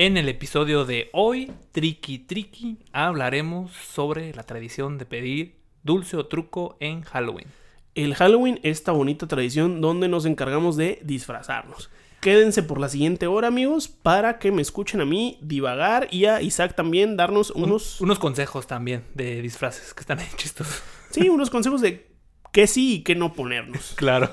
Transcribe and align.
En 0.00 0.16
el 0.16 0.28
episodio 0.28 0.84
de 0.84 1.10
hoy, 1.12 1.50
Triki 1.72 2.20
Triki, 2.20 2.78
hablaremos 2.92 3.72
sobre 3.72 4.32
la 4.32 4.44
tradición 4.44 4.96
de 4.96 5.06
pedir 5.06 5.56
dulce 5.82 6.16
o 6.16 6.26
truco 6.26 6.76
en 6.78 7.02
Halloween. 7.02 7.48
El 7.96 8.14
Halloween, 8.14 8.60
esta 8.62 8.92
bonita 8.92 9.26
tradición 9.26 9.80
donde 9.80 10.06
nos 10.06 10.24
encargamos 10.24 10.76
de 10.76 11.00
disfrazarnos. 11.02 11.90
Quédense 12.20 12.62
por 12.62 12.78
la 12.78 12.88
siguiente 12.88 13.26
hora, 13.26 13.48
amigos, 13.48 13.88
para 13.88 14.38
que 14.38 14.52
me 14.52 14.62
escuchen 14.62 15.00
a 15.00 15.04
mí 15.04 15.36
divagar 15.42 16.06
y 16.12 16.26
a 16.26 16.42
Isaac 16.42 16.76
también 16.76 17.16
darnos 17.16 17.50
unos... 17.50 18.00
Unos 18.00 18.20
consejos 18.20 18.68
también 18.68 19.02
de 19.14 19.42
disfraces 19.42 19.94
que 19.94 20.02
están 20.02 20.20
ahí 20.20 20.28
chistosos. 20.36 20.80
Sí, 21.10 21.28
unos 21.28 21.50
consejos 21.50 21.80
de 21.80 22.06
qué 22.52 22.68
sí 22.68 22.94
y 22.94 23.02
qué 23.02 23.16
no 23.16 23.32
ponernos. 23.32 23.94
Claro. 23.96 24.30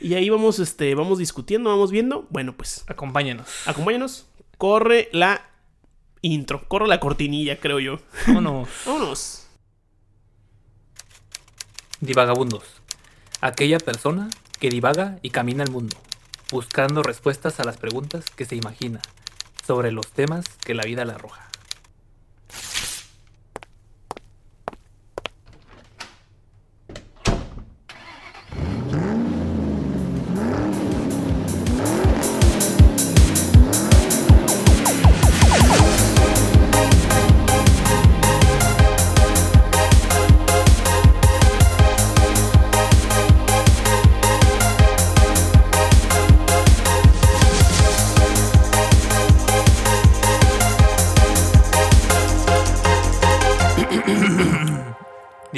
Y 0.00 0.14
ahí 0.14 0.30
vamos, 0.30 0.60
este, 0.60 0.94
vamos 0.94 1.18
discutiendo, 1.18 1.70
vamos 1.70 1.90
viendo. 1.90 2.28
Bueno, 2.30 2.56
pues 2.56 2.84
Acompáñenos. 2.86 3.66
acompáñanos. 3.66 4.28
Corre 4.58 5.08
la 5.12 5.40
intro, 6.20 6.66
corre 6.68 6.88
la 6.88 7.00
cortinilla, 7.00 7.60
creo 7.60 7.78
yo. 7.78 8.00
Vámonos. 8.26 8.68
Vámonos. 8.86 9.46
Divagabundos. 12.00 12.64
Aquella 13.40 13.78
persona 13.78 14.28
que 14.58 14.68
divaga 14.68 15.18
y 15.22 15.30
camina 15.30 15.62
el 15.62 15.70
mundo, 15.70 15.96
buscando 16.50 17.02
respuestas 17.04 17.60
a 17.60 17.64
las 17.64 17.76
preguntas 17.76 18.30
que 18.30 18.44
se 18.44 18.56
imagina 18.56 19.00
sobre 19.64 19.92
los 19.92 20.08
temas 20.08 20.44
que 20.64 20.74
la 20.74 20.82
vida 20.82 21.04
le 21.04 21.12
arroja. 21.12 21.47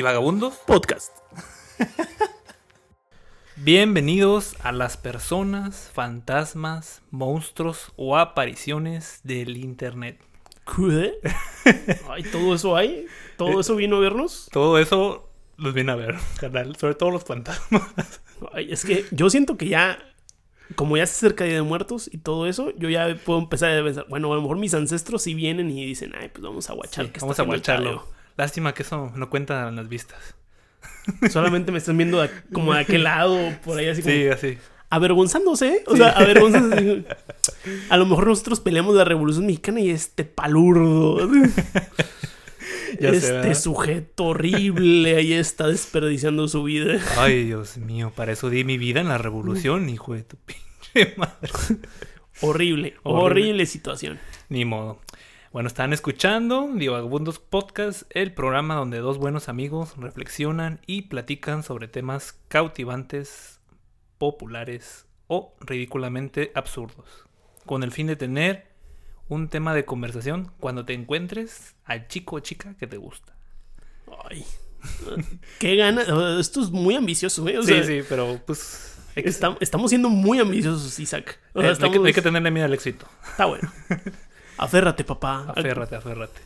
Divagabundos. 0.00 0.54
Podcast. 0.66 1.14
Bienvenidos 3.56 4.56
a 4.62 4.72
las 4.72 4.96
personas, 4.96 5.90
fantasmas, 5.92 7.02
monstruos 7.10 7.92
o 7.96 8.16
apariciones 8.16 9.20
del 9.24 9.58
internet. 9.58 10.18
¿Qué? 10.64 11.18
Ay, 12.08 12.22
todo 12.22 12.54
eso 12.54 12.78
hay. 12.78 13.08
Todo 13.36 13.60
eso 13.60 13.76
vino 13.76 13.96
a 13.96 14.00
vernos. 14.00 14.48
Todo 14.50 14.78
eso 14.78 15.28
los 15.58 15.74
viene 15.74 15.92
a 15.92 15.96
ver, 15.96 16.16
canal, 16.40 16.76
sobre 16.76 16.94
todo 16.94 17.10
los 17.10 17.24
fantasmas. 17.24 18.22
Ay, 18.54 18.72
es 18.72 18.86
que 18.86 19.04
yo 19.10 19.28
siento 19.28 19.58
que 19.58 19.68
ya, 19.68 19.98
como 20.76 20.96
ya 20.96 21.06
se 21.06 21.26
acerca 21.26 21.44
Día 21.44 21.56
de 21.56 21.62
Muertos 21.62 22.08
y 22.10 22.16
todo 22.16 22.46
eso, 22.46 22.72
yo 22.78 22.88
ya 22.88 23.14
puedo 23.26 23.38
empezar 23.38 23.78
a 23.78 23.84
pensar, 23.84 24.06
bueno, 24.08 24.32
a 24.32 24.36
lo 24.36 24.40
mejor 24.40 24.56
mis 24.56 24.72
ancestros 24.72 25.20
sí 25.20 25.34
vienen 25.34 25.70
y 25.70 25.84
dicen, 25.84 26.14
ay, 26.18 26.30
pues 26.30 26.42
vamos 26.42 26.70
a 26.70 26.72
guachar. 26.72 27.04
Sí, 27.04 27.12
que 27.12 27.20
vamos 27.20 27.38
a 27.38 27.42
guacharlo. 27.42 28.19
Tadeo". 28.40 28.46
Lástima 28.46 28.74
que 28.74 28.82
eso 28.82 29.12
no 29.14 29.30
cuenta 29.30 29.68
en 29.68 29.76
las 29.76 29.88
vistas. 29.88 30.34
Solamente 31.30 31.72
me 31.72 31.78
están 31.78 31.96
viendo 31.96 32.26
como 32.52 32.74
de 32.74 32.80
aquel 32.80 33.04
lado, 33.04 33.36
por 33.64 33.78
ahí 33.78 33.88
así 33.88 34.02
como 34.02 34.14
Sí, 34.14 34.28
así. 34.28 34.58
avergonzándose, 34.90 35.68
¿eh? 35.68 35.84
O 35.86 35.96
sea, 35.96 36.10
avergonzándose. 36.10 37.04
A 37.88 37.96
lo 37.96 38.06
mejor 38.06 38.26
nosotros 38.26 38.60
peleamos 38.60 38.94
la 38.94 39.04
Revolución 39.04 39.46
Mexicana 39.46 39.80
y 39.80 39.90
este 39.90 40.24
palurdo, 40.24 41.28
Ya 43.00 43.10
este 43.10 43.54
sujeto 43.54 44.24
horrible 44.26 45.16
ahí 45.16 45.32
está 45.32 45.68
desperdiciando 45.68 46.48
su 46.48 46.64
vida. 46.64 46.98
Ay, 47.16 47.44
Dios 47.44 47.78
mío, 47.78 48.12
para 48.14 48.32
eso 48.32 48.50
di 48.50 48.64
mi 48.64 48.78
vida 48.78 49.00
en 49.00 49.08
la 49.08 49.16
revolución, 49.16 49.88
hijo 49.88 50.14
de 50.14 50.24
tu 50.24 50.36
pinche 50.38 51.14
madre. 51.16 51.50
Horrible, 52.42 52.94
Horrible. 53.02 53.24
horrible 53.42 53.66
situación. 53.66 54.18
Ni 54.48 54.64
modo. 54.64 55.00
Bueno, 55.52 55.66
están 55.66 55.92
escuchando 55.92 56.68
Divagabundos 56.72 57.40
Podcast, 57.40 58.02
el 58.10 58.32
programa 58.32 58.76
donde 58.76 58.98
dos 58.98 59.18
buenos 59.18 59.48
amigos 59.48 59.96
reflexionan 59.96 60.80
y 60.86 61.02
platican 61.02 61.64
sobre 61.64 61.88
temas 61.88 62.38
cautivantes, 62.48 63.60
populares 64.18 65.06
o 65.26 65.54
ridículamente 65.60 66.52
absurdos, 66.54 67.26
con 67.66 67.82
el 67.82 67.90
fin 67.90 68.06
de 68.06 68.14
tener 68.16 68.68
un 69.28 69.48
tema 69.48 69.74
de 69.74 69.84
conversación 69.84 70.52
cuando 70.60 70.84
te 70.84 70.92
encuentres 70.94 71.74
al 71.84 72.06
chico 72.06 72.36
o 72.36 72.40
chica 72.40 72.76
que 72.78 72.86
te 72.86 72.96
gusta. 72.96 73.34
Ay. 74.30 74.44
Qué 75.58 75.74
gana. 75.76 76.02
Esto 76.38 76.62
es 76.62 76.70
muy 76.70 76.94
ambicioso, 76.94 77.46
¿eh? 77.48 77.58
O 77.58 77.62
sí, 77.62 77.74
sea, 77.74 77.84
sí, 77.84 78.00
pero 78.08 78.40
pues 78.46 78.96
estamos 79.14 79.90
siendo 79.90 80.08
muy 80.08 80.38
ambiciosos, 80.38 80.98
Isaac. 81.00 81.38
O 81.54 81.60
eh, 81.60 81.66
hay 81.80 81.90
que- 81.90 81.98
hay 82.06 82.12
que 82.12 82.22
tenerle 82.22 82.50
miedo 82.52 82.66
al 82.66 82.72
éxito. 82.72 83.06
Está 83.28 83.46
bueno. 83.46 83.70
Aférrate, 84.60 85.04
papá. 85.04 85.46
Aférrate, 85.56 85.96
aférrate. 85.96 86.38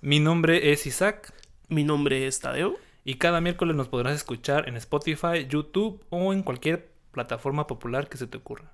Mi 0.00 0.18
nombre 0.18 0.72
es 0.72 0.86
Isaac. 0.86 1.32
Mi 1.68 1.84
nombre 1.84 2.26
es 2.26 2.40
Tadeo. 2.40 2.74
Y 3.04 3.14
cada 3.14 3.40
miércoles 3.40 3.76
nos 3.76 3.86
podrás 3.86 4.16
escuchar 4.16 4.68
en 4.68 4.76
Spotify, 4.76 5.46
YouTube 5.48 6.04
o 6.10 6.32
en 6.32 6.42
cualquier 6.42 6.90
plataforma 7.12 7.68
popular 7.68 8.08
que 8.08 8.16
se 8.16 8.26
te 8.26 8.38
ocurra. 8.38 8.72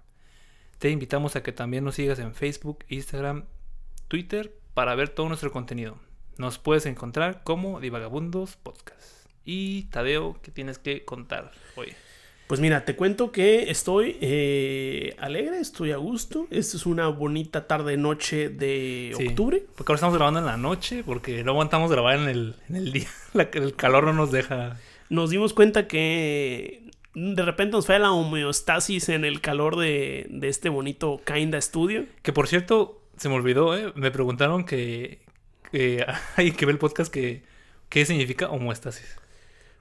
Te 0.79 0.89
invitamos 0.89 1.37
a 1.37 1.43
que 1.43 1.53
también 1.53 1.85
nos 1.85 1.97
sigas 1.97 2.19
en 2.21 2.35
Facebook, 2.35 2.87
Instagram, 2.89 3.45
Twitter 4.09 4.57
para 4.73 4.95
ver 4.95 5.11
todo 5.11 5.29
nuestro 5.29 5.53
contenido. 5.53 5.99
Nos 6.39 6.57
puedes 6.57 6.87
encontrar 6.87 7.43
como 7.45 7.81
Divagabundos 7.81 8.57
Podcast. 8.57 9.29
Y 9.45 9.83
Tadeo, 9.91 10.41
¿qué 10.41 10.51
tienes 10.51 10.79
que 10.79 11.05
contar 11.05 11.53
hoy? 11.77 11.95
Pues 12.47 12.61
mira, 12.61 12.85
te 12.85 12.95
cuento 12.95 13.33
que 13.33 13.71
estoy 13.71 14.19
eh, 14.21 15.15
alegre, 15.19 15.59
estoy 15.61 15.93
a 15.93 15.97
gusto. 15.97 16.47
Esta 16.51 16.77
es 16.77 16.85
una 16.85 17.09
bonita 17.09 17.67
tarde-noche 17.67 18.51
de 18.51 19.15
Sí. 19.17 19.29
octubre. 19.29 19.63
Porque 19.75 19.93
ahora 19.93 19.97
estamos 19.97 20.15
grabando 20.17 20.41
en 20.41 20.47
la 20.47 20.57
noche, 20.59 21.03
porque 21.05 21.43
no 21.43 21.53
aguantamos 21.53 21.91
grabar 21.91 22.17
en 22.19 22.29
el, 22.29 22.55
en 22.69 22.77
el 22.77 22.93
día. 22.93 23.09
La- 23.33 23.49
el 23.53 23.75
calor 23.75 24.05
no 24.05 24.13
nos 24.13 24.31
deja. 24.31 24.79
Nos 25.09 25.31
dimos 25.31 25.55
cuenta 25.55 25.89
que 25.89 26.91
de 27.15 27.43
repente 27.43 27.73
nos 27.73 27.87
falla 27.87 28.01
la 28.01 28.13
homeostasis 28.13 29.09
en 29.09 29.25
el 29.25 29.41
calor 29.41 29.77
de, 29.77 30.27
de 30.29 30.49
este 30.49 30.69
bonito 30.69 31.23
Kinda 31.25 31.61
Studio. 31.61 32.05
Que 32.23 32.33
por 32.33 32.47
cierto, 32.47 33.01
se 33.17 33.29
me 33.31 33.37
olvidó, 33.37 33.77
¿eh? 33.77 33.91
Me 33.95 34.11
preguntaron 34.11 34.65
que, 34.65 35.21
que 35.73 36.05
hay 36.37 36.53
que 36.53 36.67
ver 36.67 36.75
el 36.75 36.79
podcast 36.79 37.11
que 37.13 37.43
qué 37.89 38.05
significa 38.05 38.49
homoestasis. 38.51 39.17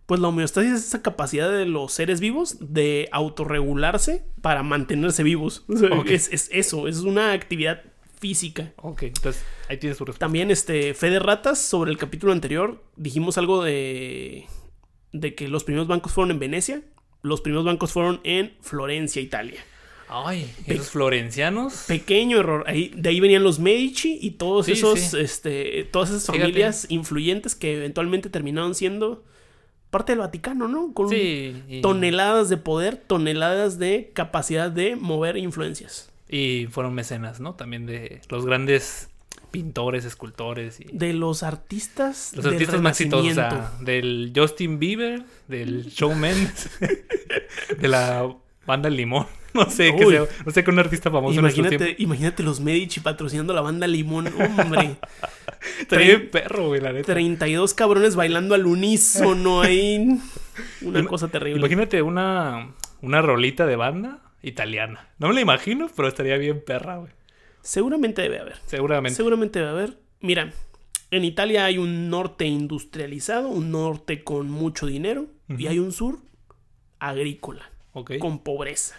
Pues 0.05 0.19
la 0.19 0.27
homeostasis 0.27 0.71
es 0.73 0.85
esa 0.87 1.01
capacidad 1.01 1.49
de 1.51 1.65
los 1.65 1.93
seres 1.93 2.19
vivos 2.19 2.57
de 2.59 3.07
autorregularse 3.11 4.25
para 4.41 4.63
mantenerse 4.63 5.23
vivos. 5.23 5.65
O 5.69 5.77
sea, 5.77 5.89
es, 6.07 6.29
es 6.31 6.49
eso, 6.51 6.87
es 6.87 6.99
una 6.99 7.31
actividad 7.33 7.81
física. 8.19 8.73
Ok, 8.77 9.03
entonces 9.03 9.43
ahí 9.69 9.77
tienes 9.77 9.97
su 9.97 10.05
respuesta. 10.05 10.25
También, 10.25 10.51
este, 10.51 10.93
fe 10.93 11.09
de 11.09 11.19
ratas, 11.19 11.59
sobre 11.59 11.91
el 11.91 11.97
capítulo 11.97 12.31
anterior, 12.33 12.83
dijimos 12.95 13.37
algo 13.37 13.63
de, 13.63 14.45
de 15.11 15.35
que 15.35 15.47
los 15.47 15.63
primeros 15.63 15.87
bancos 15.87 16.11
fueron 16.11 16.31
en 16.31 16.39
Venecia, 16.39 16.81
los 17.21 17.41
primeros 17.41 17.65
bancos 17.65 17.91
fueron 17.93 18.19
en 18.23 18.53
Florencia, 18.61 19.21
Italia. 19.21 19.61
Ay, 20.09 20.53
esos 20.67 20.89
florencianos. 20.91 21.85
Pequeño 21.87 22.39
error, 22.39 22.65
ahí, 22.67 22.91
de 22.95 23.09
ahí 23.09 23.19
venían 23.19 23.43
los 23.43 23.59
Medici 23.59 24.19
y 24.21 24.31
todos 24.31 24.65
Sí, 24.67 24.73
esos, 24.73 24.99
sí. 24.99 25.17
este, 25.19 25.85
todas 25.91 26.09
esas 26.09 26.25
Fíjate. 26.27 26.39
familias 26.41 26.85
influyentes 26.89 27.55
que 27.55 27.77
eventualmente 27.77 28.29
terminaron 28.29 28.75
siendo 28.75 29.23
parte 29.93 30.11
del 30.11 30.19
Vaticano, 30.19 30.67
¿no? 30.67 30.91
Con 30.93 31.07
Sí. 31.07 31.63
Y, 31.69 31.81
toneladas 31.81 32.49
de 32.49 32.57
poder, 32.57 32.97
toneladas 32.97 33.79
de 33.79 34.11
capacidad 34.13 34.69
de 34.69 34.97
mover 34.97 35.37
influencias. 35.37 36.09
y 36.27 36.67
fueron 36.71 36.95
mecenas, 36.95 37.39
¿no? 37.39 37.53
También 37.53 37.85
de 37.85 38.21
los 38.29 38.43
grandes 38.43 39.09
pintores, 39.51 40.03
escultores 40.03 40.79
y 40.79 40.85
De 40.91 41.13
los 41.13 41.43
artistas. 41.43 42.31
los 42.35 42.43
del 42.43 42.53
artistas 42.55 42.81
más 42.81 42.99
exitosos, 42.99 43.31
o 43.31 43.35
sea, 43.35 43.71
del 43.81 44.33
Justin 44.35 44.79
Bieber, 44.79 45.23
del 45.47 45.93
Mendes, 46.17 46.71
de 47.79 47.87
la 47.87 48.35
banda 48.65 48.89
Limón. 48.89 49.27
No 49.53 49.69
sé 49.69 49.93
qué 49.95 50.03
Uy. 50.03 50.13
sea, 50.15 50.23
no 50.47 50.51
sé 50.51 50.63
qué 50.63 50.71
un 50.71 50.79
artista 50.79 51.11
famoso 51.11 51.39
Imagínate, 51.39 51.95
imagínate 51.99 52.41
los 52.41 52.59
Medici 52.59 53.01
patrocinando 53.01 53.53
la 53.53 53.61
banda 53.61 53.85
Limón, 53.85 54.27
hombre. 54.59 54.95
Estaría 55.79 56.07
bien 56.17 56.31
perro, 56.31 56.69
güey, 56.69 56.81
la 56.81 56.91
neta. 56.91 57.13
32 57.13 57.75
cabrones 57.75 58.15
bailando 58.15 58.55
al 58.55 58.65
unísono 58.65 59.61
ahí. 59.61 60.19
Una 60.81 61.01
Ima- 61.01 61.07
cosa 61.07 61.27
terrible. 61.27 61.59
Imagínate 61.59 62.01
una, 62.01 62.73
una 63.03 63.21
rolita 63.21 63.67
de 63.67 63.75
banda 63.75 64.21
italiana. 64.41 65.09
No 65.19 65.27
me 65.27 65.35
la 65.35 65.41
imagino, 65.41 65.87
pero 65.95 66.07
estaría 66.07 66.37
bien 66.37 66.63
perra, 66.65 66.97
güey. 66.97 67.11
Seguramente 67.61 68.23
debe 68.23 68.39
haber. 68.39 68.57
Seguramente. 68.65 69.15
Seguramente 69.15 69.59
debe 69.59 69.71
haber. 69.71 69.97
Mira, 70.19 70.51
en 71.11 71.23
Italia 71.25 71.65
hay 71.65 71.77
un 71.77 72.09
norte 72.09 72.45
industrializado, 72.45 73.49
un 73.49 73.69
norte 73.71 74.23
con 74.23 74.49
mucho 74.49 74.87
dinero, 74.87 75.27
y 75.47 75.67
hay 75.67 75.77
un 75.77 75.91
sur 75.91 76.17
agrícola, 76.97 77.69
con 78.19 78.39
pobreza. 78.39 78.95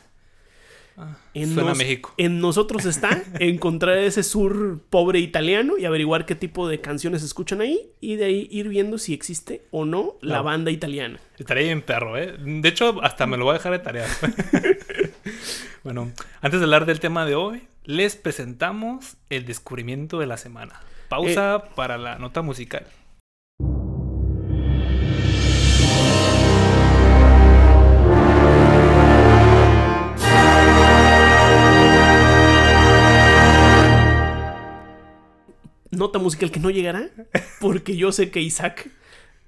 Ah, 0.96 1.16
En, 1.34 1.52
suena 1.52 1.70
nos- 1.70 1.78
México. 1.78 2.14
en 2.18 2.38
nosotros 2.38 2.84
está 2.84 3.20
encontrar 3.40 3.98
ese 3.98 4.22
sur 4.22 4.80
pobre 4.90 5.18
italiano 5.18 5.76
y 5.76 5.84
averiguar 5.86 6.24
qué 6.24 6.36
tipo 6.36 6.68
de 6.68 6.80
canciones 6.80 7.24
escuchan 7.24 7.60
ahí 7.60 7.90
y 8.00 8.14
de 8.14 8.26
ahí 8.26 8.48
ir 8.52 8.68
viendo 8.68 8.96
si 8.98 9.12
existe 9.12 9.62
o 9.72 9.84
no 9.84 10.14
la 10.20 10.36
No. 10.36 10.44
banda 10.44 10.70
italiana. 10.70 11.18
Estaría 11.36 11.64
bien 11.64 11.82
perro, 11.82 12.16
¿eh? 12.16 12.36
De 12.38 12.68
hecho, 12.68 13.02
hasta 13.02 13.26
me 13.26 13.36
lo 13.36 13.44
voy 13.44 13.50
a 13.50 13.58
dejar 13.58 13.72
de 13.72 13.78
tarea. 13.80 14.06
bueno, 15.82 16.12
antes 16.40 16.60
de 16.60 16.64
hablar 16.64 16.86
del 16.86 17.00
tema 17.00 17.26
de 17.26 17.34
hoy, 17.34 17.62
les 17.84 18.14
presentamos 18.16 19.16
el 19.30 19.46
descubrimiento 19.46 20.18
de 20.20 20.26
la 20.26 20.36
semana. 20.36 20.80
Pausa 21.08 21.56
Eh. 21.56 21.70
para 21.74 21.98
la 21.98 22.18
nota 22.20 22.42
musical. 22.42 22.86
Nota 35.96 36.18
musical 36.18 36.50
que 36.50 36.60
no 36.60 36.70
llegará 36.70 37.08
porque 37.60 37.96
yo 37.96 38.12
sé 38.12 38.30
que 38.30 38.40
Isaac 38.40 38.88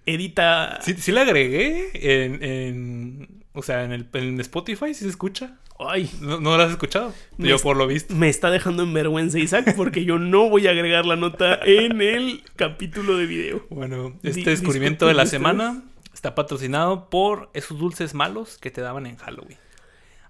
edita... 0.07 0.79
Sí, 0.83 0.95
sí 0.99 1.13
la 1.13 1.23
agregué 1.23 1.91
en, 1.95 2.43
en- 2.43 3.45
o 3.53 3.63
sea, 3.63 3.85
en, 3.85 3.93
el, 3.93 4.07
en 4.13 4.41
Spotify, 4.41 4.95
si 4.95 5.05
se 5.05 5.09
escucha. 5.09 5.57
Ay, 5.79 6.11
¿No, 6.21 6.41
no 6.41 6.57
la 6.57 6.65
has 6.65 6.71
escuchado? 6.71 7.13
Me 7.37 7.49
Yo 7.49 7.59
por 7.59 7.77
lo 7.77 7.87
visto. 7.87 8.15
me 8.15 8.29
está 8.29 8.51
dejando 8.51 8.83
en 8.83 8.93
vergüenza 8.95 9.39
Isaac 9.39 9.75
porque 9.77 10.05
yo 10.05 10.19
no 10.19 10.49
voy 10.49 10.67
a 10.67 10.71
agregar 10.71 11.05
la 11.07 11.17
nota 11.17 11.59
en 11.65 12.01
el 12.01 12.43
capítulo 12.57 13.17
de 13.19 13.27
video. 13.27 13.67
Bueno, 13.71 14.19
Di- 14.23 14.31
este 14.31 14.51
descubrimiento 14.51 15.07
de 15.07 15.15
la 15.15 15.27
semana 15.27 15.83
está 16.15 16.35
patrocinado 16.35 17.11
por 17.11 17.51
esos 17.53 17.79
dulces 17.79 18.15
malos 18.15 18.57
que 18.59 18.71
te 18.71 18.81
daban 18.81 19.07
en 19.07 19.17
Halloween. 19.17 19.59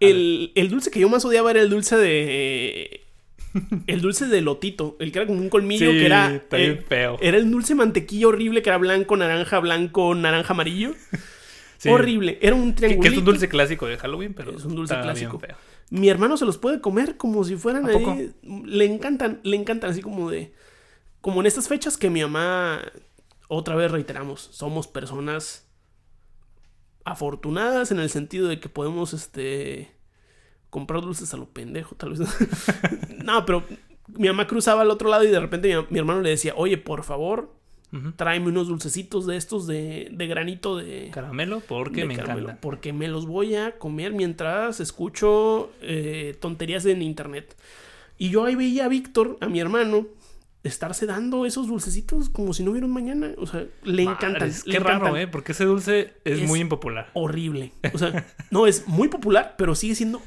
El, 0.01 0.53
el 0.57 0.69
dulce 0.69 0.91
que 0.91 1.01
yo 1.01 1.09
más 1.09 1.25
odiaba 1.25 1.51
era 1.53 1.61
el 1.63 1.71
dulce 1.71 1.97
de... 1.97 3.06
El 3.87 4.01
dulce 4.01 4.27
de 4.27 4.41
lotito, 4.41 4.97
el 5.01 5.13
que 5.13 5.19
era 5.21 5.27
como 5.27 5.41
un 5.41 5.49
colmillo 5.49 5.91
Sí, 5.91 5.99
que 5.99 6.07
era... 6.07 6.33
eh, 6.33 6.37
está 6.37 6.57
bien 6.57 6.85
feo. 6.89 7.19
Era 7.21 7.37
el 7.39 7.51
dulce 7.51 7.75
mantequilla 7.75 8.29
horrible 8.29 8.63
que 8.63 8.69
era 8.71 8.79
blanco, 8.79 9.17
naranja, 9.17 9.59
blanco, 9.61 10.15
naranja, 10.15 10.53
amarillo. 10.55 10.93
Sí. 11.79 11.91
Horrible. 11.91 12.39
Era 12.41 12.55
un 12.55 12.71
Que, 12.71 12.77
triángulo. 12.77 13.03
que 13.03 13.09
es 13.09 13.19
un 13.19 13.25
dulce 13.27 13.49
clásico 13.51 13.87
de 13.87 13.99
Halloween, 13.99 14.33
pero 14.33 14.57
Es 14.57 14.65
un 14.65 14.75
dulce 14.75 14.95
está 14.95 15.13
bien 15.13 15.29
clásico. 15.29 15.39
feo. 15.39 15.57
Mi 15.91 16.09
hermano 16.09 16.39
se 16.39 16.47
los 16.47 16.57
puede 16.57 16.81
comer 16.81 17.19
como 17.19 17.45
si 17.45 17.57
fueran 17.57 17.85
ahí. 17.87 18.33
Le 18.65 18.87
encantan, 18.87 19.41
le 19.45 19.57
encantan 19.57 19.91
así 19.91 20.01
como 20.01 20.31
de. 20.31 20.55
Como 21.21 21.41
en 21.41 21.47
estas 21.47 21.69
fechas 21.69 21.99
que 21.99 22.09
mi 22.09 22.23
mamá. 22.23 22.81
Otra 23.49 23.77
vez 23.77 23.91
reiteramos, 23.93 24.49
somos 24.53 24.87
personas 24.89 25.69
afortunadas 27.05 27.93
en 27.93 28.01
el 28.01 28.09
sentido 28.11 28.49
de 28.49 28.59
que 28.59 28.69
podemos 28.71 29.13
este 29.13 29.91
comprar 30.77 31.01
dulces 31.01 31.33
a 31.33 31.39
lo 31.39 31.47
pendejo, 31.47 31.95
tal 31.95 32.11
vez. 32.11 32.21
no, 33.25 33.47
pero 33.47 33.65
mi 34.09 34.29
mamá 34.29 34.47
cruzaba 34.47 34.83
al 34.83 34.91
otro 34.91 35.09
lado 35.09 35.25
y 35.25 35.29
de 35.29 35.41
repente 35.41 35.75
mi, 35.75 35.83
mi 35.89 35.99
hermano 35.99 36.21
le 36.21 36.29
decía, 36.29 36.53
oye, 36.55 36.77
por 36.77 37.03
favor, 37.03 37.51
tráeme 38.17 38.49
unos 38.49 38.69
dulcecitos 38.69 39.25
de 39.27 39.39
estos 39.39 39.67
de, 39.67 40.09
de 40.13 40.27
granito 40.27 40.77
de, 40.77 41.09
Caramelo, 41.15 41.61
porque 41.67 42.03
de 42.03 42.09
me 42.09 42.17
caramelo, 42.17 42.49
encanta. 42.49 42.61
Porque 42.61 42.93
me 42.93 43.09
los 43.09 43.25
voy 43.27 43.55
a 43.55 43.79
comer 43.79 44.13
mientras 44.13 44.81
escucho 44.81 45.71
eh, 45.81 46.37
tonterías 46.39 46.85
en 46.85 47.01
internet. 47.01 47.57
Y 48.19 48.29
yo 48.29 48.45
ahí 48.45 48.55
veía 48.55 48.85
a 48.85 48.89
Víctor, 48.89 49.39
a 49.41 49.47
mi 49.49 49.61
hermano, 49.61 50.09
estarse 50.63 51.07
dando 51.07 51.47
esos 51.47 51.69
dulcecitos 51.69 52.29
como 52.29 52.53
si 52.53 52.65
no 52.65 52.73
hubiera 52.73 52.87
un 52.87 52.93
mañana. 52.93 53.31
O 53.39 53.47
sea, 53.47 53.65
le 53.85 54.03
encantan. 54.03 54.51
Le 54.67 54.73
Qué 54.73 54.79
raro, 54.79 54.99
encantan. 54.99 55.21
¿eh? 55.23 55.29
Porque 55.29 55.53
ese 55.53 55.65
dulce 55.65 56.13
es, 56.25 56.41
Es- 56.41 56.49
muy 56.49 56.61
impopular. 56.61 57.09
Horrible. 57.15 57.73
O 57.95 57.99
sea, 57.99 58.27
no 58.51 58.67
es 58.67 58.87
muy 58.87 59.09
popular, 59.09 59.55
pero 59.57 59.75
sigue 59.75 59.95
siendo 59.95 60.21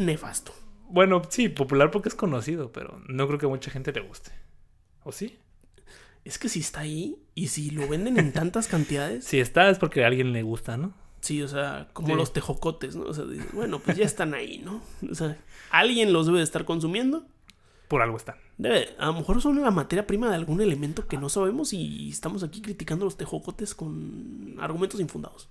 nefasto. 0.00 0.52
Bueno, 0.88 1.22
sí, 1.28 1.48
popular 1.48 1.90
porque 1.90 2.08
es 2.08 2.14
conocido, 2.14 2.72
pero 2.72 3.00
no 3.08 3.26
creo 3.26 3.38
que 3.38 3.46
a 3.46 3.50
mucha 3.50 3.70
gente 3.70 3.92
le 3.92 4.00
guste. 4.00 4.32
¿O 5.04 5.12
sí? 5.12 5.38
Es 6.24 6.38
que 6.38 6.48
si 6.48 6.60
está 6.60 6.80
ahí 6.80 7.16
y 7.34 7.46
si 7.48 7.70
lo 7.70 7.88
venden 7.88 8.18
en 8.18 8.32
tantas 8.32 8.66
cantidades, 8.68 9.24
Si 9.30 9.38
está 9.40 9.70
es 9.70 9.78
porque 9.78 10.04
a 10.04 10.08
alguien 10.08 10.32
le 10.32 10.42
gusta, 10.42 10.76
¿no? 10.76 10.92
sí, 11.22 11.42
o 11.42 11.48
sea, 11.48 11.88
como 11.92 12.08
Sí. 12.08 12.14
los 12.14 12.32
tejocotes, 12.32 12.96
¿no? 12.96 13.02
O 13.04 13.12
sea, 13.14 13.24
bueno, 13.52 13.78
pues 13.78 13.96
ya 13.98 14.06
están 14.06 14.32
ahí, 14.32 14.58
¿no? 14.64 14.80
O 15.10 15.14
sea, 15.14 15.36
alguien 15.70 16.14
los 16.14 16.24
debe 16.26 16.38
de 16.38 16.44
estar 16.44 16.64
consumiendo. 16.64 17.26
Por 17.88 18.00
algo 18.00 18.16
están. 18.16 18.36
Debe- 18.56 18.94
a 18.98 19.06
lo 19.06 19.12
mejor 19.14 19.42
son 19.42 19.60
la 19.60 19.70
materia 19.70 20.06
prima 20.06 20.30
de 20.30 20.36
algún 20.36 20.60
elemento 20.62 21.06
que 21.08 21.18
no 21.18 21.28
sabemos 21.28 21.72
y 21.74 22.08
estamos 22.08 22.42
aquí 22.42 22.62
criticando 22.62 23.04
los 23.04 23.18
tejocotes 23.18 23.74
con 23.74 24.56
argumentos 24.60 24.98
infundados. 24.98 25.48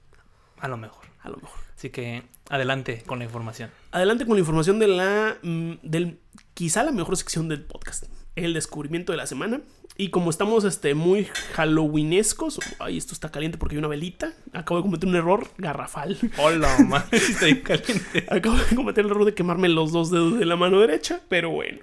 A 0.60 0.68
lo 0.68 0.78
mejor. 0.78 1.06
A 1.22 1.30
lo 1.30 1.38
mejor. 1.38 1.60
Así 1.76 1.90
que 1.90 2.24
adelante 2.50 3.04
con 3.06 3.20
la 3.20 3.26
información. 3.26 3.72
Adelante 3.92 4.26
con 4.26 4.36
la 4.36 4.40
información 4.42 4.80
de 4.80 4.88
la. 4.88 5.38
mm, 5.42 5.74
del 5.84 6.20
quizá 6.54 6.84
la 6.84 6.92
mejor 6.92 7.16
sección 7.18 7.48
del 7.48 7.64
podcast. 7.64 8.06
El 8.36 8.54
descubrimiento 8.54 9.12
de 9.14 9.18
la 9.18 9.28
semana. 9.28 9.62
Y 9.98 10.12
como 10.12 10.30
estamos 10.30 10.64
este, 10.64 10.94
muy 10.94 11.26
halloweenescos. 11.56 12.60
Ay, 12.80 12.98
esto 12.98 13.14
está 13.14 13.32
caliente 13.32 13.58
porque 13.58 13.76
hay 13.76 13.80
una 13.80 13.90
velita. 13.90 14.34
Acabo 14.54 14.78
de 14.78 14.84
cometer 14.84 15.10
un 15.10 15.16
error 15.16 15.48
garrafal. 15.58 16.18
Hola. 16.38 17.06
Está 17.12 17.46
bien 17.46 17.62
caliente. 17.62 18.26
Acabo 18.30 18.56
de 18.56 18.76
cometer 18.76 19.04
el 19.06 19.12
error 19.12 19.26
de 19.26 19.34
quemarme 19.34 19.68
los 19.68 19.92
dos 19.92 20.10
dedos 20.10 20.40
de 20.40 20.46
la 20.46 20.56
mano 20.56 20.80
derecha, 20.80 21.22
pero 21.28 21.50
bueno. 21.50 21.80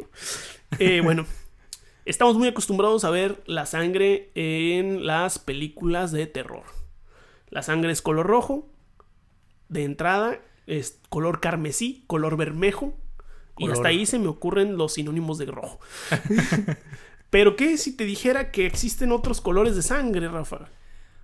Eh, 0.79 1.01
bueno, 1.03 1.27
estamos 2.07 2.37
muy 2.37 2.49
acostumbrados 2.49 3.05
a 3.05 3.11
ver 3.11 3.43
la 3.47 3.67
sangre 3.67 4.31
en 4.35 5.07
las 5.07 5.39
películas 5.39 6.11
de 6.11 6.27
terror. 6.27 6.76
La 7.57 7.63
sangre 7.63 7.91
es 7.91 8.03
color 8.03 8.27
rojo, 8.27 8.69
de 9.71 9.85
entrada 9.85 10.39
es 10.67 11.01
color 11.09 11.41
carmesí, 11.41 12.05
color 12.07 12.37
bermejo, 12.37 12.95
y 13.57 13.71
hasta 13.71 13.89
ahí 13.89 14.05
se 14.05 14.19
me 14.19 14.29
ocurren 14.29 14.77
los 14.77 14.93
sinónimos 14.93 15.39
de 15.39 15.47
rojo. 15.47 15.81
pero 17.31 17.57
¿qué 17.57 17.79
si 17.79 17.97
te 17.97 18.05
dijera 18.05 18.51
que 18.51 18.67
existen 18.67 19.11
otros 19.11 19.41
colores 19.41 19.75
de 19.75 19.81
sangre, 19.81 20.29
Rafa? 20.29 20.69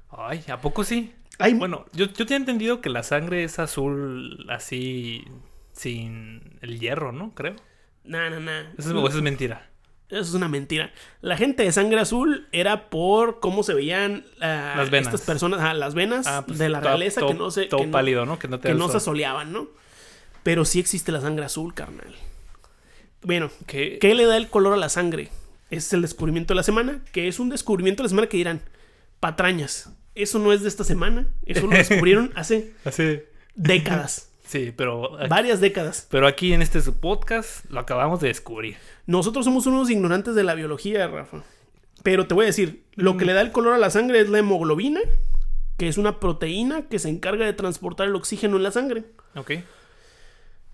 Ay, 0.09 0.43
¿a 0.49 0.59
poco 0.63 0.85
sí? 0.85 1.13
Hay, 1.39 1.53
Bueno, 1.53 1.85
yo, 1.93 2.07
yo 2.07 2.25
tenía 2.25 2.39
entendido 2.39 2.81
que 2.81 2.89
la 2.89 3.03
sangre 3.03 3.45
es 3.45 3.59
azul 3.59 4.47
así 4.49 5.27
sin 5.73 6.59
el 6.63 6.81
hierro, 6.81 7.13
¿no? 7.13 7.35
Creo. 7.35 7.57
nah, 8.05 8.31
nah, 8.31 8.41
nah. 8.41 8.71
Eso 8.79 8.89
es, 8.89 8.97
o 8.97 9.07
eso 9.07 9.19
es 9.19 9.23
mentira. 9.23 9.71
Eso 10.13 10.21
es 10.21 10.35
una 10.35 10.49
mentira. 10.49 10.93
La 11.23 11.37
gente 11.39 11.63
de 11.63 11.73
sangre 11.73 11.99
azul 11.99 12.47
era 12.53 12.91
por 12.91 13.41
cómo 13.41 13.63
se 13.63 13.73
veían 13.75 14.25
ah, 14.43 14.75
Las 14.77 14.91
venas. 14.91 15.07
estas 15.15 15.27
personas, 15.27 15.61
ah, 15.63 15.73
las 15.75 15.95
venas 15.95 16.27
Ah, 16.27 16.45
pues, 16.47 16.59
de 16.59 16.69
la 16.69 16.81
realeza 16.81 17.23
que 17.27 17.35
no 17.35 17.51
se 17.51 17.65
Todo 17.65 17.81
que 17.81 17.87
no- 17.87 17.93
pálido, 17.93 18.27
¿no? 18.27 18.39
Que 18.39 18.47
no 18.47 18.59
te 18.59 18.63
que 18.65 18.69
da 18.69 18.73
el 18.75 18.79
no 18.79 18.87
se 18.89 18.93
sol. 18.95 19.01
soleaban, 19.01 19.53
¿no? 19.53 19.69
Pero 20.43 20.65
sí 20.65 20.79
existe 20.81 21.13
la 21.13 21.21
sangre 21.21 21.45
azul, 21.47 21.73
carnal. 21.75 22.15
Bueno, 23.23 23.51
¿Qué? 23.67 23.99
¿qué 24.01 24.15
le 24.15 24.27
da 24.27 24.37
el 24.37 24.49
color 24.49 24.75
a 24.75 24.77
la 24.77 24.89
sangre? 24.89 25.31
Es 25.71 25.93
el 25.93 26.03
descubrimiento 26.03 26.53
de 26.53 26.57
la 26.57 26.63
semana, 26.63 27.01
que 27.13 27.29
es 27.29 27.39
un 27.39 27.49
descubrimiento 27.49 28.03
de 28.03 28.07
la 28.07 28.11
semana 28.11 28.27
que 28.29 28.37
dirán, 28.37 28.61
patrañas. 29.21 29.91
Eso 30.15 30.39
no 30.39 30.53
es 30.53 30.61
de 30.61 30.69
esta 30.69 30.85
semana, 30.85 31.27
eso 31.47 31.67
lo 31.67 31.71
descubrieron 31.77 32.33
hace 32.35 32.75
décadas, 33.55 34.29
Sí, 34.53 34.71
pero 34.77 35.19
aquí, 35.19 35.29
varias 35.29 35.61
décadas. 35.61 36.07
pero 36.11 36.27
aquí 36.27 36.53
en 36.53 36.61
este 36.61 36.83
su 36.83 37.01
podcast 37.01 37.65
lo 37.71 37.81
acabamos 37.81 38.21
de 38.21 38.29
descubrir. 38.29 38.77
Nosotros 39.07 39.47
somos 39.47 39.67
unos 39.67 39.89
ignorantes 39.89 40.35
de 40.35 40.45
la 40.45 40.55
biología, 40.55 41.09
Rafa. 41.09 41.43
Pero 42.03 42.27
te 42.27 42.35
voy 42.35 42.45
a 42.45 42.47
decir, 42.47 42.85
lo 42.95 43.15
Mm. 43.15 43.17
que 43.17 43.25
le 43.25 43.33
da 43.33 43.41
el 43.41 43.51
color 43.53 43.73
a 43.75 43.79
la 43.79 43.89
sangre 43.89 44.21
es 44.21 44.29
la 44.29 44.39
hemoglobina, 44.41 45.01
que 45.79 45.89
es 45.89 45.97
una 45.97 46.21
proteína 46.21 46.83
que 46.89 46.99
se 46.99 47.09
encarga 47.09 47.47
de 47.47 47.55
transportar 47.55 48.09
el 48.09 48.15
oxígeno 48.15 48.57
en 48.59 48.63
la 48.63 48.73
sangre. 48.73 49.05
¿Ok? 49.37 49.53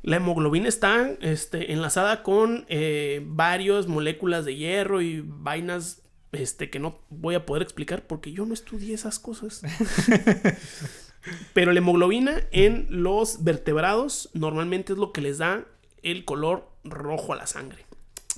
La 0.03 0.17
hemoglobina 0.17 0.69
está 0.69 1.11
este, 1.21 1.73
enlazada 1.73 2.23
con 2.25 2.65
eh, 2.69 3.21
varias 3.27 3.87
moléculas 3.87 4.45
de 4.45 4.57
hierro 4.57 5.03
y 5.03 5.23
vainas 5.25 6.03
este, 6.33 6.69
que 6.69 6.79
no 6.81 6.99
voy 7.11 7.35
a 7.37 7.47
poder 7.47 7.63
explicar 7.63 8.07
porque 8.07 8.33
yo 8.33 8.45
no 8.45 8.55
estudié 8.55 8.95
esas 8.95 9.19
cosas. 9.21 9.63
Pero 11.53 11.73
la 11.73 11.79
hemoglobina 11.79 12.43
en 12.53 12.87
los 12.91 13.45
vertebrados 13.45 14.31
normalmente 14.35 14.93
es 14.93 14.99
lo 14.99 15.13
que 15.13 15.21
les 15.21 15.39
da 15.39 15.65
el 16.03 16.25
color 16.25 16.69
rojo 16.85 17.33
a 17.33 17.37
la 17.37 17.47
sangre. 17.47 17.85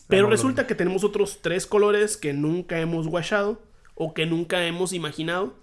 Pero 0.08 0.28
resulta 0.28 0.66
que 0.66 0.74
tenemos 0.74 1.04
otros 1.04 1.38
tres 1.40 1.66
colores 1.66 2.16
que 2.16 2.32
nunca 2.32 2.80
hemos 2.80 3.06
guachado 3.06 3.62
o 3.94 4.12
que 4.14 4.26
nunca 4.26 4.66
hemos 4.66 4.92
imaginado. 4.92 5.54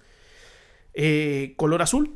Eh, 0.93 1.53
color 1.57 1.81
azul. 1.81 2.15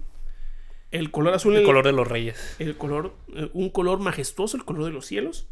El 0.92 1.12
color 1.12 1.34
azul 1.34 1.54
El 1.54 1.62
en- 1.62 1.66
color 1.66 1.86
de 1.86 1.92
los 1.94 2.08
reyes. 2.08 2.56
el 2.60 2.78
color, 2.78 3.14
eh, 3.36 3.50
un 3.54 3.70
color 3.70 4.00
majestuoso, 4.00 4.58
el 4.58 4.66
color 4.66 4.86
de 4.86 4.92
los 4.92 5.06
cielos. 5.06 5.48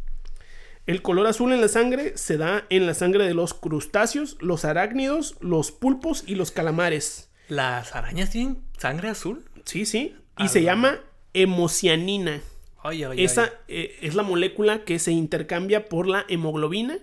El 0.86 1.02
color 1.02 1.28
azul 1.28 1.52
en 1.54 1.62
la 1.62 1.68
sangre 1.68 2.18
se 2.18 2.38
da 2.38 2.66
en 2.70 2.88
la 2.88 2.94
sangre 2.94 3.26
de 3.26 3.34
los 3.34 3.54
crustáceos, 3.54 4.38
los 4.42 4.66
arácnidos, 4.66 5.36
los 5.40 5.72
pulpos 5.72 6.24
y 6.26 6.36
los 6.36 6.52
calamares. 6.52 7.30
¿Las 7.48 7.96
arañas 7.96 8.32
tienen 8.32 8.60
sangre 8.78 9.10
azul? 9.10 9.46
Sí, 9.66 9.86
sí. 9.86 10.16
Y 10.38 10.44
Ah, 10.44 10.48
se 10.48 10.64
llama 10.64 11.00
hemocianina. 11.34 12.42
Ay, 12.82 13.04
ay, 13.04 13.24
Esa 13.24 13.44
ay. 13.44 13.50
eh, 13.68 13.98
es 14.02 14.16
la 14.16 14.24
molécula 14.24 14.86
que 14.86 15.00
se 15.00 15.12
intercambia 15.12 15.90
por 15.90 16.08
la 16.08 16.26
hemoglobina. 16.30 16.98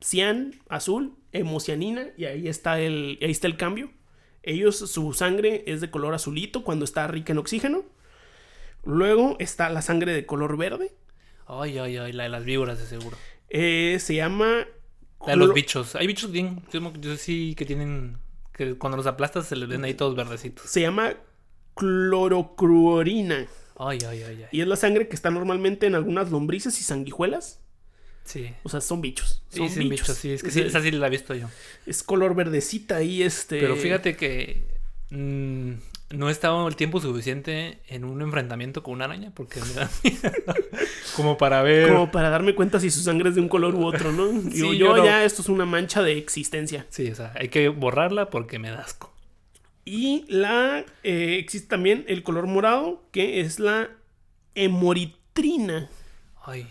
Cian, 0.00 0.60
azul, 0.68 1.14
hemocianina, 1.32 2.08
y 2.16 2.24
ahí 2.24 2.48
está 2.48 2.80
el, 2.80 3.18
ahí 3.22 3.30
está 3.30 3.46
el 3.46 3.56
cambio. 3.56 3.90
Ellos, 4.42 4.76
su 4.78 5.12
sangre 5.14 5.62
es 5.66 5.80
de 5.80 5.90
color 5.90 6.14
azulito 6.14 6.64
cuando 6.64 6.84
está 6.84 7.06
rica 7.06 7.32
en 7.32 7.38
oxígeno. 7.38 7.84
Luego 8.84 9.36
está 9.38 9.70
la 9.70 9.80
sangre 9.82 10.12
de 10.12 10.26
color 10.26 10.56
verde. 10.56 10.92
Ay, 11.46 11.78
ay, 11.78 11.96
ay, 11.98 12.12
la 12.12 12.24
de 12.24 12.28
las 12.28 12.44
víboras 12.44 12.78
de 12.78 12.86
seguro. 12.86 13.16
Eh, 13.48 13.98
se 14.00 14.16
llama... 14.16 14.66
La 15.24 15.32
de 15.34 15.36
los 15.36 15.54
bichos. 15.54 15.94
Hay 15.94 16.08
bichos 16.08 16.32
bien. 16.32 16.62
Yo 17.00 17.16
sí 17.16 17.54
que 17.56 17.64
tienen. 17.64 18.18
Que 18.52 18.74
cuando 18.74 18.96
los 18.96 19.06
aplastas 19.06 19.46
se 19.46 19.56
les 19.56 19.68
ven 19.68 19.84
ahí 19.84 19.94
todos 19.94 20.14
verdecitos. 20.14 20.68
Se 20.70 20.80
llama 20.80 21.14
clorocruorina. 21.74 23.46
Ay, 23.78 23.98
ay, 24.08 24.22
ay, 24.22 24.42
ay. 24.42 24.46
Y 24.52 24.60
es 24.60 24.66
la 24.66 24.76
sangre 24.76 25.08
que 25.08 25.14
está 25.16 25.30
normalmente 25.30 25.86
en 25.86 25.94
algunas 25.94 26.30
lombrices 26.30 26.78
y 26.80 26.84
sanguijuelas. 26.84 27.60
Sí. 28.24 28.54
O 28.62 28.68
sea, 28.68 28.80
son 28.80 29.00
bichos. 29.00 29.42
Sí, 29.48 29.58
Son 29.58 29.68
sí, 29.68 29.80
bichos. 29.80 29.90
bichos, 30.00 30.16
sí. 30.16 30.32
Es 30.32 30.42
que 30.42 30.50
sí, 30.50 30.60
esa 30.60 30.80
sí 30.80 30.90
la 30.92 31.06
he 31.08 31.10
visto 31.10 31.34
yo. 31.34 31.48
Es 31.86 32.02
color 32.02 32.34
verdecita 32.34 33.02
y 33.02 33.22
este. 33.22 33.58
Pero 33.60 33.74
fíjate 33.76 34.16
que 34.16 34.68
mm, 35.10 35.72
no 36.12 36.28
he 36.28 36.32
estado 36.32 36.66
el 36.68 36.76
tiempo 36.76 37.00
suficiente 37.00 37.80
en 37.88 38.04
un 38.04 38.22
enfrentamiento 38.22 38.82
con 38.82 38.94
una 38.94 39.06
araña 39.06 39.32
porque 39.34 39.60
me 39.60 39.72
da 39.74 39.90
miedo. 40.04 40.30
como 41.16 41.36
para 41.38 41.62
ver. 41.62 41.88
Como 41.88 42.10
para 42.10 42.30
darme 42.30 42.54
cuenta 42.54 42.80
si 42.80 42.90
su 42.90 43.00
sangre 43.00 43.30
es 43.30 43.34
de 43.34 43.40
un 43.40 43.48
color 43.48 43.74
u 43.74 43.84
otro, 43.84 44.12
¿no? 44.12 44.30
Sí, 44.50 44.58
yo 44.58 44.72
yo 44.72 44.96
no. 44.96 45.04
ya 45.04 45.24
esto 45.24 45.42
es 45.42 45.48
una 45.48 45.64
mancha 45.66 46.02
de 46.02 46.18
existencia. 46.18 46.86
Sí, 46.90 47.10
o 47.10 47.14
sea, 47.14 47.32
hay 47.36 47.48
que 47.48 47.68
borrarla 47.68 48.30
porque 48.30 48.58
me 48.58 48.70
da 48.70 48.80
asco. 48.80 49.12
Y 49.84 50.24
la 50.28 50.84
eh, 51.02 51.36
existe 51.40 51.68
también 51.68 52.04
el 52.06 52.22
color 52.22 52.46
morado, 52.46 53.02
que 53.10 53.40
es 53.40 53.58
la 53.58 53.90
hemoritrina. 54.54 55.88
Ay, 56.44 56.66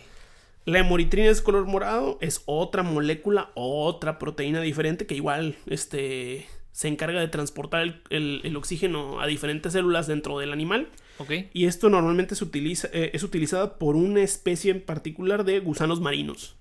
La 0.66 0.80
hemoritrina 0.80 1.30
es 1.30 1.42
color 1.42 1.66
morado, 1.66 2.18
es 2.22 2.42
otra 2.46 2.84
molécula, 2.84 3.52
otra 3.56 4.20
proteína 4.20 4.62
diferente 4.62 5.06
que 5.06 5.16
igual 5.16 5.56
este, 5.66 6.46
se 6.72 6.88
encarga 6.88 7.20
de 7.20 7.28
transportar 7.28 7.82
el, 7.82 8.02
el- 8.10 8.42
el 8.44 8.56
oxígeno 8.56 9.20
a 9.22 9.28
diferentes 9.28 9.74
células 9.74 10.08
dentro 10.08 10.40
del 10.40 10.52
animal. 10.54 10.88
ok. 11.18 11.32
Y 11.54 11.66
esto 11.66 11.90
normalmente 11.90 12.36
se 12.36 12.44
utiliza, 12.44 12.88
eh, 12.94 13.12
es 13.14 13.24
utilizada 13.24 13.78
por 13.78 13.96
una 13.96 14.22
especie 14.22 14.72
en 14.72 14.82
particular 14.82 15.44
de 15.44 15.60
gusanos 15.60 16.00
marinos. 16.02 16.56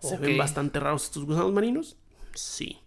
¿Se 0.00 0.16
ven 0.18 0.36
bastante 0.38 0.80
raros 0.80 1.04
estos 1.04 1.24
gusanos 1.24 1.52
marinos? 1.52 1.96
Sí. 2.34 2.78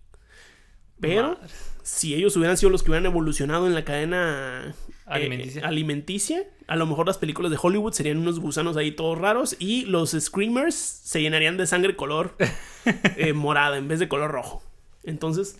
Pero 0.99 1.33
Madre. 1.39 1.47
si 1.83 2.13
ellos 2.13 2.35
hubieran 2.37 2.57
sido 2.57 2.69
los 2.69 2.81
que 2.83 2.89
hubieran 2.91 3.05
evolucionado 3.05 3.67
en 3.67 3.73
la 3.73 3.83
cadena 3.85 4.73
eh, 4.73 4.91
Alimenticia. 5.05 5.67
alimenticia, 5.67 6.43
a 6.67 6.75
lo 6.77 6.85
mejor 6.85 7.05
las 7.07 7.17
películas 7.17 7.51
de 7.51 7.57
Hollywood 7.61 7.93
serían 7.93 8.17
unos 8.17 8.39
gusanos 8.39 8.75
ahí 8.77 8.91
todos 8.91 9.17
raros 9.17 9.55
y 9.59 9.85
los 9.85 10.11
screamers 10.11 10.75
se 10.75 11.21
llenarían 11.21 11.57
de 11.57 11.67
sangre 11.67 11.95
color 11.95 12.35
eh, 13.17 13.33
morada 13.33 13.77
en 13.77 13.87
vez 13.87 13.99
de 13.99 14.07
color 14.07 14.31
rojo. 14.31 14.63
Entonces, 15.03 15.57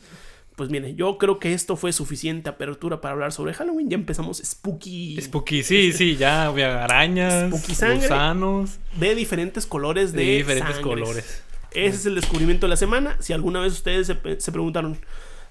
pues 0.56 0.70
mire, 0.70 0.96
yo 0.96 1.18
creo 1.18 1.40
que 1.40 1.54
esto 1.54 1.76
fue 1.76 1.92
suficiente 1.92 2.50
apertura 2.50 3.02
para 3.02 3.14
hablar 3.14 3.32
sobre 3.32 3.54
Halloween. 3.54 3.90
Ya 3.90 3.96
empezamos 3.96 4.38
spooky 4.44 5.20
Spooky, 5.22 5.64
sí, 5.64 5.92
sí, 5.94 6.16
ya 6.16 6.50
voy 6.50 6.62
a 6.62 6.84
arañas, 6.84 7.50
Spooky 7.54 7.76
sangre. 7.76 7.98
gusanos, 7.98 8.78
de 8.98 9.16
diferentes 9.16 9.66
colores 9.66 10.14
de, 10.14 10.24
de 10.26 10.38
diferentes 10.38 10.76
sangres. 10.76 10.84
colores. 11.00 11.44
Ese 11.72 11.98
es 11.98 12.06
el 12.06 12.16
descubrimiento 12.16 12.68
de 12.68 12.70
la 12.70 12.78
semana. 12.78 13.18
Si 13.20 13.34
alguna 13.34 13.60
vez 13.60 13.74
ustedes 13.74 14.08
se, 14.08 14.40
se 14.40 14.52
preguntaron, 14.54 14.98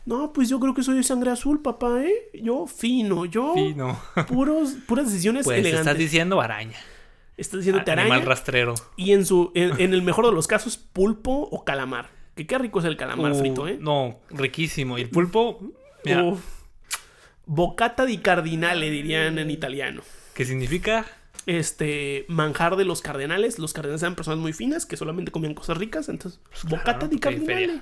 no, 0.06 0.32
pues 0.32 0.48
yo 0.48 0.58
creo 0.58 0.72
que 0.72 0.82
soy 0.82 0.96
de 0.96 1.02
sangre 1.02 1.30
azul, 1.30 1.60
papá, 1.60 2.02
¿eh? 2.02 2.12
Yo 2.42 2.66
fino, 2.66 3.26
yo 3.26 3.52
Sí, 3.54 3.74
no. 3.74 4.00
puros, 4.28 4.74
puras 4.86 5.06
decisiones 5.06 5.44
Pues 5.44 5.58
elegantes. 5.58 5.80
estás 5.86 5.98
diciendo 5.98 6.40
araña. 6.40 6.78
Estás 7.36 7.60
diciendo 7.60 7.82
Animal 7.86 8.06
araña. 8.12 8.24
rastrero. 8.24 8.74
Y 8.96 9.12
en 9.12 9.26
su, 9.26 9.50
en, 9.54 9.78
en 9.80 9.92
el 9.92 10.00
mejor 10.02 10.24
de 10.24 10.32
los 10.32 10.46
casos, 10.46 10.78
pulpo 10.78 11.48
o 11.50 11.64
calamar. 11.64 12.08
Que 12.34 12.46
qué 12.46 12.58
rico 12.58 12.80
es 12.80 12.84
el 12.84 12.96
calamar 12.96 13.32
Uh, 13.32 13.38
frito, 13.38 13.68
¿eh? 13.68 13.78
No, 13.80 14.18
riquísimo. 14.30 14.98
Y 14.98 15.02
el 15.02 15.10
pulpo, 15.10 15.60
mira, 16.04 16.24
Uf. 16.24 16.40
Bocata 17.46 18.06
di 18.06 18.18
cardinale, 18.18 18.90
dirían 18.90 19.38
en 19.38 19.50
italiano. 19.50 20.02
¿qué 20.34 20.44
significa? 20.44 21.06
Este 21.46 22.24
manjar 22.28 22.76
de 22.76 22.84
los 22.84 23.02
cardenales. 23.02 23.58
Los 23.58 23.72
cardenales 23.74 24.02
eran 24.02 24.14
personas 24.14 24.40
muy 24.40 24.52
finas 24.52 24.86
que 24.86 24.96
solamente 24.96 25.30
comían 25.30 25.54
cosas 25.54 25.76
ricas. 25.76 26.08
Entonces, 26.08 26.40
bocata 26.64 27.00
Claro, 27.00 27.08
di 27.08 27.18
cardinale. 27.18 27.80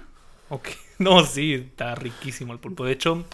Ok. 0.49 0.68
No, 0.99 1.25
sí, 1.25 1.54
está 1.54 1.94
riquísimo 1.97 2.52
el 2.52 2.61
pulpo. 2.61 2.85
De 2.85 2.92
hecho, 2.92 3.25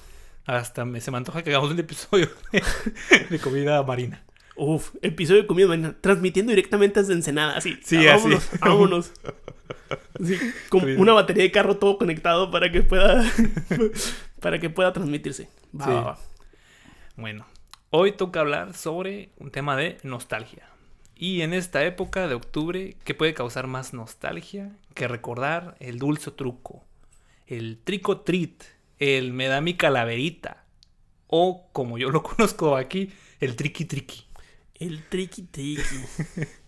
hasta 0.46 0.86
me, 0.86 1.00
se 1.02 1.10
me 1.10 1.18
antoja 1.18 1.42
que 1.42 1.50
hagamos 1.50 1.70
un 1.70 1.78
episodio 1.78 2.30
de, 2.52 2.62
de 3.30 3.38
comida 3.38 3.82
marina. 3.82 4.24
Uf, 4.58 4.94
episodio 5.02 5.42
de 5.42 5.46
comida 5.46 5.94
transmitiendo 6.00 6.50
directamente 6.50 7.00
desde 7.00 7.12
Ensenada, 7.14 7.56
así. 7.56 7.78
Sí, 7.84 8.06
Ah, 8.08 8.14
así. 8.16 8.24
vámonos, 8.24 8.50
vámonos. 8.60 9.12
Sí, 10.22 10.36
con 10.68 10.84
una 11.00 11.12
batería 11.12 11.44
de 11.44 11.50
carro 11.50 11.76
todo 11.78 11.96
conectado 11.96 12.50
para 12.50 12.70
que 12.72 12.82
pueda 12.82 13.24
para 14.40 14.58
que 14.58 14.68
pueda 14.68 14.92
transmitirse. 14.92 15.48
Va, 15.78 15.84
Sí. 15.84 15.90
va, 15.90 16.00
va. 16.02 16.18
Bueno, 17.16 17.46
hoy 17.90 18.12
toca 18.12 18.40
hablar 18.40 18.74
sobre 18.74 19.30
un 19.38 19.50
tema 19.50 19.76
de 19.76 19.96
nostalgia. 20.02 20.68
Y 21.16 21.40
en 21.42 21.54
esta 21.54 21.84
época 21.84 22.28
de 22.28 22.34
octubre, 22.34 22.96
¿qué 23.04 23.14
puede 23.14 23.32
causar 23.34 23.66
más 23.66 23.94
nostalgia 23.94 24.76
que 24.94 25.08
recordar 25.08 25.76
el 25.80 25.98
dulce 25.98 26.30
truco? 26.32 26.84
El 27.46 27.78
trico 27.82 28.20
treat, 28.20 28.64
el 28.98 29.32
me 29.32 29.46
da 29.46 29.60
mi 29.60 29.74
calaverita. 29.74 30.64
O, 31.28 31.68
como 31.72 31.96
yo 31.98 32.10
lo 32.10 32.22
conozco 32.24 32.76
aquí, 32.76 33.10
el 33.40 33.56
triqui 33.56 33.84
triqui. 33.84 34.24
El 34.78 35.02
triqui 35.04 35.42
triqui. 35.42 35.82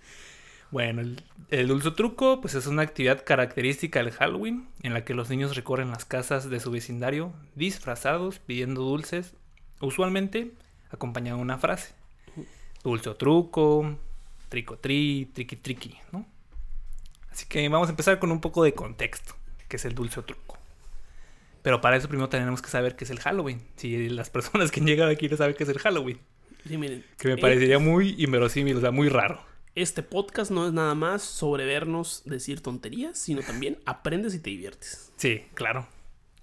Bueno, 0.70 1.02
el, 1.50 1.66
dulce 1.66 1.90
truco 1.90 2.40
pues 2.40 2.54
es 2.54 2.68
una 2.68 2.82
actividad 2.82 3.24
característica 3.24 3.98
del 3.98 4.12
Halloween 4.12 4.68
en 4.82 4.94
la 4.94 5.04
que 5.04 5.14
los 5.14 5.28
niños 5.28 5.56
recorren 5.56 5.90
las 5.90 6.04
casas 6.04 6.48
de 6.48 6.60
su 6.60 6.70
vecindario 6.70 7.32
disfrazados 7.56 8.38
pidiendo 8.38 8.82
dulces, 8.82 9.34
usualmente 9.80 10.52
acompañado 10.92 11.38
de 11.38 11.42
una 11.42 11.58
frase. 11.58 11.92
Dulce 12.84 13.12
truco, 13.14 13.98
trico 14.48 14.78
tri, 14.78 15.28
triqui 15.34 15.56
triqui, 15.56 15.98
¿no? 16.12 16.24
Así 17.32 17.46
que 17.46 17.68
vamos 17.68 17.88
a 17.88 17.90
empezar 17.90 18.20
con 18.20 18.30
un 18.30 18.40
poco 18.40 18.62
de 18.62 18.72
contexto, 18.72 19.34
que 19.66 19.76
es 19.76 19.84
el 19.84 19.96
dulce 19.96 20.22
truco. 20.22 20.56
Pero 21.62 21.80
para 21.80 21.96
eso 21.96 22.06
primero 22.06 22.28
tenemos 22.28 22.62
que 22.62 22.70
saber 22.70 22.94
qué 22.94 23.04
es 23.04 23.10
el 23.10 23.18
Halloween. 23.18 23.60
Si 23.74 24.08
las 24.08 24.30
personas 24.30 24.70
que 24.70 24.78
han 24.78 24.86
llegado 24.86 25.10
aquí 25.10 25.28
no 25.28 25.36
saben 25.36 25.56
qué 25.56 25.64
es 25.64 25.68
el 25.68 25.80
Halloween. 25.80 26.20
Sí, 26.66 26.76
miren, 26.76 27.04
Que 27.18 27.28
me 27.28 27.34
eh, 27.34 27.38
parecería 27.38 27.78
muy 27.78 28.14
inverosímil, 28.18 28.76
o 28.76 28.80
sea, 28.80 28.90
muy 28.90 29.08
raro. 29.08 29.42
este 29.74 30.02
podcast 30.02 30.50
no 30.50 30.66
es 30.66 30.72
nada 30.72 30.94
más 30.94 31.22
sobre 31.22 31.64
vernos 31.64 32.22
decir 32.26 32.60
tonterías, 32.62 33.18
sino 33.18 33.40
también 33.42 33.78
aprendes 33.86 34.34
y 34.34 34.40
te 34.40 34.50
diviertes. 34.50 35.12
Sí, 35.16 35.44
claro. 35.54 35.88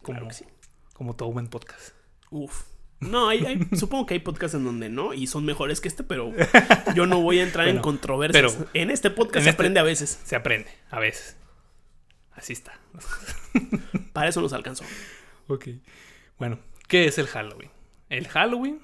Como, 0.02 0.18
Claro 0.20 0.28
que 0.30 0.34
sí. 0.34 0.46
como 0.94 1.16
todo 1.16 1.32
buen 1.32 1.48
podcast. 1.48 1.90
Uf. 2.32 2.64
No, 3.00 3.30
hay, 3.30 3.46
hay- 3.46 3.60
supongo 3.78 4.06
que 4.08 4.16
hay 4.16 4.20
podcasts 4.22 4.56
en 4.56 4.64
donde 4.64 4.90
no 4.90 5.14
y 5.14 5.28
son 5.28 5.46
mejores 5.46 5.82
que 5.82 5.88
este, 5.88 6.04
pero 6.04 6.32
yo 6.96 7.06
no 7.06 7.22
voy 7.22 7.40
a 7.40 7.44
entrar 7.44 7.68
en 7.68 7.80
controversias. 7.80 8.56
pero 8.56 8.70
en 8.74 8.90
este 8.90 9.12
podcast 9.12 9.38
en 9.38 9.44
se 9.44 9.50
este- 9.52 9.62
aprende 9.62 9.80
a 9.80 9.84
veces. 9.84 10.20
Se 10.24 10.36
aprende, 10.36 10.70
a 10.90 11.00
veces. 11.00 11.38
Así 12.32 12.54
está. 12.54 12.80
Para 14.14 14.30
eso 14.30 14.42
nos 14.42 14.54
alcanzó. 14.54 14.84
ok. 15.48 15.68
Bueno, 16.40 16.60
¿qué 16.88 17.06
es 17.06 17.18
el 17.18 17.28
Halloween? 17.28 17.70
El 18.10 18.28
Halloween, 18.28 18.80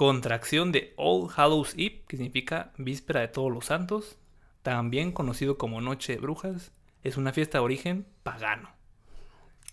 contracción 0.00 0.72
de 0.72 0.94
All 0.96 1.28
Hallows 1.36 1.74
Eve, 1.74 2.04
que 2.08 2.16
significa 2.16 2.72
víspera 2.78 3.20
de 3.20 3.28
todos 3.28 3.52
los 3.52 3.66
santos, 3.66 4.16
también 4.62 5.12
conocido 5.12 5.58
como 5.58 5.82
Noche 5.82 6.14
de 6.14 6.20
Brujas, 6.20 6.72
es 7.02 7.18
una 7.18 7.34
fiesta 7.34 7.58
de 7.58 7.64
origen 7.64 8.06
pagano. 8.22 8.70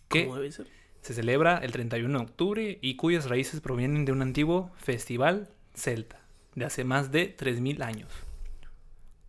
Que 0.09 0.25
¿Cómo 0.25 0.35
debe 0.35 0.51
ser? 0.51 0.67
se 0.99 1.13
celebra 1.13 1.59
el 1.59 1.71
31 1.71 2.19
de 2.19 2.25
octubre 2.25 2.77
y 2.81 2.97
cuyas 2.97 3.29
raíces 3.29 3.61
provienen 3.61 4.03
de 4.03 4.11
un 4.11 4.21
antiguo 4.21 4.69
festival 4.75 5.47
celta 5.73 6.19
de 6.55 6.65
hace 6.65 6.83
más 6.83 7.09
de 7.09 7.37
3.000 7.37 7.81
años, 7.81 8.11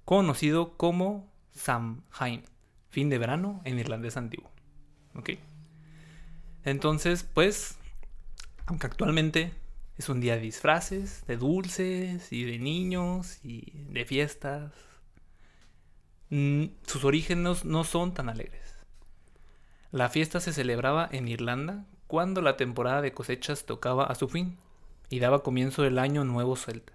conocido 0.04 0.76
como 0.76 1.32
Samhain, 1.52 2.42
fin 2.88 3.08
de 3.08 3.18
verano 3.18 3.60
en 3.64 3.78
irlandés 3.78 4.16
antiguo. 4.16 4.50
¿Ok? 5.14 5.30
Entonces, 6.64 7.22
pues, 7.22 7.78
aunque 8.66 8.88
actualmente 8.88 9.52
es 9.98 10.08
un 10.08 10.20
día 10.20 10.36
de 10.36 10.40
disfraces, 10.40 11.24
de 11.26 11.36
dulces 11.36 12.32
y 12.32 12.44
de 12.44 12.58
niños 12.58 13.38
y 13.42 13.72
de 13.90 14.04
fiestas, 14.04 14.72
mm, 16.30 16.66
sus 16.86 17.04
orígenes 17.04 17.64
no 17.64 17.82
son 17.82 18.14
tan 18.14 18.28
alegres. 18.28 18.76
La 19.90 20.08
fiesta 20.08 20.40
se 20.40 20.52
celebraba 20.52 21.08
en 21.10 21.26
Irlanda 21.26 21.84
cuando 22.06 22.42
la 22.42 22.56
temporada 22.56 23.02
de 23.02 23.12
cosechas 23.12 23.66
tocaba 23.66 24.04
a 24.04 24.14
su 24.14 24.28
fin 24.28 24.56
y 25.10 25.18
daba 25.18 25.42
comienzo 25.42 25.84
el 25.84 25.98
año 25.98 26.24
nuevo 26.24 26.54
celta, 26.54 26.92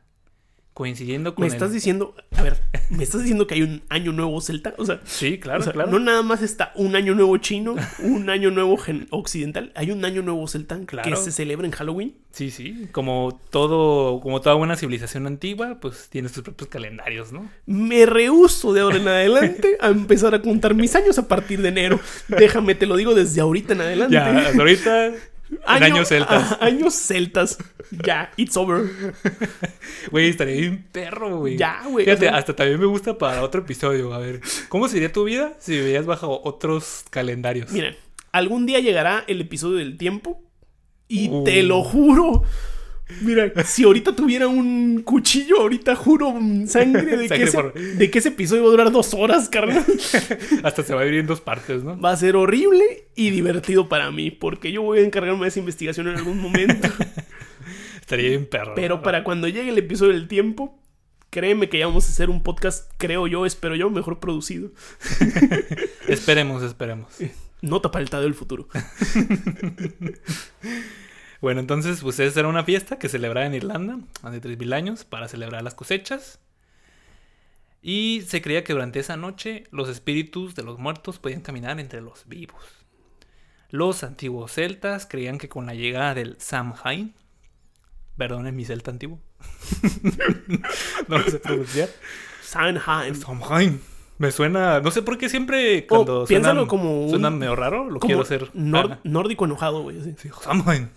coincidiendo 0.74 1.36
con 1.36 1.44
Me 1.44 1.48
el... 1.48 1.54
estás 1.54 1.72
diciendo, 1.72 2.16
a 2.36 2.42
ver, 2.44 2.60
¿me 2.90 3.04
estás 3.04 3.22
diciendo 3.22 3.46
que 3.48 3.56
hay 3.56 3.62
un 3.62 3.84
año 3.90 4.12
nuevo 4.12 4.42
celta? 4.42 4.74
O 4.78 4.86
sea, 4.86 5.02
Sí, 5.06 5.38
claro, 5.40 5.60
o 5.62 5.64
sea, 5.64 5.74
claro. 5.74 5.92
no 5.92 6.00
nada 6.00 6.22
más 6.24 6.42
está 6.42 6.72
un 6.76 6.96
año 6.96 7.14
nuevo 7.14 7.38
chino, 7.38 7.76
un 8.00 8.30
año 8.30 8.50
nuevo 8.52 8.78
gen- 8.78 9.08
occidental, 9.12 9.72
hay 9.76 9.92
un 9.92 10.04
año 10.04 10.22
nuevo 10.24 10.48
celta 10.48 10.80
que 10.80 10.86
Claro. 10.86 11.16
se 11.16 11.32
celebra 11.32 11.66
en 11.68 11.72
Halloween. 11.74 12.16
Sí, 12.32 12.50
sí, 12.50 12.88
como 12.92 13.40
todo, 13.52 14.20
como 14.20 14.42
toda 14.42 14.56
buena 14.56 14.76
civilización 14.76 15.28
antigua, 15.28 15.78
pues 15.80 16.08
tiene 16.10 16.30
sus 16.30 16.42
propios 16.44 16.68
calendarios, 16.70 17.32
¿no? 17.32 17.48
Me 17.68 18.08
rehuso 18.08 18.74
de 18.74 18.82
ahora 18.82 18.98
en 18.98 19.08
adelante 19.08 19.78
a 19.80 19.90
empezar 19.90 20.34
a 20.34 20.42
contar 20.42 20.74
mis 20.74 20.96
años 20.96 21.20
a 21.20 21.28
partir 21.28 21.62
de 21.62 21.70
enero. 21.70 22.00
Déjame, 22.28 22.74
te 22.74 22.88
lo 22.88 22.96
digo 22.96 23.14
desde 23.14 23.40
ahorita 23.42 23.74
en 23.74 23.82
adelante. 23.82 24.16
Ya, 24.16 24.50
ahorita 24.58 25.12
En 25.68 25.84
años 25.84 26.08
celtas. 26.10 26.58
años 26.62 26.94
celtas. 26.94 27.58
Ya, 27.92 28.32
it's 28.38 28.56
over. 28.58 28.86
Güey, 30.12 30.30
estaría 30.30 30.56
bien 30.56 30.88
perro, 30.92 31.38
güey. 31.40 31.58
Ya, 31.58 31.84
güey. 31.88 32.06
Fíjate, 32.06 32.30
hasta 32.30 32.56
también 32.56 32.80
me 32.80 32.86
gusta 32.86 33.18
para 33.18 33.42
otro 33.44 33.62
episodio. 33.62 34.14
A 34.14 34.18
ver, 34.20 34.42
¿cómo 34.70 34.88
sería 34.88 35.12
tu 35.12 35.24
vida 35.24 35.54
si 35.60 35.74
vivías 35.78 36.06
bajo 36.06 36.42
otros 36.44 37.06
calendarios? 37.10 37.72
Mira, 37.72 37.96
algún 38.32 38.66
día 38.66 38.80
llegará 38.80 39.24
el 39.28 39.42
episodio 39.42 39.78
del 39.78 39.98
tiempo. 39.98 40.42
Y 41.08 41.30
Uh. 41.30 41.44
te 41.44 41.64
lo 41.64 41.84
juro. 41.84 42.44
Mira, 43.22 43.52
si 43.66 43.84
ahorita 43.84 44.16
tuviera 44.16 44.48
un 44.48 45.02
cuchillo, 45.04 45.60
ahorita 45.62 45.96
juro 45.96 46.32
mm, 46.32 46.68
sangre 46.68 47.04
de, 47.18 47.28
Sangre 47.28 47.38
que, 47.38 47.44
ese, 47.44 47.58
por- 47.58 47.74
de 47.74 48.10
que 48.12 48.20
ese 48.20 48.30
episodio 48.30 48.64
va 48.64 48.70
a 48.70 48.72
durar 48.72 48.92
dos 48.92 49.14
horas, 49.14 49.50
carnal. 49.50 49.86
Hasta 50.64 50.84
se 50.84 50.94
va 50.94 51.02
a 51.02 51.04
dividir 51.04 51.22
en 51.22 51.28
dos 51.28 51.42
partes, 51.42 51.84
¿no? 51.84 52.00
Va 52.00 52.12
a 52.12 52.18
ser 52.18 52.36
horrible 52.36 53.08
y 53.16 53.30
divertido 53.30 53.90
para 53.90 54.10
mí, 54.12 54.32
porque 54.32 54.72
yo 54.72 54.82
voy 54.82 55.00
a 55.00 55.04
encargarme 55.04 55.42
de 55.44 55.48
esa 55.50 55.60
investigación 55.60 56.08
en 56.08 56.16
algún 56.16 56.40
momento. 56.42 56.88
Estaría 58.02 58.30
bien 58.30 58.46
perro. 58.48 58.74
Pero 58.76 59.02
para 59.02 59.24
cuando 59.24 59.48
llegue 59.48 59.70
el 59.70 59.78
episodio 59.78 60.14
del 60.14 60.28
tiempo, 60.28 60.78
créeme 61.30 61.70
que 61.70 61.80
ya 61.80 61.88
vamos 61.88 62.06
a 62.06 62.10
hacer 62.10 62.30
un 62.30 62.42
podcast, 62.44 62.92
creo 62.98 63.28
yo, 63.28 63.46
espero 63.46 63.76
yo, 63.76 63.90
mejor 63.90 64.20
producido. 64.20 64.72
Esperemos, 66.08 66.64
esperemos. 66.64 67.14
Nota 67.62 67.92
para 67.92 68.04
el 68.04 68.10
Tadeo 68.10 68.26
del 68.26 68.34
futuro. 68.34 68.68
Bueno, 71.44 71.60
entonces, 71.60 72.00
pues 72.02 72.22
esa 72.22 72.40
era 72.40 72.48
una 72.48 72.64
fiesta 72.64 72.98
que 72.98 73.10
celebraba 73.10 73.46
en 73.46 73.54
Irlanda 73.54 74.00
hace 74.22 74.40
3.000 74.42 74.74
años 74.74 75.04
para 75.04 75.28
celebrar 75.28 75.62
las 75.62 75.74
cosechas. 75.76 76.40
Y 77.82 78.22
se 78.26 78.42
creía 78.42 78.64
que 78.64 78.72
durante 78.72 79.02
esa 79.02 79.18
noche 79.18 79.66
los 79.70 79.90
espíritus 79.90 80.56
de 80.56 80.64
los 80.64 80.80
muertos 80.80 81.20
podían 81.20 81.42
caminar 81.42 81.82
entre 81.82 82.00
los 82.00 82.30
vivos. 82.30 82.64
Los 83.72 84.06
antiguos 84.06 84.54
celtas 84.54 85.06
creían 85.06 85.38
que 85.38 85.50
con 85.50 85.66
la 85.66 85.74
llegada 85.74 86.14
del 86.14 86.38
Samhain, 86.40 87.14
perdonen 88.18 88.56
mi 88.56 88.64
celta 88.64 88.92
antiguo, 88.92 89.20
no 91.10 91.18
lo 91.18 91.24
sé 91.30 91.40
pronunciar, 91.40 91.90
Sanheim. 92.42 93.16
Samhain. 93.16 93.82
Me 94.18 94.32
suena, 94.32 94.80
no 94.80 94.92
sé 94.92 95.02
por 95.02 95.18
qué 95.18 95.28
siempre 95.28 95.86
cuando 95.88 96.22
Oh, 96.22 96.26
piénsalo 96.26 96.54
suenan, 96.62 96.68
como 96.70 97.04
un- 97.04 97.10
suenan 97.10 97.38
medio 97.38 97.56
raro, 97.58 97.90
lo 97.90 98.00
Como 98.00 98.08
quiero 98.08 98.22
hacer. 98.22 98.50
nórdico 98.54 99.44
enojado, 99.44 99.82
güey. 99.82 100.02
sí, 100.16 100.30
Samhain. 100.42 100.90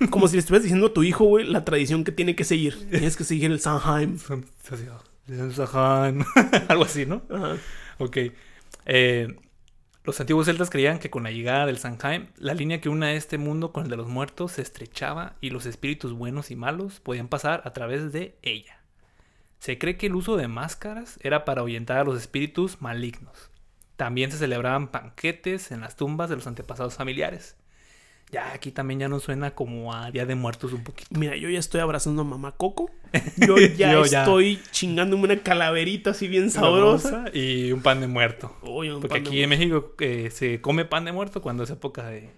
Como 0.10 0.28
si 0.28 0.36
le 0.36 0.40
estuvieras 0.40 0.64
diciendo 0.64 0.86
a 0.86 0.92
tu 0.92 1.02
hijo, 1.02 1.24
güey, 1.24 1.46
la 1.46 1.64
tradición 1.64 2.04
que 2.04 2.12
tiene 2.12 2.34
que 2.34 2.44
seguir. 2.44 2.88
Tienes 2.90 3.16
que 3.16 3.24
seguir 3.24 3.50
el 3.50 3.60
Sanheim. 3.60 4.18
Algo 6.68 6.84
así, 6.84 7.06
¿no? 7.06 7.22
Ajá. 7.30 7.56
Ok. 7.98 8.18
Eh, 8.86 9.36
los 10.04 10.18
antiguos 10.20 10.46
celtas 10.46 10.68
creían 10.68 10.98
que 10.98 11.10
con 11.10 11.22
la 11.22 11.30
llegada 11.30 11.64
del 11.64 11.78
Samhain, 11.78 12.28
la 12.36 12.54
línea 12.54 12.80
que 12.80 12.88
une 12.88 13.06
a 13.06 13.12
este 13.12 13.38
mundo 13.38 13.72
con 13.72 13.84
el 13.84 13.90
de 13.90 13.96
los 13.96 14.08
muertos 14.08 14.52
se 14.52 14.62
estrechaba 14.62 15.36
y 15.40 15.50
los 15.50 15.64
espíritus 15.64 16.12
buenos 16.12 16.50
y 16.50 16.56
malos 16.56 16.98
podían 16.98 17.28
pasar 17.28 17.62
a 17.64 17.72
través 17.72 18.12
de 18.12 18.36
ella. 18.42 18.80
Se 19.60 19.78
cree 19.78 19.96
que 19.96 20.06
el 20.06 20.16
uso 20.16 20.36
de 20.36 20.48
máscaras 20.48 21.20
era 21.22 21.44
para 21.44 21.60
ahuyentar 21.60 21.98
a 21.98 22.04
los 22.04 22.18
espíritus 22.18 22.82
malignos. 22.82 23.52
También 23.94 24.32
se 24.32 24.38
celebraban 24.38 24.90
banquetes 24.90 25.70
en 25.70 25.82
las 25.82 25.94
tumbas 25.94 26.28
de 26.28 26.34
los 26.34 26.48
antepasados 26.48 26.94
familiares. 26.94 27.54
Ya 28.32 28.52
aquí 28.54 28.70
también 28.72 28.98
ya 29.00 29.08
nos 29.08 29.24
suena 29.24 29.50
como 29.54 29.92
a 29.94 30.10
Día 30.10 30.24
de 30.24 30.34
Muertos 30.34 30.72
un 30.72 30.82
poquito. 30.82 31.10
Mira, 31.18 31.36
yo 31.36 31.50
ya 31.50 31.58
estoy 31.58 31.82
abrazando 31.82 32.22
a 32.22 32.24
mamá 32.24 32.52
Coco. 32.52 32.90
Yo 33.36 33.58
ya 33.58 33.92
Yo 33.92 34.06
ya. 34.06 34.20
estoy 34.20 34.58
chingándome 34.70 35.24
una 35.24 35.36
calaverita 35.42 36.10
así 36.10 36.28
bien 36.28 36.50
sabrosa. 36.50 37.26
Y 37.34 37.70
un 37.72 37.82
pan 37.82 38.00
de 38.00 38.06
muerto. 38.06 38.56
Porque 38.62 39.18
aquí 39.18 39.42
en. 39.42 39.50
México 39.50 39.92
eh, 40.00 40.30
se 40.32 40.62
come 40.62 40.86
pan 40.86 41.04
de 41.04 41.12
muerto 41.12 41.42
cuando 41.42 41.62
es 41.64 41.68
época 41.70 42.06
de, 42.06 42.30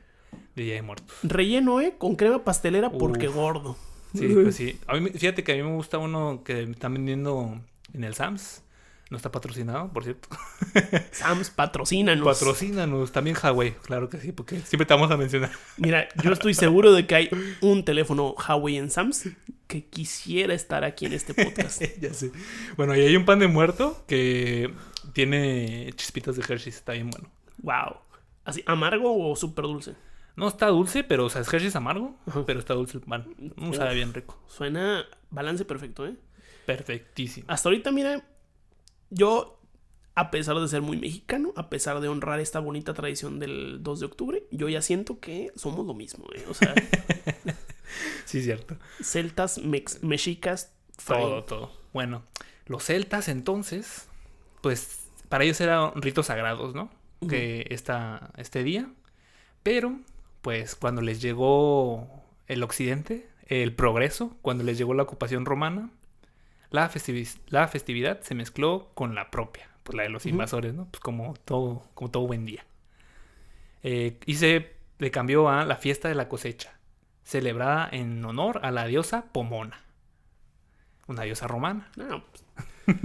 de 0.57 0.63
Día 0.65 0.75
de 0.75 0.83
Muertos. 0.83 1.17
Relleno, 1.23 1.81
¿eh? 1.81 1.95
Con 1.97 2.17
crema 2.17 2.43
pastelera 2.43 2.91
porque 2.91 3.29
gordo. 3.29 3.77
Sí, 4.15 4.27
pues 4.33 4.57
sí. 4.57 4.79
A 4.89 4.95
mí, 4.95 5.01
me- 5.01 5.11
fíjate 5.11 5.45
que 5.45 5.53
a 5.53 5.55
mí 5.55 5.63
me 5.63 5.75
gusta 5.77 5.99
uno 5.99 6.43
que 6.45 6.63
están 6.65 6.95
vendiendo 6.95 7.61
en 7.93 8.03
el 8.03 8.15
Sams. 8.15 8.63
No 9.11 9.19
está 9.19 9.31
patrocinado, 9.31 9.93
por 9.93 10.05
cierto. 10.05 10.29
Sam's, 11.13 11.51
patrocínanos. 11.51 12.25
Patrocínanos. 12.25 13.13
También 13.13 13.37
Huawei, 13.41 13.75
claro 13.83 14.09
que 14.09 14.19
sí, 14.19 14.33
porque 14.33 14.61
siempre 14.61 14.87
te 14.87 14.95
vamos 14.95 15.11
a 15.11 15.17
mencionar. 15.17 15.51
Mira, 15.77 16.09
yo 16.23 16.33
estoy 16.33 16.55
seguro 16.55 16.93
de 16.93 17.07
que 17.07 17.15
hay 17.15 17.31
un 17.61 17.85
teléfono 17.85 18.35
Huawei 18.35 18.79
en 18.79 18.91
Sam's 18.91 19.29
que 19.67 19.87
quisiera 19.87 20.55
estar 20.55 20.85
aquí 20.85 21.07
en 21.07 21.13
este 21.13 21.35
podcast. 21.35 21.83
ya 22.01 22.15
sé. 22.15 22.33
Bueno, 22.77 22.97
y 22.97 23.01
hay 23.01 23.17
un 23.17 23.25
pan 23.25 23.39
de 23.39 23.47
muerto 23.47 24.05
que 24.07 24.73
tiene 25.13 25.93
chispitas 25.97 26.37
de 26.37 26.43
Hershey's. 26.43 26.77
Está 26.77 26.93
bien 26.93 27.11
bueno. 27.11 27.29
wow. 27.59 27.97
¿Así, 28.45 28.63
amargo 28.67 29.31
o 29.31 29.37
súper 29.37 29.65
dulce? 29.65 29.95
No 30.37 30.49
está 30.49 30.67
dulce, 30.67 31.05
pero 31.05 31.27
o 31.27 31.31
sea, 31.31 31.43
es 31.43 31.53
Hershey's 31.53 31.77
amargo, 31.77 32.17
Ajá. 32.27 32.45
pero 32.45 32.59
está 32.59 32.75
dulce 32.75 32.99
el 32.99 33.05
pan. 33.05 33.27
Mm, 33.57 33.73
sabe 33.73 33.95
bien 33.95 34.13
rico. 34.13 34.39
Suena 34.49 35.05
balance 35.31 35.65
perfecto, 35.65 36.07
¿eh? 36.07 36.17
Perfectísimo. 36.67 37.47
Hasta 37.49 37.69
ahorita, 37.69 37.93
mira, 37.93 38.23
yo, 39.15 39.61
a 40.15 40.31
pesar 40.31 40.57
de 40.61 40.69
ser 40.69 40.83
muy 40.83 40.97
mexicano, 40.99 41.53
a 41.57 41.71
pesar 41.71 42.01
de 42.01 42.09
honrar 42.09 42.41
esta 42.41 42.61
bonita 42.61 42.95
tradición 42.95 43.39
del 43.39 43.83
2 43.83 44.01
de 44.01 44.07
octubre, 44.07 44.43
yo 44.51 44.69
ya 44.69 44.83
siento 44.83 45.21
que 45.21 45.51
somos 45.57 45.87
lo 45.87 45.95
mismo, 45.95 46.27
¿eh? 46.35 46.45
O 46.49 46.55
sea, 46.55 46.75
Sí, 48.25 48.43
cierto. 48.43 48.77
celtas, 49.03 49.59
mex- 49.59 50.03
mexicas, 50.03 50.73
fine. 50.99 51.19
Todo, 51.21 51.45
todo. 51.45 51.71
Bueno, 51.93 52.23
los 52.67 52.85
celtas 52.85 53.29
entonces, 53.29 54.09
pues 54.63 55.01
para 55.29 55.45
ellos 55.45 55.61
eran 55.61 55.93
ritos 56.01 56.27
sagrados, 56.27 56.75
¿no? 56.75 56.91
Que 57.29 57.67
esta, 57.71 58.31
este 58.37 58.63
día. 58.65 58.91
Pero, 59.63 59.99
pues 60.43 60.75
cuando 60.75 61.01
les 61.01 61.23
llegó 61.23 62.09
el 62.49 62.63
occidente, 62.63 63.29
el 63.47 63.75
progreso, 63.75 64.37
cuando 64.43 64.65
les 64.65 64.77
llegó 64.77 64.93
la 64.95 65.05
ocupación 65.05 65.45
romana, 65.47 65.91
la, 66.75 66.91
festivi- 66.91 67.39
la 67.49 67.69
festividad 67.69 68.21
se 68.23 68.35
mezcló 68.35 68.91
con 68.95 69.15
la 69.15 69.31
propia, 69.31 69.69
pues 69.83 69.97
la 69.97 70.03
de 70.03 70.09
los 70.11 70.27
invasores, 70.27 70.75
¿no? 70.75 70.87
Pues 70.91 71.01
como 71.01 71.35
todo, 71.45 71.83
como 71.95 72.11
todo 72.11 72.27
buen 72.27 72.45
día. 72.45 72.65
Eh, 73.83 74.19
y 74.27 74.35
se 74.35 74.73
le 74.99 75.11
cambió 75.11 75.49
a 75.49 75.65
la 75.65 75.77
fiesta 75.77 76.09
de 76.09 76.15
la 76.15 76.29
cosecha, 76.29 76.73
celebrada 77.23 77.89
en 77.93 78.25
honor 78.25 78.61
a 78.65 78.71
la 78.71 78.87
diosa 78.87 79.27
Pomona 79.33 79.81
una 81.07 81.23
diosa 81.25 81.47
romana. 81.47 81.91
No, 81.97 82.25
pues, 82.25 82.45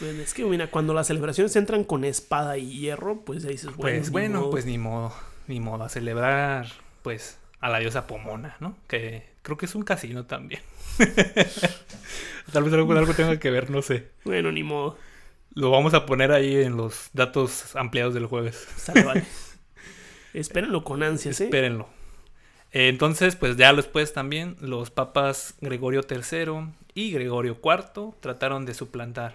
pues 0.00 0.14
es 0.18 0.34
que, 0.34 0.44
mira, 0.44 0.66
cuando 0.68 0.94
las 0.94 1.06
celebraciones 1.06 1.54
entran 1.54 1.84
con 1.84 2.04
espada 2.04 2.58
y 2.58 2.78
hierro, 2.80 3.20
pues 3.24 3.44
ahí 3.44 3.52
dices, 3.52 3.66
bueno, 3.76 3.80
Pues 3.98 4.08
ni 4.08 4.12
bueno, 4.12 4.40
modo. 4.40 4.50
pues 4.50 4.66
ni 4.66 4.78
modo, 4.78 5.12
ni 5.46 5.60
modo, 5.60 5.84
a 5.84 5.88
celebrar, 5.88 6.66
pues, 7.02 7.38
a 7.60 7.68
la 7.70 7.78
diosa 7.78 8.08
Pomona, 8.08 8.56
¿no? 8.58 8.76
Que 8.88 9.28
creo 9.46 9.56
que 9.56 9.66
es 9.66 9.76
un 9.76 9.84
casino 9.84 10.26
también. 10.26 10.60
Tal 12.52 12.64
vez 12.64 12.72
algo, 12.72 12.92
algo 12.94 13.14
tenga 13.14 13.38
que 13.38 13.48
ver, 13.52 13.70
no 13.70 13.80
sé. 13.80 14.10
Bueno, 14.24 14.50
ni 14.50 14.64
modo. 14.64 14.98
Lo 15.54 15.70
vamos 15.70 15.94
a 15.94 16.04
poner 16.04 16.32
ahí 16.32 16.56
en 16.56 16.76
los 16.76 17.10
datos 17.12 17.76
ampliados 17.76 18.12
del 18.12 18.26
jueves. 18.26 18.56
Sale, 18.76 19.04
vale. 19.04 19.24
Espérenlo 20.34 20.82
con 20.82 21.04
ansias, 21.04 21.40
¿eh? 21.40 21.44
Espérenlo. 21.44 21.88
Eh, 22.72 22.88
Entonces, 22.88 23.36
pues 23.36 23.56
ya 23.56 23.72
después 23.72 24.12
también 24.12 24.56
los 24.60 24.90
papas 24.90 25.54
Gregorio 25.60 26.00
III 26.10 26.72
y 26.94 27.12
Gregorio 27.12 27.60
IV 27.62 28.16
trataron 28.18 28.66
de 28.66 28.74
suplantar 28.74 29.34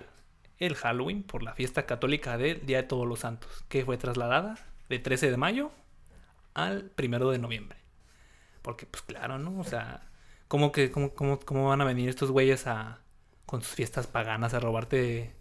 el 0.60 0.76
Halloween 0.76 1.24
por 1.24 1.42
la 1.42 1.54
fiesta 1.54 1.86
católica 1.86 2.38
del 2.38 2.66
Día 2.66 2.82
de 2.82 2.84
Todos 2.84 3.08
los 3.08 3.22
Santos, 3.22 3.64
que 3.70 3.86
fue 3.86 3.98
trasladada 3.98 4.60
de 4.90 5.00
13 5.00 5.32
de 5.32 5.38
mayo 5.38 5.72
al 6.54 6.92
1 7.02 7.32
de 7.32 7.40
noviembre. 7.40 7.81
Porque, 8.62 8.86
pues 8.86 9.02
claro, 9.04 9.38
¿no? 9.40 9.60
O 9.60 9.64
sea, 9.64 10.10
¿cómo, 10.48 10.72
que, 10.72 10.92
cómo, 10.92 11.14
cómo, 11.14 11.40
cómo 11.40 11.70
van 11.70 11.82
a 11.82 11.86
venir 11.86 12.10
estos 12.10 12.32
güeyes 12.32 12.68
a, 12.68 13.00
con 13.46 13.62
sus 13.62 13.74
fiestas 13.74 14.08
paganas 14.08 14.54
a 14.54 14.60
robarte, 14.60 15.32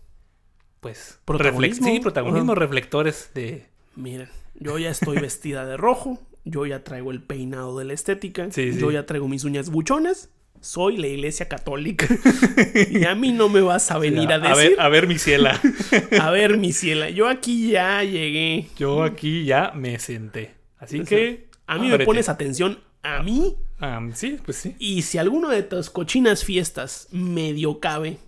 pues, 0.80 1.18
Protagonismo. 1.24 1.86
reflex- 1.86 1.92
sí, 1.94 2.00
protagonismo, 2.00 2.54
reflectores 2.54 3.30
de... 3.34 3.66
Miren, 3.96 4.28
yo 4.54 4.78
ya 4.78 4.90
estoy 4.90 5.18
vestida 5.20 5.66
de 5.66 5.76
rojo, 5.76 6.18
yo 6.44 6.64
ya 6.66 6.82
traigo 6.84 7.10
el 7.10 7.22
peinado 7.22 7.76
de 7.78 7.84
la 7.84 7.92
estética, 7.92 8.48
Sí, 8.50 8.72
sí. 8.72 8.78
yo 8.80 8.90
ya 8.90 9.04
traigo 9.06 9.28
mis 9.28 9.44
uñas 9.44 9.68
buchonas, 9.70 10.30
soy 10.62 10.96
la 10.96 11.06
iglesia 11.06 11.48
católica. 11.48 12.06
y 12.90 13.04
a 13.04 13.14
mí 13.14 13.32
no 13.32 13.48
me 13.48 13.60
vas 13.60 13.90
a 13.90 13.98
venir 13.98 14.30
a, 14.32 14.36
a 14.36 14.38
decir, 14.38 14.70
ver, 14.70 14.80
a 14.80 14.88
ver, 14.88 15.06
mi 15.06 15.18
ciela. 15.18 15.60
a 16.20 16.30
ver, 16.30 16.56
mi 16.58 16.72
ciela, 16.72 17.10
yo 17.10 17.28
aquí 17.28 17.70
ya 17.70 18.02
llegué. 18.04 18.68
Yo 18.76 19.02
aquí 19.02 19.44
ya 19.44 19.72
me 19.74 19.98
senté. 19.98 20.54
Así 20.78 21.00
O 21.00 21.06
sea, 21.06 21.18
que. 21.18 21.48
A 21.66 21.78
mí 21.78 21.88
me 21.88 22.04
pones 22.04 22.28
atención 22.28 22.78
a 23.02 23.22
mí 23.22 23.56
Ah, 23.80 24.00
sí, 24.14 24.38
pues 24.44 24.58
sí. 24.58 24.76
y 24.78 25.02
si 25.02 25.16
alguno 25.18 25.48
de 25.48 25.62
tus 25.62 25.88
cochinas 25.90 26.44
fiestas 26.44 27.08
medio 27.12 27.80
cabe 27.80 28.18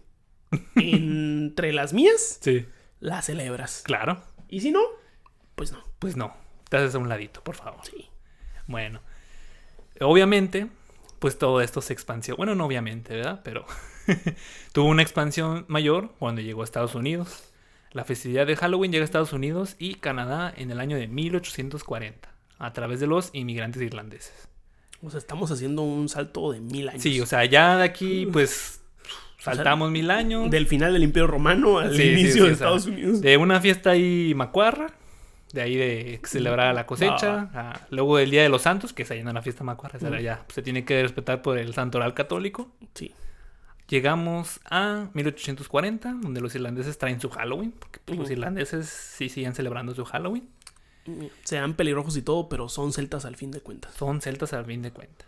entre 0.76 1.72
las 1.72 1.92
mías, 1.92 2.38
Sí, 2.42 2.66
la 3.00 3.22
celebras. 3.22 3.82
claro. 3.84 4.22
Y 4.48 4.60
si 4.60 4.70
no, 4.70 4.80
pues 5.54 5.72
no. 5.72 5.82
Pues 5.98 6.16
no. 6.16 6.34
Te 6.68 6.76
haces 6.76 6.94
a 6.94 6.98
un 6.98 7.08
ladito, 7.08 7.42
por 7.42 7.54
favor. 7.54 7.80
Sí. 7.84 8.08
Bueno. 8.66 9.00
Obviamente, 10.00 10.66
pues 11.18 11.38
todo 11.38 11.60
esto 11.60 11.80
se 11.80 11.92
expandió. 11.92 12.36
Bueno, 12.36 12.54
no 12.54 12.66
obviamente, 12.66 13.14
¿verdad? 13.14 13.40
Pero 13.44 13.64
tuvo 14.72 14.88
una 14.88 15.02
expansión 15.02 15.64
mayor 15.68 16.12
cuando 16.18 16.40
llegó 16.40 16.62
a 16.62 16.64
Estados 16.64 16.94
Unidos. 16.94 17.44
La 17.92 18.04
festividad 18.04 18.46
de 18.46 18.56
Halloween 18.56 18.90
llega 18.92 19.02
a 19.02 19.04
Estados 19.04 19.32
Unidos 19.32 19.76
y 19.78 19.94
Canadá 19.96 20.52
en 20.56 20.70
el 20.70 20.80
año 20.80 20.96
de 20.96 21.08
1840. 21.08 22.28
a 22.58 22.72
través 22.72 23.00
de 23.00 23.06
los 23.06 23.30
inmigrantes 23.32 23.82
irlandeses. 23.82 24.48
O 25.02 25.10
sea, 25.10 25.18
estamos 25.18 25.50
haciendo 25.50 25.82
un 25.82 26.08
salto 26.08 26.52
de 26.52 26.60
mil 26.60 26.88
años. 26.88 27.02
Sí, 27.02 27.20
o 27.20 27.26
sea, 27.26 27.44
ya 27.44 27.76
de 27.76 27.84
aquí, 27.84 28.26
pues, 28.32 28.80
saltamos 29.38 29.90
mil 29.90 30.10
años. 30.10 30.50
Del 30.50 30.66
final 30.66 30.92
del 30.92 31.02
Imperio 31.02 31.26
Romano 31.26 31.78
al 31.78 31.94
Sí, 31.96 32.02
inicio 32.02 32.32
sí, 32.32 32.38
de 32.38 32.42
o 32.42 32.46
sea, 32.46 32.52
Estados 32.52 32.86
Unidos. 32.86 33.20
De 33.20 33.36
una 33.36 33.60
fiesta 33.60 33.90
ahí 33.90 34.32
macuarra, 34.36 34.92
de 35.52 35.60
ahí 35.60 35.76
de 35.76 36.20
celebrar 36.24 36.74
la 36.74 36.86
cosecha, 36.86 37.50
a- 37.52 37.80
luego 37.90 38.16
del 38.16 38.30
Día 38.30 38.42
de 38.42 38.48
los 38.48 38.62
Santos, 38.62 38.92
que 38.92 39.04
se 39.04 39.16
llama 39.18 39.32
la 39.32 39.42
fiesta 39.42 39.64
macuarra, 39.64 39.98
esa 39.98 40.08
era 40.08 40.18
Mm. 40.18 40.22
ya, 40.22 40.44
se 40.48 40.62
tiene 40.62 40.84
que 40.84 41.02
respetar 41.02 41.42
por 41.42 41.58
el 41.58 41.74
santoral 41.74 42.14
católico. 42.14 42.70
Sí. 42.94 43.12
Llegamos 43.88 44.60
a 44.70 45.08
1840, 45.12 46.14
donde 46.22 46.40
los 46.40 46.54
irlandeses 46.54 46.96
traen 46.96 47.20
su 47.20 47.28
Halloween, 47.28 47.72
porque 47.78 47.98
pues, 48.04 48.18
los 48.18 48.30
irlandeses 48.30 48.86
sí 48.88 49.28
siguen 49.28 49.54
celebrando 49.54 49.94
su 49.94 50.04
Halloween. 50.04 50.48
Sean 51.44 51.74
pelirrojos 51.74 52.16
y 52.16 52.22
todo, 52.22 52.48
pero 52.48 52.68
son 52.68 52.92
celtas 52.92 53.24
al 53.24 53.36
fin 53.36 53.50
de 53.50 53.60
cuentas. 53.60 53.94
Son 53.94 54.20
celtas 54.20 54.52
al 54.52 54.64
fin 54.64 54.82
de 54.82 54.92
cuentas. 54.92 55.26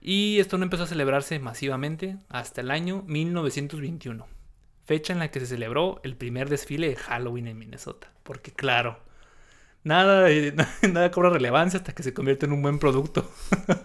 Y 0.00 0.38
esto 0.38 0.58
no 0.58 0.64
empezó 0.64 0.82
a 0.82 0.86
celebrarse 0.86 1.38
masivamente 1.38 2.18
hasta 2.28 2.60
el 2.60 2.70
año 2.70 3.02
1921, 3.06 4.26
fecha 4.84 5.12
en 5.14 5.18
la 5.18 5.30
que 5.30 5.40
se 5.40 5.46
celebró 5.46 6.00
el 6.04 6.14
primer 6.14 6.50
desfile 6.50 6.88
de 6.88 6.96
Halloween 6.96 7.48
en 7.48 7.58
Minnesota. 7.58 8.12
Porque 8.22 8.52
claro, 8.52 8.98
nada, 9.82 10.28
nada 10.92 11.10
cobra 11.10 11.30
relevancia 11.30 11.78
hasta 11.78 11.94
que 11.94 12.02
se 12.02 12.12
convierte 12.12 12.46
en 12.46 12.52
un 12.52 12.62
buen 12.62 12.78
producto 12.78 13.30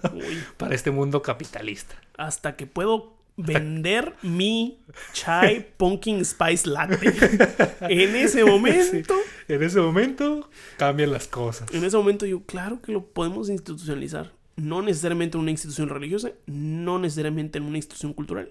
para 0.58 0.76
este 0.76 0.92
mundo 0.92 1.22
capitalista. 1.22 1.96
hasta 2.18 2.56
que 2.56 2.68
puedo 2.68 3.19
vender 3.42 4.16
mi 4.22 4.80
chai 5.14 5.66
pumpkin 5.78 6.24
spice 6.26 6.68
latte. 6.70 6.98
en 7.82 8.16
ese 8.16 8.44
momento, 8.44 9.16
En 9.48 9.64
ese 9.64 9.80
momento 9.80 10.50
cambian 10.78 11.12
las 11.12 11.28
cosas. 11.28 11.74
en 11.74 11.84
ese 11.84 11.98
momento 11.98 12.26
yo, 12.26 12.44
claro 12.44 12.82
que 12.82 12.92
lo 12.92 13.06
podemos 13.06 13.50
institucionalizar. 13.50 14.32
No 14.56 14.82
necesariamente 14.82 15.38
en 15.38 15.42
una 15.44 15.52
institución 15.52 15.88
religiosa, 15.90 16.32
no 16.46 17.00
necesariamente 17.00 17.58
en 17.60 17.64
una 17.64 17.78
institución 17.78 18.14
cultural, 18.14 18.50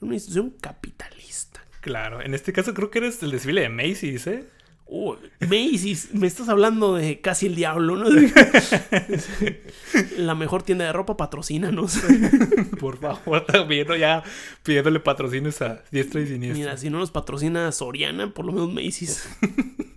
en 0.00 0.06
una 0.08 0.14
institución 0.14 0.50
capitalista. 0.60 1.60
Claro, 1.82 2.22
en 2.22 2.32
este 2.32 2.52
caso 2.52 2.72
creo 2.74 2.90
que 2.90 3.00
eres 3.00 3.22
el 3.22 3.32
desfile 3.32 3.60
de 3.60 3.68
Macy's, 3.68 4.26
¿eh? 4.28 4.44
Oh, 4.86 5.16
Macy's, 5.40 6.12
me 6.12 6.26
estás 6.26 6.50
hablando 6.50 6.96
de 6.96 7.20
casi 7.20 7.46
el 7.46 7.54
diablo, 7.54 7.96
¿no? 7.96 8.04
La 10.18 10.34
mejor 10.34 10.62
tienda 10.62 10.84
de 10.84 10.92
ropa, 10.92 11.16
patrocínanos. 11.16 11.98
Por 12.80 12.98
favor, 12.98 13.46
¿no? 13.52 13.96
Ya 13.96 14.22
pidiéndole 14.62 15.00
patrocinios 15.00 15.62
a 15.62 15.82
diestra 15.90 16.20
y 16.20 16.26
siniestra. 16.26 16.58
Mira, 16.58 16.76
si 16.76 16.90
no 16.90 16.98
nos 16.98 17.10
patrocina 17.10 17.72
Soriana, 17.72 18.34
por 18.34 18.44
lo 18.44 18.52
menos 18.52 18.72
Macy's. 18.72 19.26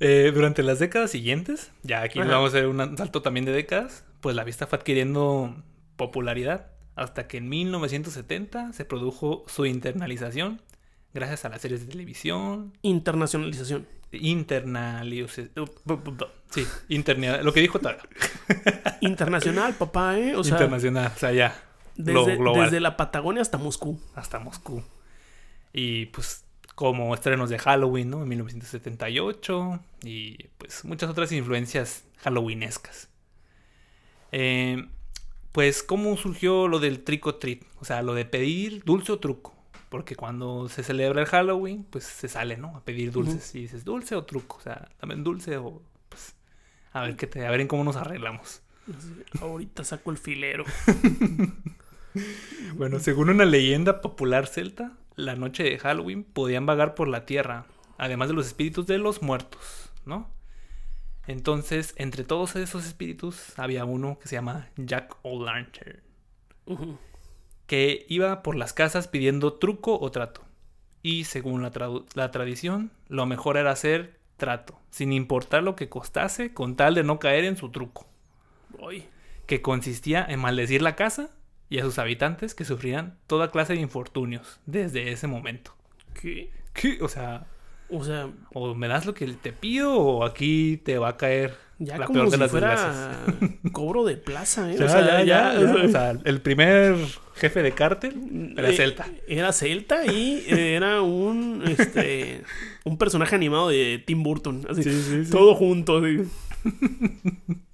Eh, 0.00 0.32
durante 0.34 0.62
las 0.62 0.80
décadas 0.80 1.12
siguientes, 1.12 1.70
ya 1.82 2.02
aquí 2.02 2.18
Ajá. 2.18 2.28
vamos 2.28 2.52
a 2.52 2.58
hacer 2.58 2.66
un 2.66 2.98
salto 2.98 3.22
también 3.22 3.46
de 3.46 3.52
décadas, 3.52 4.04
pues 4.20 4.36
la 4.36 4.44
fiesta 4.44 4.66
fue 4.66 4.78
adquiriendo 4.78 5.54
popularidad 5.96 6.66
hasta 6.96 7.26
que 7.26 7.38
en 7.38 7.48
1970 7.48 8.72
se 8.72 8.84
produjo 8.84 9.44
su 9.46 9.64
internalización 9.64 10.60
gracias 11.14 11.44
a 11.44 11.48
las 11.48 11.60
series 11.62 11.80
de 11.80 11.86
televisión, 11.92 12.72
Internacionalización. 12.82 13.86
internalización, 14.12 15.70
sí, 16.50 16.66
interna- 16.88 17.42
lo 17.42 17.52
que 17.52 17.60
dijo 17.60 17.78
Tara, 17.78 17.98
Internacional, 19.00 19.74
papá, 19.74 20.18
¿eh? 20.18 20.36
O 20.36 20.44
sea, 20.44 20.54
internacional, 20.54 21.12
o 21.14 21.18
sea, 21.18 21.32
ya, 21.32 21.62
desde, 21.96 22.36
global, 22.36 22.64
desde 22.64 22.80
la 22.80 22.96
Patagonia 22.96 23.42
hasta 23.42 23.58
Moscú. 23.58 24.00
hasta 24.14 24.38
Moscú. 24.38 24.82
Y 25.72 26.06
pues 26.06 26.44
como 26.74 27.14
estrenos 27.14 27.50
de 27.50 27.58
Halloween, 27.58 28.10
¿no? 28.10 28.22
En 28.22 28.28
1978 28.28 29.80
y 30.02 30.48
pues 30.58 30.84
muchas 30.84 31.08
otras 31.10 31.30
influencias 31.32 32.04
halloweenescas. 32.18 33.08
Eh, 34.32 34.86
pues 35.52 35.82
cómo 35.84 36.16
surgió 36.16 36.66
lo 36.66 36.80
del 36.80 37.04
trick 37.04 37.38
treat, 37.38 37.60
o 37.80 37.84
sea, 37.84 38.02
lo 38.02 38.14
de 38.14 38.24
pedir 38.24 38.82
dulce 38.84 39.12
o 39.12 39.18
truco. 39.20 39.53
Porque 39.94 40.16
cuando 40.16 40.68
se 40.68 40.82
celebra 40.82 41.20
el 41.20 41.28
Halloween, 41.28 41.84
pues 41.84 42.02
se 42.02 42.26
sale, 42.26 42.56
¿no? 42.56 42.76
A 42.76 42.80
pedir 42.80 43.12
dulces. 43.12 43.54
Y 43.54 43.60
dices, 43.60 43.84
dulce 43.84 44.16
o 44.16 44.24
truco. 44.24 44.56
O 44.56 44.60
sea, 44.60 44.88
un 45.00 45.22
dulce 45.22 45.56
o 45.56 45.82
pues 46.08 46.34
a 46.92 47.02
ver 47.02 47.14
qué 47.14 47.28
te, 47.28 47.46
a 47.46 47.50
ver 47.52 47.60
en 47.60 47.68
cómo 47.68 47.84
nos 47.84 47.94
arreglamos. 47.94 48.60
Ahorita 49.40 49.84
saco 49.84 50.10
el 50.10 50.18
filero. 50.18 50.64
Bueno, 52.74 52.98
según 52.98 53.30
una 53.30 53.44
leyenda 53.44 54.00
popular 54.00 54.48
celta, 54.48 54.96
la 55.14 55.36
noche 55.36 55.62
de 55.62 55.78
Halloween 55.78 56.24
podían 56.24 56.66
vagar 56.66 56.96
por 56.96 57.06
la 57.06 57.24
tierra, 57.24 57.66
además 57.98 58.28
de 58.28 58.34
los 58.34 58.48
espíritus 58.48 58.86
de 58.88 58.98
los 58.98 59.22
muertos, 59.22 59.92
¿no? 60.06 60.28
Entonces, 61.28 61.94
entre 61.98 62.24
todos 62.24 62.56
esos 62.56 62.84
espíritus 62.84 63.56
había 63.58 63.84
uno 63.84 64.18
que 64.20 64.26
se 64.26 64.34
llama 64.34 64.68
Jack 64.76 65.16
O'Lantern, 65.22 66.00
Ujú. 66.66 66.98
Que 67.66 68.06
iba 68.08 68.42
por 68.42 68.56
las 68.56 68.72
casas 68.72 69.08
pidiendo 69.08 69.54
truco 69.54 69.98
o 69.98 70.10
trato. 70.10 70.42
Y 71.02 71.24
según 71.24 71.62
la, 71.62 72.30
tradición, 72.30 72.90
lo 73.08 73.26
mejor 73.26 73.56
era 73.56 73.70
hacer 73.70 74.18
trato, 74.36 74.80
sin 74.90 75.12
importar 75.12 75.62
lo 75.62 75.76
que 75.76 75.88
costase, 75.88 76.54
con 76.54 76.76
tal 76.76 76.94
de 76.94 77.04
no 77.04 77.18
caer 77.18 77.44
en 77.44 77.56
su 77.56 77.70
truco 77.70 78.06
que 79.46 79.62
consistía 79.62 80.24
en 80.28 80.40
maldecir 80.40 80.82
la 80.82 80.96
casa 80.96 81.30
y 81.68 81.78
a 81.78 81.82
sus 81.82 81.98
habitantes 81.98 82.54
que 82.54 82.64
sufrían 82.64 83.18
toda 83.26 83.50
clase 83.50 83.74
de 83.74 83.80
infortunios 83.80 84.60
desde 84.66 85.12
ese 85.12 85.26
momento. 85.26 85.74
¿qué? 86.14 86.50
¿Qué? 86.72 86.98
O 87.02 87.08
sea, 87.08 87.46
O 87.90 88.02
sea, 88.02 88.30
o 88.52 88.74
me 88.74 88.88
das 88.88 89.06
lo 89.06 89.14
que 89.14 89.26
te 89.34 89.52
pido 89.52 89.96
o 89.96 90.24
aquí 90.24 90.78
te 90.78 90.98
va 90.98 91.10
a 91.10 91.16
caer 91.16 91.56
ya 91.78 91.98
la 91.98 92.06
como 92.06 92.20
peor 92.20 92.30
de 92.30 92.36
si 92.36 92.40
las 92.40 92.50
fuera 92.50 92.68
desgracias. 92.70 93.52
cobro 93.72 94.04
de 94.04 94.16
plaza, 94.16 94.72
¿eh? 94.72 94.76
O 94.82 94.88
sea, 94.88 95.22
ya, 95.24 95.54
ya. 95.54 95.74
O 95.84 95.88
sea, 95.88 96.10
el 96.24 96.40
primer 96.40 96.96
jefe 97.34 97.62
de 97.62 97.72
cártel 97.72 98.54
era 98.56 98.70
Eh, 98.70 98.76
celta. 98.76 99.06
Era 99.26 99.52
celta 99.52 100.06
y 100.06 100.44
era 100.48 101.02
un 101.02 101.62
este 101.66 102.42
un 102.84 102.96
personaje 102.98 103.34
animado 103.34 103.68
de 103.68 104.02
Tim 104.06 104.22
Burton. 104.22 104.66
Así, 104.70 104.82
Sí, 104.84 105.02
sí, 105.02 105.24
sí. 105.24 105.30
Todo 105.30 105.54
junto. 105.54 105.98
así. 105.98 106.18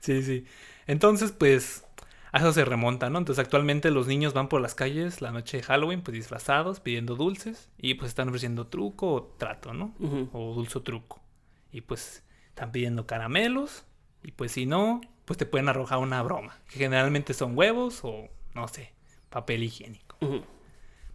Sí, 0.00 0.22
sí. 0.22 0.44
Entonces, 0.88 1.30
pues, 1.30 1.84
a 2.32 2.38
eso 2.38 2.52
se 2.52 2.64
remonta, 2.64 3.08
¿no? 3.08 3.18
Entonces, 3.18 3.44
actualmente 3.44 3.90
los 3.92 4.08
niños 4.08 4.32
van 4.34 4.48
por 4.48 4.60
las 4.60 4.74
calles 4.74 5.20
la 5.20 5.30
noche 5.30 5.58
de 5.58 5.62
Halloween, 5.62 6.02
pues 6.02 6.14
disfrazados, 6.16 6.80
pidiendo 6.80 7.14
dulces 7.14 7.70
y 7.78 7.94
pues 7.94 8.08
están 8.08 8.28
ofreciendo 8.28 8.66
truco 8.66 9.12
o 9.12 9.22
trato, 9.38 9.72
¿no? 9.74 9.94
O 10.32 10.54
dulce 10.54 10.78
o 10.78 10.82
truco. 10.82 11.22
Y 11.70 11.82
pues 11.82 12.24
están 12.52 12.70
pidiendo 12.70 13.06
caramelos. 13.06 13.84
Y 14.22 14.32
pues 14.32 14.52
si 14.52 14.66
no, 14.66 15.00
pues 15.24 15.38
te 15.38 15.46
pueden 15.46 15.68
arrojar 15.68 15.98
una 15.98 16.22
broma. 16.22 16.60
Que 16.68 16.78
generalmente 16.78 17.34
son 17.34 17.56
huevos 17.56 18.00
o, 18.04 18.28
no 18.54 18.68
sé, 18.68 18.92
papel 19.30 19.64
higiénico. 19.64 20.16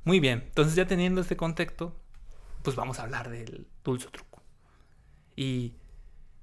Muy 0.04 0.20
bien, 0.20 0.44
entonces 0.48 0.76
ya 0.76 0.88
teniendo 0.88 1.22
este 1.22 1.38
contexto, 1.38 1.96
pues 2.64 2.76
vamos 2.76 3.00
a 3.00 3.04
hablar 3.04 3.30
del 3.30 3.68
dulce 3.84 4.10
truco. 4.10 4.42
Y 5.36 5.74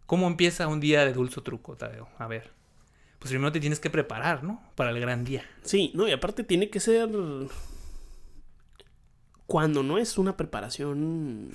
cómo 0.06 0.26
empieza 0.26 0.68
un 0.68 0.80
día 0.80 1.04
de 1.04 1.12
dulce 1.12 1.40
truco, 1.40 1.76
Tadeo. 1.76 2.08
A 2.18 2.26
ver. 2.26 2.52
Pues 3.18 3.30
primero 3.30 3.52
te 3.52 3.60
tienes 3.60 3.80
que 3.80 3.90
preparar, 3.90 4.44
¿no? 4.44 4.62
Para 4.74 4.90
el 4.90 5.00
gran 5.00 5.24
día. 5.24 5.44
Sí, 5.62 5.92
no, 5.94 6.06
y 6.06 6.12
aparte 6.12 6.44
tiene 6.44 6.68
que 6.68 6.78
ser. 6.78 7.08
Cuando 9.46 9.82
no 9.82 9.98
es 9.98 10.18
una 10.18 10.36
preparación 10.36 11.50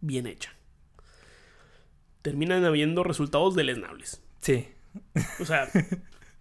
bien 0.00 0.26
hecha. 0.26 0.57
Terminan 2.22 2.64
habiendo 2.64 3.04
resultados 3.04 3.54
deleznables. 3.54 4.22
Sí. 4.40 4.68
O 5.40 5.44
sea, 5.44 5.68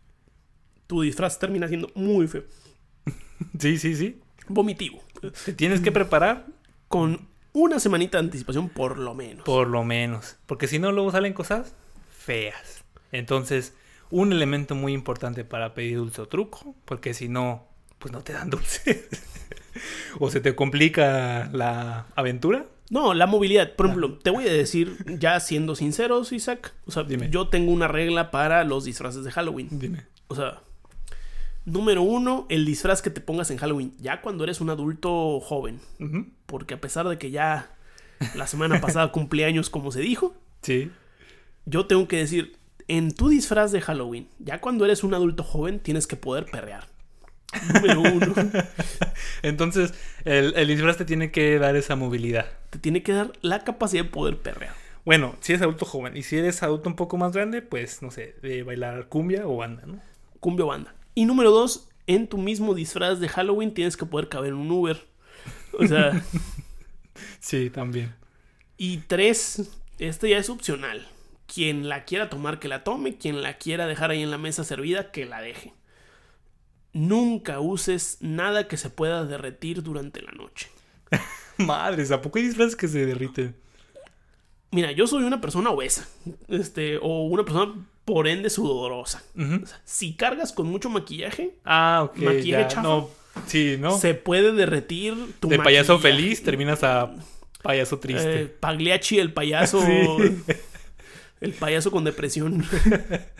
tu 0.87 1.01
disfraz 1.01 1.39
termina 1.39 1.67
siendo 1.67 1.89
muy 1.95 2.27
feo. 2.27 2.43
Sí, 3.59 3.77
sí, 3.77 3.95
sí. 3.95 4.19
Vomitivo. 4.47 5.03
Te 5.45 5.53
tienes 5.53 5.81
que 5.81 5.91
preparar 5.91 6.45
Con 6.87 7.27
una 7.53 7.79
semanita 7.79 8.17
de 8.17 8.25
anticipación, 8.25 8.69
por 8.69 8.97
lo 8.97 9.13
menos. 9.13 9.43
Por 9.43 9.67
lo 9.67 9.83
menos. 9.83 10.37
Porque 10.45 10.67
si 10.67 10.79
no, 10.79 10.91
luego 10.91 11.11
salen 11.11 11.33
cosas 11.33 11.75
feas. 12.09 12.83
Entonces, 13.11 13.73
un 14.09 14.31
elemento 14.31 14.75
muy 14.75 14.93
importante 14.93 15.43
para 15.43 15.73
pedir 15.73 15.97
dulce 15.97 16.21
o 16.21 16.27
truco. 16.27 16.75
Porque 16.85 17.13
si 17.13 17.29
no, 17.29 17.67
pues 17.99 18.11
no 18.11 18.23
te 18.23 18.33
dan 18.33 18.49
dulce. 18.49 19.09
o 20.19 20.29
se 20.29 20.39
te 20.39 20.55
complica 20.55 21.49
la 21.51 22.07
aventura. 22.15 22.65
No, 22.89 23.13
la 23.13 23.27
movilidad. 23.27 23.73
Por 23.75 23.87
ejemplo, 23.87 24.17
te 24.17 24.29
voy 24.29 24.47
a 24.47 24.53
decir, 24.53 24.97
ya 25.19 25.39
siendo 25.39 25.75
sinceros, 25.75 26.31
Isaac. 26.31 26.73
O 26.85 26.91
sea, 26.91 27.03
Dime. 27.03 27.29
yo 27.29 27.49
tengo 27.49 27.71
una 27.71 27.87
regla 27.87 28.31
para 28.31 28.63
los 28.63 28.85
disfraces 28.85 29.23
de 29.23 29.31
Halloween. 29.31 29.67
Dime. 29.71 30.05
O 30.29 30.35
sea, 30.35 30.61
número 31.65 32.01
uno, 32.01 32.45
el 32.49 32.65
disfraz 32.65 33.01
que 33.01 33.09
te 33.09 33.19
pongas 33.21 33.51
en 33.51 33.57
Halloween. 33.57 33.93
Ya 33.99 34.21
cuando 34.21 34.43
eres 34.45 34.61
un 34.61 34.69
adulto 34.69 35.39
joven. 35.41 35.79
Porque 36.45 36.75
a 36.75 36.81
pesar 36.81 37.07
de 37.09 37.17
que 37.17 37.29
ya 37.31 37.69
la 38.35 38.47
semana 38.47 38.79
pasada 38.81 39.11
cumplí 39.11 39.43
años, 39.43 39.69
como 39.69 39.91
se 39.91 39.99
dijo, 40.01 40.33
Sí. 40.61 40.89
yo 41.65 41.85
tengo 41.87 42.07
que 42.07 42.17
decir, 42.17 42.55
en 42.87 43.11
tu 43.11 43.27
disfraz 43.27 43.73
de 43.73 43.81
Halloween, 43.81 44.29
ya 44.39 44.61
cuando 44.61 44.85
eres 44.85 45.03
un 45.03 45.13
adulto 45.13 45.43
joven, 45.43 45.79
tienes 45.81 46.07
que 46.07 46.15
poder 46.15 46.45
perrear. 46.45 46.87
Número 47.73 48.01
uno. 48.01 48.33
Entonces, 49.41 49.93
el, 50.25 50.53
el 50.55 50.67
disfraz 50.67 50.97
te 50.97 51.05
tiene 51.05 51.31
que 51.31 51.57
dar 51.59 51.75
esa 51.75 51.95
movilidad. 51.95 52.47
te 52.69 52.79
tiene 52.79 53.03
que 53.03 53.13
dar 53.13 53.31
la 53.41 53.63
capacidad 53.63 54.03
de 54.03 54.09
poder 54.09 54.37
perrear. 54.37 54.73
Bueno, 55.05 55.35
si 55.39 55.53
eres 55.53 55.61
adulto 55.61 55.85
joven. 55.85 56.17
Y 56.17 56.23
si 56.23 56.37
eres 56.37 56.61
adulto 56.63 56.89
un 56.89 56.95
poco 56.95 57.17
más 57.17 57.31
grande, 57.31 57.61
pues, 57.61 58.01
no 58.01 58.11
sé, 58.11 58.35
de 58.41 58.63
bailar 58.63 59.07
cumbia 59.07 59.47
o 59.47 59.55
banda, 59.57 59.83
¿no? 59.85 60.01
Cumbia 60.39 60.65
o 60.65 60.67
banda. 60.69 60.93
Y 61.15 61.25
número 61.25 61.51
dos, 61.51 61.87
en 62.07 62.27
tu 62.27 62.37
mismo 62.37 62.73
disfraz 62.75 63.19
de 63.19 63.29
Halloween 63.29 63.73
tienes 63.73 63.95
que 63.97 64.05
poder 64.05 64.27
caber 64.29 64.49
en 64.49 64.57
un 64.57 64.71
Uber. 64.71 65.05
O 65.79 65.87
sea, 65.87 66.21
Sí, 67.39 67.69
también. 67.69 68.13
y 68.77 68.97
tres, 68.97 69.69
este 69.99 70.29
ya 70.29 70.37
es 70.37 70.49
opcional. 70.49 71.07
Quien 71.53 71.87
la 71.87 72.03
quiera 72.03 72.29
tomar, 72.29 72.59
que 72.59 72.67
la 72.67 72.83
tome. 72.83 73.17
Quien 73.17 73.41
la 73.41 73.57
quiera 73.57 73.87
dejar 73.87 74.11
ahí 74.11 74.21
en 74.21 74.31
la 74.31 74.37
mesa 74.37 74.63
servida, 74.65 75.11
que 75.11 75.25
la 75.25 75.41
deje. 75.41 75.73
Nunca 76.97 77.59
uses 77.59 78.17
nada 78.21 78.67
que 78.67 78.75
se 78.75 78.89
pueda 78.89 79.23
derretir 79.23 79.83
durante 79.83 80.19
la 80.23 80.31
noche. 80.31 80.67
Madres, 81.57 82.09
¿a 82.11 82.21
poco 82.23 82.39
hay 82.39 82.45
disfraces 82.45 82.75
que 82.75 82.87
se 82.87 83.05
derriten? 83.05 83.55
Mira, 84.71 84.91
yo 84.91 85.05
soy 85.05 85.23
una 85.23 85.39
persona 85.39 85.69
obesa. 85.69 86.07
Este, 86.47 86.97
o 86.97 87.25
una 87.27 87.45
persona 87.45 87.73
por 88.03 88.27
ende 88.27 88.49
sudorosa. 88.49 89.21
Ujú. 89.35 89.63
O 89.63 89.67
sea, 89.67 89.79
si 89.85 90.15
cargas 90.15 90.51
con 90.51 90.67
mucho 90.67 90.89
maquillaje, 90.89 91.55
Ah. 91.63 92.09
Maquillaje 92.15 92.67
chafa. 92.67 92.81
No, 92.81 93.09
sí, 93.45 93.77
¿no? 93.79 93.95
se 93.97 94.15
puede 94.15 94.51
derretir 94.53 95.13
tu 95.39 95.49
de 95.49 95.59
payaso 95.59 95.99
feliz 95.99 96.41
terminas 96.41 96.83
a 96.83 97.13
payaso 97.61 97.99
triste. 97.99 98.41
Eh, 98.41 98.45
Pagliacci, 98.47 99.19
el 99.19 99.33
payaso. 99.33 99.81
Sí. 99.85 100.53
El 101.41 101.53
payaso 101.53 101.91
con 101.91 102.03
depresión. 102.03 102.65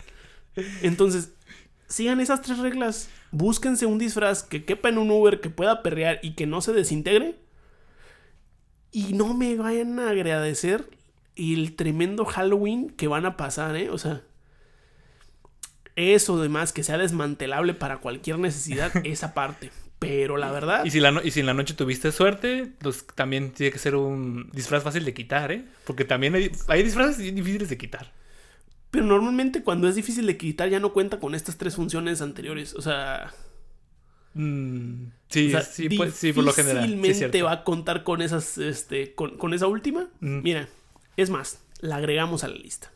Entonces, 0.82 1.30
sigan 1.88 2.20
esas 2.20 2.42
tres 2.42 2.58
reglas. 2.58 3.08
Búsquense 3.30 3.86
un 3.86 3.98
disfraz 3.98 4.42
que 4.42 4.64
quepa 4.64 4.88
en 4.88 4.98
un 4.98 5.10
Uber, 5.10 5.40
que 5.40 5.50
pueda 5.50 5.82
perrear 5.82 6.20
y 6.22 6.34
que 6.34 6.46
no 6.46 6.60
se 6.60 6.72
desintegre. 6.72 7.36
Y 8.92 9.12
no 9.14 9.34
me 9.34 9.56
vayan 9.56 9.98
a 9.98 10.10
agradecer 10.10 10.88
el 11.36 11.76
tremendo 11.76 12.24
Halloween 12.24 12.90
que 12.90 13.06
van 13.08 13.26
a 13.26 13.36
pasar, 13.36 13.76
¿eh? 13.76 13.90
O 13.90 13.98
sea, 13.98 14.22
eso 15.96 16.40
demás 16.40 16.72
que 16.72 16.82
sea 16.84 16.98
desmantelable 16.98 17.74
para 17.74 17.98
cualquier 17.98 18.38
necesidad, 18.38 18.92
esa 19.04 19.34
parte. 19.34 19.70
Pero 19.98 20.36
la 20.36 20.52
verdad, 20.52 20.84
Y 20.84 20.90
si, 20.92 21.00
la 21.00 21.10
no- 21.10 21.22
y 21.24 21.32
si 21.32 21.40
en 21.40 21.46
la 21.46 21.54
noche 21.54 21.74
tuviste 21.74 22.12
suerte, 22.12 22.70
pues 22.78 23.04
también 23.16 23.50
tiene 23.50 23.72
que 23.72 23.80
ser 23.80 23.96
un 23.96 24.48
disfraz 24.52 24.84
fácil 24.84 25.04
de 25.04 25.12
quitar, 25.12 25.50
¿eh? 25.50 25.64
Porque 25.84 26.04
también 26.04 26.36
hay, 26.36 26.52
hay 26.68 26.84
disfraces 26.84 27.18
difíciles 27.18 27.68
de 27.68 27.78
quitar. 27.78 28.12
Pero 28.90 29.04
normalmente 29.04 29.62
cuando 29.62 29.88
es 29.88 29.94
difícil 29.94 30.26
de 30.26 30.36
quitar 30.36 30.68
ya 30.70 30.80
no 30.80 30.92
cuenta 30.92 31.18
con 31.20 31.34
estas 31.34 31.56
tres 31.56 31.76
funciones 31.76 32.20
anteriores. 32.22 32.74
O 32.74 32.82
sea, 32.82 33.32
Mm, 34.34 35.06
sí, 35.28 35.48
o 35.48 35.50
sea, 35.50 35.62
sí, 35.62 35.88
pues, 35.88 36.14
sí, 36.14 36.32
por 36.32 36.44
lo 36.44 36.52
general. 36.52 36.84
sí, 36.84 36.90
difícilmente 36.90 37.18
cierto. 37.18 37.44
va 37.46 37.52
a 37.52 37.64
contar 37.64 38.04
con 38.04 38.22
esas, 38.22 38.58
este, 38.58 39.14
con, 39.14 39.36
con 39.36 39.52
esa 39.54 39.66
última. 39.66 40.08
Mm. 40.20 40.42
Mira, 40.42 40.68
es 41.16 41.30
más, 41.30 41.60
la 41.80 41.96
agregamos 41.96 42.44
a 42.44 42.48
la 42.48 42.54
lista. 42.56 42.92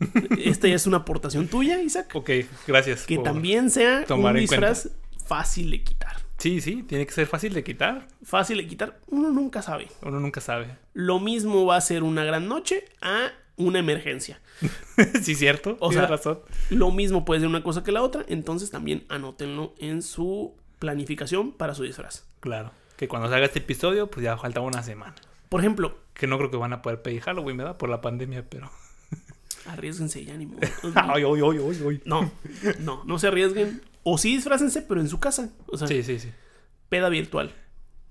Esta 0.42 0.66
ya 0.68 0.74
es 0.74 0.86
una 0.86 0.98
aportación 0.98 1.46
tuya, 1.48 1.80
Isaac. 1.82 2.10
Ok, 2.14 2.30
gracias. 2.66 3.06
Que 3.06 3.18
también 3.18 3.70
sea 3.70 4.04
tomar 4.04 4.34
un 4.34 4.46
cuenta. 4.46 4.54
disfraz 4.72 4.88
fácil 5.26 5.70
de 5.70 5.82
quitar. 5.84 6.16
Sí, 6.38 6.62
sí, 6.62 6.82
tiene 6.82 7.04
que 7.06 7.12
ser 7.12 7.26
fácil 7.26 7.52
de 7.52 7.62
quitar. 7.62 8.08
Fácil 8.24 8.56
de 8.56 8.66
quitar, 8.66 8.98
uno 9.08 9.30
nunca 9.30 9.60
sabe. 9.60 9.88
Uno 10.02 10.18
nunca 10.18 10.40
sabe. 10.40 10.76
Lo 10.94 11.20
mismo 11.20 11.66
va 11.66 11.76
a 11.76 11.80
ser 11.82 12.02
una 12.02 12.24
gran 12.24 12.48
noche 12.48 12.86
a 13.02 13.30
una 13.56 13.78
emergencia. 13.78 14.40
sí, 15.22 15.34
cierto. 15.34 15.76
O 15.80 15.92
sea- 15.92 16.06
razón. 16.06 16.40
Lo 16.70 16.90
mismo 16.90 17.24
puede 17.24 17.40
ser 17.40 17.48
una 17.48 17.62
cosa 17.62 17.82
que 17.84 17.92
la 17.92 18.02
otra, 18.02 18.24
entonces 18.28 18.70
también 18.70 19.04
anótenlo 19.08 19.74
en 19.78 20.02
su 20.02 20.54
planificación 20.78 21.52
para 21.52 21.74
su 21.74 21.82
disfraz. 21.82 22.24
Claro. 22.40 22.72
Que 22.96 23.08
cuando 23.08 23.28
salga 23.28 23.46
este 23.46 23.58
episodio, 23.60 24.10
pues 24.10 24.24
ya 24.24 24.36
falta 24.36 24.60
una 24.60 24.82
semana. 24.82 25.14
Por 25.48 25.60
ejemplo, 25.60 25.98
Que 26.14 26.26
no 26.26 26.36
creo 26.38 26.50
que 26.50 26.56
van 26.58 26.72
a 26.74 26.82
poder 26.82 27.00
pedir 27.02 27.22
Halloween, 27.22 27.56
¿verdad? 27.56 27.76
Por 27.78 27.88
la 27.88 28.00
pandemia, 28.02 28.44
pero. 28.48 28.70
arriesguense 29.66 30.24
ya 30.24 30.36
ni 30.36 30.46
modo. 30.46 30.60
ay, 30.94 31.22
ay, 31.24 31.40
ay, 31.42 31.58
ay, 31.70 31.86
ay. 31.88 32.02
No, 32.04 32.30
no, 32.80 33.04
no 33.04 33.18
se 33.18 33.28
arriesguen. 33.28 33.82
O 34.02 34.16
sí 34.18 34.34
disfrácense, 34.36 34.82
pero 34.82 35.00
en 35.00 35.08
su 35.08 35.18
casa. 35.20 35.50
O 35.66 35.76
sea, 35.76 35.86
Sí, 35.88 36.02
sí, 36.02 36.18
sí. 36.18 36.30
peda 36.88 37.08
virtual. 37.08 37.52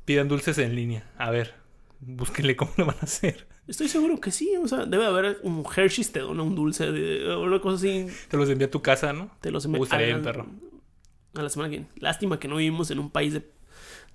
Pidan 0.05 0.27
dulces 0.27 0.57
en 0.59 0.75
línea. 0.75 1.09
A 1.17 1.29
ver, 1.31 1.55
búsquenle 1.99 2.55
cómo 2.55 2.71
lo 2.77 2.85
van 2.87 2.97
a 3.01 3.03
hacer. 3.05 3.47
Estoy 3.69 3.87
seguro 3.87 4.19
que 4.19 4.31
sí. 4.31 4.51
O 4.61 4.67
sea, 4.67 4.85
debe 4.85 5.05
haber 5.05 5.39
un 5.43 5.63
Hershey's 5.65 6.11
te 6.11 6.19
dona 6.19 6.43
un 6.43 6.55
dulce, 6.55 6.91
de, 6.91 7.35
una 7.35 7.61
cosa 7.61 7.75
así. 7.77 8.07
Te 8.27 8.35
los 8.37 8.49
envía 8.49 8.67
a 8.67 8.71
tu 8.71 8.81
casa, 8.81 9.13
¿no? 9.13 9.29
Te 9.41 9.51
los 9.51 9.65
Me 9.67 9.77
gustaría 9.77 10.15
a 10.15 10.17
la- 10.17 10.23
perro. 10.23 10.47
A 11.35 11.43
la 11.43 11.49
semana 11.49 11.69
que 11.69 11.77
viene. 11.77 11.91
Lástima 11.97 12.39
que 12.39 12.47
no 12.47 12.55
vivimos 12.57 12.89
en 12.91 12.99
un 12.99 13.11
país 13.11 13.33
de, 13.33 13.47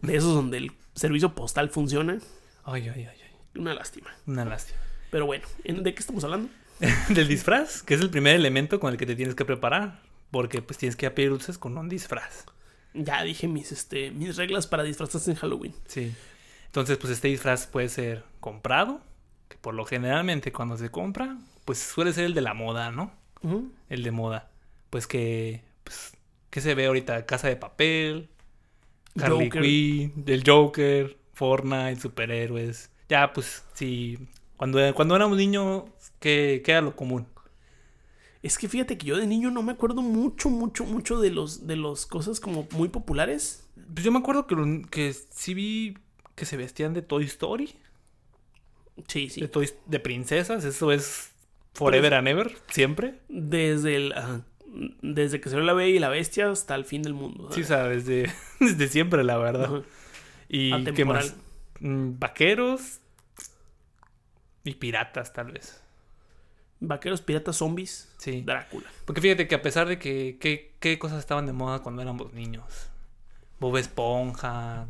de 0.02 0.16
esos 0.16 0.34
donde 0.34 0.58
el 0.58 0.72
servicio 0.94 1.34
postal 1.34 1.70
funciona. 1.70 2.18
Ay, 2.64 2.88
ay, 2.88 3.06
ay, 3.08 3.18
ay. 3.22 3.60
Una 3.60 3.72
lástima. 3.74 4.10
Una 4.26 4.44
lástima. 4.44 4.78
Pero 5.10 5.26
bueno, 5.26 5.46
¿en- 5.62 5.82
¿de 5.84 5.94
qué 5.94 6.00
estamos 6.00 6.24
hablando? 6.24 6.48
Del 7.10 7.28
disfraz, 7.28 7.82
que 7.84 7.94
es 7.94 8.00
el 8.00 8.10
primer 8.10 8.34
elemento 8.34 8.80
con 8.80 8.92
el 8.92 8.98
que 8.98 9.06
te 9.06 9.14
tienes 9.14 9.34
que 9.36 9.44
preparar. 9.44 10.00
Porque 10.32 10.60
pues 10.62 10.76
tienes 10.78 10.96
que 10.96 11.06
ir 11.06 11.12
a 11.12 11.14
pedir 11.14 11.30
dulces 11.30 11.56
con 11.58 11.78
un 11.78 11.88
disfraz. 11.88 12.44
Ya 12.92 13.22
dije 13.22 13.46
mis, 13.46 13.70
este, 13.70 14.10
mis 14.10 14.36
reglas 14.36 14.66
para 14.66 14.82
disfrazarse 14.82 15.30
en 15.30 15.36
Halloween. 15.36 15.74
Sí. 15.86 16.12
Entonces, 16.66 16.98
pues 16.98 17.12
este 17.12 17.28
disfraz 17.28 17.68
puede 17.68 17.88
ser 17.88 18.24
comprado. 18.40 19.00
Que 19.54 19.58
por 19.60 19.74
lo 19.74 19.84
generalmente 19.84 20.50
cuando 20.50 20.76
se 20.76 20.90
compra, 20.90 21.38
pues 21.64 21.78
suele 21.78 22.12
ser 22.12 22.24
el 22.24 22.34
de 22.34 22.40
la 22.40 22.54
moda, 22.54 22.90
¿no? 22.90 23.12
El 23.88 24.02
de 24.02 24.10
moda. 24.10 24.50
Pues 24.90 25.06
que. 25.06 25.62
Pues, 25.84 26.12
¿Qué 26.50 26.60
se 26.60 26.74
ve 26.74 26.86
ahorita? 26.86 27.24
Casa 27.24 27.46
de 27.46 27.54
papel. 27.54 28.30
Harley. 29.20 29.48
Quinn. 29.48 30.24
El 30.26 30.42
Joker. 30.44 31.16
Fortnite. 31.34 32.00
Superhéroes. 32.00 32.90
Ya, 33.08 33.32
pues 33.32 33.64
sí. 33.74 34.18
Cuando, 34.56 34.80
cuando 34.94 35.14
éramos 35.14 35.38
niños, 35.38 35.84
¿qué, 36.18 36.62
qué 36.64 36.72
era 36.72 36.80
lo 36.80 36.96
común? 36.96 37.28
Es 38.42 38.58
que 38.58 38.68
fíjate 38.68 38.98
que 38.98 39.06
yo 39.06 39.16
de 39.16 39.28
niño 39.28 39.52
no 39.52 39.62
me 39.62 39.70
acuerdo 39.70 40.02
mucho, 40.02 40.50
mucho, 40.50 40.84
mucho 40.84 41.20
de 41.20 41.30
los 41.30 41.68
de 41.68 41.76
las 41.76 42.06
cosas 42.06 42.40
como 42.40 42.66
muy 42.72 42.88
populares. 42.88 43.68
Pues 43.94 44.04
yo 44.04 44.10
me 44.10 44.18
acuerdo 44.18 44.48
que, 44.48 44.82
que 44.90 45.12
sí 45.12 45.54
vi 45.54 45.98
que 46.34 46.44
se 46.44 46.56
vestían 46.56 46.92
de 46.92 47.02
Toy 47.02 47.24
Story. 47.24 47.76
Sí, 49.08 49.28
sí. 49.28 49.48
De, 49.86 50.00
princesas. 50.00 50.64
Eso 50.64 50.92
es 50.92 51.32
forever 51.72 52.14
and 52.14 52.28
ever. 52.28 52.56
Siempre. 52.68 53.20
Desde 53.28 53.96
el 53.96 54.12
ah, 54.12 54.40
desde 55.02 55.40
que 55.40 55.48
salió 55.48 55.64
la 55.64 55.72
Bella 55.72 55.96
y 55.96 55.98
la 55.98 56.08
Bestia 56.08 56.50
hasta 56.50 56.74
el 56.74 56.84
fin 56.84 57.02
del 57.02 57.14
mundo. 57.14 57.48
Sí, 57.52 57.62
o 57.62 57.64
¿sabes? 57.64 58.04
sea, 58.04 58.22
desde, 58.24 58.32
desde 58.60 58.88
siempre, 58.88 59.22
la 59.24 59.36
verdad. 59.38 59.76
Ajá. 59.76 59.82
¿Y 60.48 60.84
qué 60.92 61.04
más? 61.04 61.34
Mm, 61.80 62.18
Vaqueros 62.18 63.00
y 64.64 64.74
piratas, 64.74 65.32
tal 65.32 65.52
vez. 65.52 65.80
Vaqueros, 66.80 67.22
piratas, 67.22 67.56
zombies, 67.56 68.12
Sí. 68.18 68.42
Drácula. 68.42 68.86
Porque 69.04 69.20
fíjate 69.20 69.48
que 69.48 69.54
a 69.54 69.62
pesar 69.62 69.88
de 69.88 69.98
que 69.98 70.38
qué, 70.40 70.74
qué 70.80 70.98
cosas 70.98 71.18
estaban 71.18 71.46
de 71.46 71.52
moda 71.52 71.80
cuando 71.80 72.02
éramos 72.02 72.32
niños. 72.32 72.90
Bob 73.60 73.76
Esponja, 73.76 74.86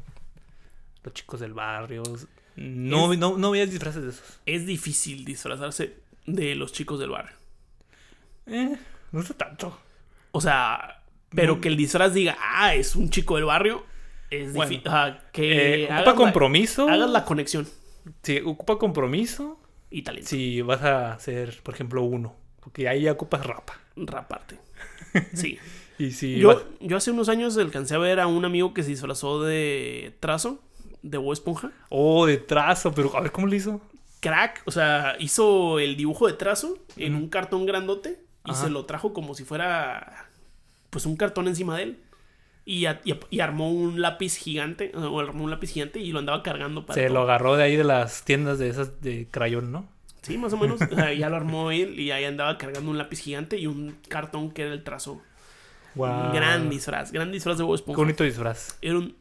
los 1.03 1.14
chicos 1.14 1.40
del 1.40 1.53
barrio. 1.53 2.03
No, 2.57 3.12
Es- 3.12 3.19
no, 3.19 3.37
no 3.38 3.51
veías 3.51 3.71
disfraces 3.71 4.03
de 4.03 4.11
esos. 4.11 4.40
Es 4.47 4.67
difícil 4.67 5.25
disfrazarse 5.25 5.97
de 6.27 6.55
los 6.55 6.73
chicos 6.73 6.99
del 7.01 7.11
barrio. 7.11 7.37
Eh, 8.47 8.77
no 9.12 9.21
está 9.21 9.35
tanto. 9.35 9.79
O 10.33 10.40
sea, 10.40 11.03
pero 11.31 11.57
No. 11.57 11.61
que 11.61 11.69
el 11.69 11.77
disfraz 11.77 12.14
diga, 12.14 12.37
ah, 12.40 12.75
es 12.75 12.95
un 12.97 13.11
chico 13.11 13.37
del 13.37 13.45
barrio, 13.47 13.85
es 14.31 14.53
Bueno. 14.53 14.71
difícil. 14.71 14.93
que 15.33 15.85
Eh, 15.85 15.87
hagas 15.87 16.01
ocupa 16.03 16.11
la- 16.12 16.17
compromiso. 16.17 16.88
hagas 16.88 17.11
la 17.11 17.25
conexión 17.25 17.67
Sí, 18.23 18.40
ocupa 18.45 18.79
compromiso. 18.79 19.61
y 19.90 20.03
talento. 20.03 20.29
Si 20.29 20.61
vas 20.61 20.83
a 20.83 21.12
hacer, 21.14 21.61
por 21.62 21.75
ejemplo, 21.75 22.03
uno. 22.03 22.35
Porque 22.61 22.88
ahí 22.88 23.03
ya 23.03 23.12
ocupas 23.12 23.47
rapa. 23.47 23.79
Raparte. 23.97 24.59
Sí. 25.35 25.59
Y 25.99 26.11
si 26.11 26.37
yo, 26.38 26.49
vas- 26.49 26.64
yo 26.81 26.97
hace 26.97 27.12
unos 27.12 27.29
años 27.29 27.57
alcancé 27.57 27.95
a 27.95 27.99
ver 27.99 28.19
a 28.19 28.27
un 28.27 28.45
amigo 28.45 28.75
que 28.75 28.83
se 28.83 28.90
disfrazó 28.90 29.40
de 29.45 30.17
trazo, 30.19 30.61
de 31.05 31.19
Bob 31.19 31.33
Esponja. 31.33 31.71
Oh, 31.90 32.27
de 32.27 32.38
trazo, 32.38 32.93
pero 32.93 33.17
a 33.17 33.21
ver 33.21 33.31
cómo 33.33 33.47
lo 33.47 33.55
hizo. 33.55 33.81
Crack, 34.21 34.62
o 34.64 34.71
sea, 34.71 35.17
hizo 35.19 35.79
el 35.79 35.97
dibujo 35.97 36.27
de 36.27 36.33
trazo 36.33 36.79
en 36.97 37.14
un 37.14 37.29
cartón 37.29 37.67
grandote 37.67 38.21
y 38.47 38.51
Ajá. 38.51 38.64
se 38.64 38.71
lo 38.71 38.85
trajo 38.87 39.12
como 39.12 39.35
si 39.35 39.45
fuera 39.45 40.29
pues 40.90 41.07
un 41.07 41.17
cartón 41.17 41.47
encima 41.49 41.77
de 41.77 41.83
él. 41.83 42.01
Y, 42.67 42.87
a- 42.87 43.03
y- 43.05 43.14
y 43.29 43.40
armó 43.40 43.71
un 43.71 44.01
lápiz 44.01 44.37
gigante, 44.38 44.90
o 44.97 45.21
armó 45.21 45.45
un 45.45 45.51
lápiz 45.51 45.71
gigante 45.73 45.99
y 46.01 46.12
lo 46.12 46.19
andaba 46.21 46.43
cargando 46.43 46.87
para 46.87 46.95
Se 46.95 47.05
todo. 47.09 47.14
lo 47.14 47.21
agarró 47.23 47.57
de 47.57 47.64
ahí 47.64 47.77
de 47.77 47.85
las 47.85 48.25
tiendas 48.25 48.59
de 48.59 48.71
esas 48.71 49.03
de 49.03 49.29
crayón, 49.31 49.71
¿no? 49.71 49.87
Sí, 50.23 50.38
más 50.38 50.55
o 50.55 50.57
menos. 50.57 50.81
O 50.81 50.95
sea, 50.95 51.12
ya 51.12 51.29
lo 51.29 51.37
armó 51.37 51.71
él 51.71 52.01
y 52.01 52.11
ahí 52.11 52.25
andaba 52.25 52.57
cargando 52.57 52.90
un 52.90 52.97
lápiz 52.97 53.21
gigante 53.21 53.59
y 53.59 53.67
un 53.67 53.95
cartón 54.09 54.51
que 54.51 54.62
era 54.62 54.73
el 54.73 54.83
trazo. 54.83 55.21
Wow. 55.97 56.33
Gran 56.33 56.71
disfraz, 56.71 57.12
gran 57.12 57.31
disfraz 57.31 57.59
de 57.59 57.64
Bob 57.64 57.75
Qué 57.75 57.81
Esponja. 57.83 58.01
bonito 58.01 58.25
disfraz. 58.25 58.79
Era 58.81 58.97
un 58.99 59.14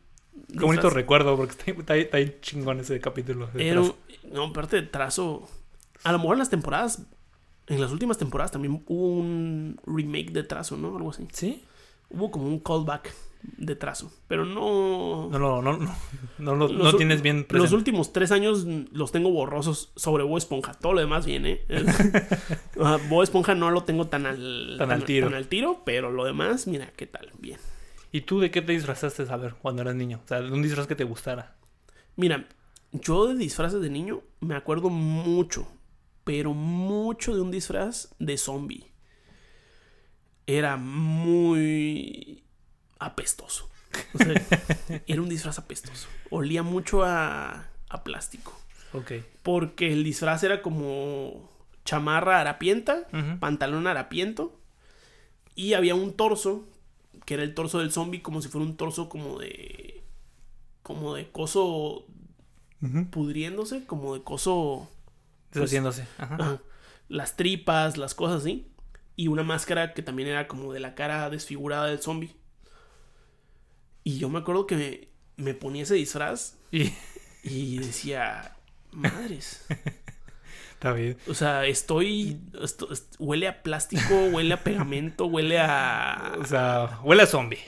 Qué 0.52 0.60
bonito 0.66 0.90
disfraz- 0.90 0.94
recuerdo, 0.94 1.36
porque 1.38 1.52
está, 1.52 1.72
está, 1.72 1.96
está 1.96 2.18
ahí 2.18 2.38
chingón 2.42 2.80
ese 2.80 3.00
capítulo. 3.00 3.50
Era 3.56 3.82
un- 3.82 3.94
no, 4.32 4.46
aparte 4.46 4.78
de 4.78 4.84
trazo. 4.88 5.48
A 6.04 6.12
lo 6.12 6.20
mejor 6.20 6.34
en 6.36 6.40
las 6.40 6.50
temporadas, 6.50 7.04
en 7.68 7.80
las 7.82 7.92
últimas 7.92 8.18
temporadas 8.18 8.52
también 8.52 8.84
hubo 8.88 9.08
un 9.08 9.80
remake 9.86 10.32
de 10.32 10.44
trazo, 10.44 10.76
¿no? 10.78 10.96
Algo 10.98 11.12
así. 11.12 11.28
¿Sí? 11.32 11.64
Hubo 12.10 12.30
como 12.32 12.48
un 12.48 12.60
callback 12.60 13.12
de 13.58 13.76
trazo. 13.76 14.12
Pero 14.28 14.46
no. 14.46 15.30
No, 15.32 15.40
no, 15.40 15.62
no, 15.62 15.78
no, 15.78 15.96
no, 16.40 16.56
no, 16.56 16.68
Los 16.68 16.96
tienes 16.98 17.22
bien 17.22 17.38
Los 17.40 17.46
presente. 17.48 17.76
últimos 17.76 18.14
tres 18.14 18.32
años 18.32 18.66
los 18.92 19.12
tengo 19.12 19.32
borrosos 19.32 19.92
sobre 19.96 20.24
Bob 20.24 20.38
Esponja. 20.38 20.74
Todo 20.74 20.94
lo 20.94 21.00
demás 21.02 21.26
viene. 21.26 21.62
Bob 23.10 23.24
Esponja 23.24 23.56
no 23.56 23.72
lo 23.72 23.84
tengo 23.84 24.08
tan 24.08 24.26
al, 24.26 24.76
Tan 24.78 24.92
al 24.92 25.04
tiro. 25.04 25.28
tan 25.28 25.36
al 25.36 25.48
tiro, 25.48 25.82
pero 25.86 26.12
lo 26.12 26.26
demás, 26.26 26.68
mira, 26.68 26.92
¿qué 26.96 27.08
tal? 27.08 27.32
Bien. 27.40 27.60
¿Y 28.14 28.22
tú 28.22 28.40
de 28.40 28.52
qué 28.52 28.62
te 28.62 28.74
disfrazaste, 28.74 29.26
a 29.28 29.38
ver, 29.38 29.56
cuando 29.56 29.82
eras 29.82 29.96
niño? 29.96 30.22
O 30.24 30.28
sea, 30.28 30.40
de 30.40 30.52
un 30.52 30.62
disfraz 30.62 30.86
que 30.86 30.96
te 30.96 31.04
gustara. 31.04 31.56
Mira, 32.16 32.48
yo 32.92 33.28
de 33.28 33.34
disfraces 33.34 33.82
de 33.82 33.90
niño 33.90 34.22
me 34.40 34.56
acuerdo 34.56 34.92
mucho, 34.92 35.68
pero 36.24 36.54
mucho 36.54 37.34
de 37.34 37.42
un 37.42 37.50
disfraz 37.50 38.14
de 38.20 38.38
zombie. 38.38 38.92
Era 40.46 40.78
muy 40.78 42.44
apestoso. 43.00 43.72
O 44.14 44.18
sea, 44.20 44.34
era 45.08 45.20
un 45.20 45.28
disfraz 45.28 45.58
apestoso. 45.58 46.08
Olía 46.30 46.62
mucho 46.62 47.04
a, 47.04 47.68
a 47.90 48.04
plástico. 48.04 48.56
Ok. 48.94 49.14
Porque 49.42 49.92
el 49.92 50.04
disfraz 50.04 50.44
era 50.44 50.62
como 50.62 51.50
chamarra 51.84 52.40
harapienta, 52.40 53.08
pantalón 53.40 53.88
harapiento. 53.88 54.60
Y 55.56 55.74
había 55.74 55.96
un 55.96 56.14
torso, 56.14 56.68
que 57.26 57.36
era 57.36 57.44
el 57.44 57.54
torso 57.54 57.80
del 57.80 57.92
zombie, 57.92 58.22
como 58.22 58.42
si 58.42 58.50
fuera 58.50 58.66
un 58.66 58.78
torso 58.78 59.10
como 59.10 59.40
de. 59.40 60.04
como 60.82 61.16
de 61.16 61.30
coso 61.32 62.06
pudriéndose, 63.12 63.86
como 63.86 64.14
de 64.14 64.24
coso. 64.24 64.90
Pues, 65.52 65.62
Deshaciéndose. 65.62 66.08
Ajá. 66.18 66.36
ajá, 66.36 66.62
las 67.08 67.36
tripas, 67.36 67.98
las 67.98 68.16
cosas 68.16 68.42
así. 68.42 68.68
Y 69.16 69.28
una 69.28 69.44
máscara 69.44 69.94
que 69.94 70.02
también 70.02 70.28
era 70.28 70.48
como 70.48 70.74
de 70.74 70.80
la 70.80 70.96
cara 70.96 71.30
desfigurada 71.30 71.86
del 71.86 72.00
zombie. 72.00 72.36
Y 74.04 74.18
yo 74.18 74.28
me 74.28 74.40
acuerdo 74.40 74.68
que 74.68 74.76
me, 75.38 75.44
me 75.44 75.54
ponía 75.54 75.84
ese 75.84 75.96
disfraz 75.96 76.58
Y 76.72 76.92
y 77.44 77.78
decía, 77.78 78.56
madres. 78.92 79.66
está 80.84 80.94
bien. 80.94 81.18
O 81.30 81.34
sea, 81.34 81.66
estoy, 81.66 82.40
esto- 82.62 82.92
est- 82.92 83.16
huele 83.20 83.48
a 83.48 83.64
plástico, 83.64 84.14
huele 84.32 84.54
a 84.54 84.64
pegamento, 84.64 85.26
huele 85.28 85.60
a... 85.60 86.34
O 86.40 86.46
sea, 86.46 87.00
huele 87.04 87.24
a 87.24 87.26
zombie. 87.28 87.60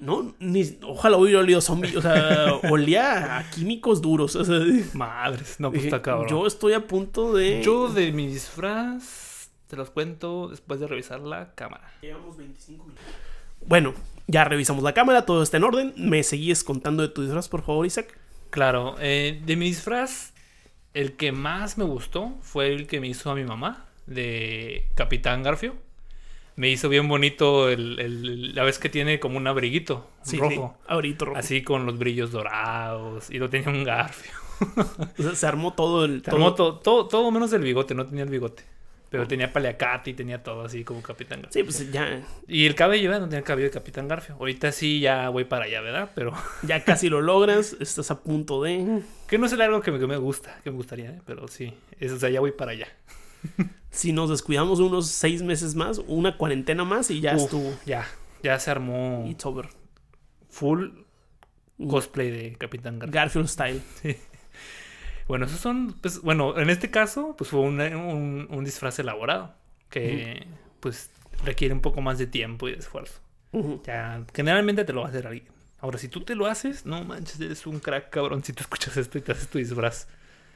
no, 0.00 0.34
ni, 0.40 0.78
ojalá 0.82 1.18
hubiera 1.18 1.40
olido 1.40 1.60
zombie. 1.60 1.94
O 1.96 2.00
sea, 2.02 2.54
olía 2.70 3.38
a 3.38 3.50
químicos 3.50 4.00
duros. 4.00 4.34
O 4.36 4.44
sea, 4.44 4.60
Madres. 4.94 5.56
No, 5.60 5.70
pues 5.70 5.84
está 5.84 6.00
cabrón. 6.00 6.28
yo 6.28 6.46
estoy 6.46 6.72
a 6.72 6.86
punto 6.86 7.34
de... 7.34 7.62
Yo 7.62 7.88
de 7.88 8.12
mi 8.12 8.26
disfraz 8.28 9.50
te 9.66 9.76
los 9.76 9.90
cuento 9.90 10.48
después 10.48 10.80
de 10.80 10.86
revisar 10.86 11.20
la 11.20 11.54
cámara. 11.54 11.92
Llevamos 12.00 12.38
25 12.38 12.84
minutos. 12.84 13.04
Bueno, 13.66 13.92
ya 14.26 14.44
revisamos 14.44 14.82
la 14.82 14.94
cámara, 14.94 15.26
todo 15.26 15.42
está 15.42 15.58
en 15.58 15.64
orden. 15.64 15.92
¿Me 15.98 16.22
seguís 16.22 16.64
contando 16.64 17.02
de 17.02 17.10
tu 17.10 17.22
disfraz, 17.22 17.48
por 17.50 17.60
favor, 17.62 17.84
Isaac? 17.84 18.16
Claro, 18.48 18.96
eh, 18.98 19.42
de 19.44 19.56
mi 19.56 19.66
disfraz, 19.66 20.32
el 21.00 21.12
que 21.16 21.32
más 21.32 21.78
me 21.78 21.84
gustó 21.84 22.34
fue 22.42 22.68
el 22.72 22.86
que 22.86 23.00
me 23.00 23.08
hizo 23.08 23.30
a 23.30 23.34
mi 23.34 23.44
mamá, 23.44 23.86
de 24.06 24.84
Capitán 24.94 25.42
Garfio. 25.42 25.74
Me 26.56 26.68
hizo 26.70 26.88
bien 26.88 27.06
bonito 27.06 27.68
el, 27.68 28.00
el- 28.00 28.54
la 28.54 28.64
vez 28.64 28.78
que 28.80 28.88
tiene 28.88 29.20
como 29.20 29.36
un 29.36 29.46
abriguito 29.46 30.10
rojo. 30.38 30.76
ahorita 30.88 31.24
rojo. 31.26 31.38
Así 31.38 31.62
con 31.62 31.86
los 31.86 31.98
brillos 31.98 32.32
dorados. 32.32 33.30
Y 33.30 33.38
lo 33.38 33.48
tenía 33.48 33.68
un 33.70 33.84
garfio. 33.84 34.32
O 35.18 35.22
sea, 35.22 35.34
se 35.36 35.46
armó 35.46 35.74
todo 35.74 36.04
el... 36.04 36.24
Se 36.24 36.30
armó 36.32 36.54
todo, 36.54 36.78
todo, 36.80 37.06
todo 37.06 37.30
menos 37.30 37.52
el 37.52 37.62
bigote, 37.62 37.94
no 37.94 38.06
tenía 38.06 38.24
el 38.24 38.30
bigote. 38.30 38.64
Pero 39.10 39.26
tenía 39.26 39.50
paliacate 39.52 40.10
y 40.10 40.14
tenía 40.14 40.42
todo 40.42 40.62
así 40.66 40.84
como 40.84 41.00
Capitán 41.02 41.40
Garfio. 41.40 41.52
Sí, 41.52 41.64
pues 41.64 41.90
ya, 41.90 42.20
Y 42.46 42.66
el 42.66 42.74
cabello, 42.74 43.08
¿verdad? 43.08 43.20
no 43.22 43.26
tenía 43.28 43.38
el 43.38 43.44
cabello 43.44 43.68
de 43.68 43.72
Capitán 43.72 44.06
Garfio. 44.06 44.34
Ahorita 44.38 44.70
sí 44.70 45.00
ya 45.00 45.30
voy 45.30 45.44
para 45.44 45.64
allá, 45.64 45.80
¿verdad? 45.80 46.10
Pero 46.14 46.32
ya 46.62 46.84
casi 46.84 47.08
lo 47.08 47.20
logras. 47.22 47.74
Estás 47.80 48.10
a 48.10 48.20
punto 48.22 48.62
de... 48.62 49.00
que 49.26 49.38
no 49.38 49.46
es 49.46 49.52
el 49.52 49.62
algo 49.62 49.80
que 49.80 49.92
me, 49.92 49.98
que 49.98 50.06
me 50.06 50.18
gusta, 50.18 50.60
que 50.62 50.70
me 50.70 50.76
gustaría, 50.76 51.10
¿eh? 51.10 51.20
Pero 51.24 51.48
sí, 51.48 51.72
es, 51.98 52.12
o 52.12 52.18
sea, 52.18 52.28
ya 52.28 52.40
voy 52.40 52.52
para 52.52 52.72
allá. 52.72 52.88
Si 53.90 54.12
nos 54.12 54.28
descuidamos 54.28 54.80
unos 54.80 55.08
seis 55.08 55.42
meses 55.42 55.74
más, 55.74 55.98
una 56.06 56.36
cuarentena 56.36 56.84
más 56.84 57.10
y 57.10 57.20
ya 57.22 57.34
Uf, 57.34 57.44
estuvo. 57.44 57.74
Ya, 57.86 58.06
ya 58.42 58.58
se 58.60 58.70
armó 58.70 59.24
It's 59.26 59.46
over. 59.46 59.70
full 60.50 60.90
cosplay 61.88 62.30
de 62.30 62.52
Capitán 62.56 62.98
Garfio. 62.98 63.14
Garfield 63.14 63.48
style. 63.48 63.80
Bueno, 65.28 65.44
esos 65.46 65.60
son, 65.60 65.94
pues, 66.00 66.22
bueno, 66.22 66.58
en 66.58 66.70
este 66.70 66.90
caso, 66.90 67.34
pues 67.36 67.50
fue 67.50 67.60
un, 67.60 67.78
un 68.50 68.64
disfraz 68.64 68.98
elaborado 68.98 69.54
que, 69.90 70.46
pues, 70.80 71.10
requiere 71.44 71.74
un 71.74 71.80
poco 71.80 72.00
más 72.00 72.18
de 72.18 72.26
tiempo 72.26 72.68
y 72.68 72.72
de 72.72 72.78
esfuerzo. 72.78 73.20
Ya, 73.84 74.24
generalmente 74.34 74.84
te 74.84 74.92
lo 74.92 75.00
va 75.02 75.06
a 75.06 75.10
hacer 75.10 75.26
alguien. 75.26 75.48
Ahora, 75.80 75.98
si 75.98 76.08
tú 76.08 76.22
te 76.22 76.34
lo 76.34 76.46
haces, 76.46 76.86
no 76.86 77.04
manches, 77.04 77.40
eres 77.40 77.66
un 77.66 77.78
crack, 77.78 78.10
cabrón, 78.10 78.42
si 78.42 78.52
tú 78.52 78.62
escuchas 78.62 78.96
esto 78.96 79.18
y 79.18 79.20
te 79.20 79.32
haces 79.32 79.48
tu 79.48 79.58
disfraz. 79.58 80.08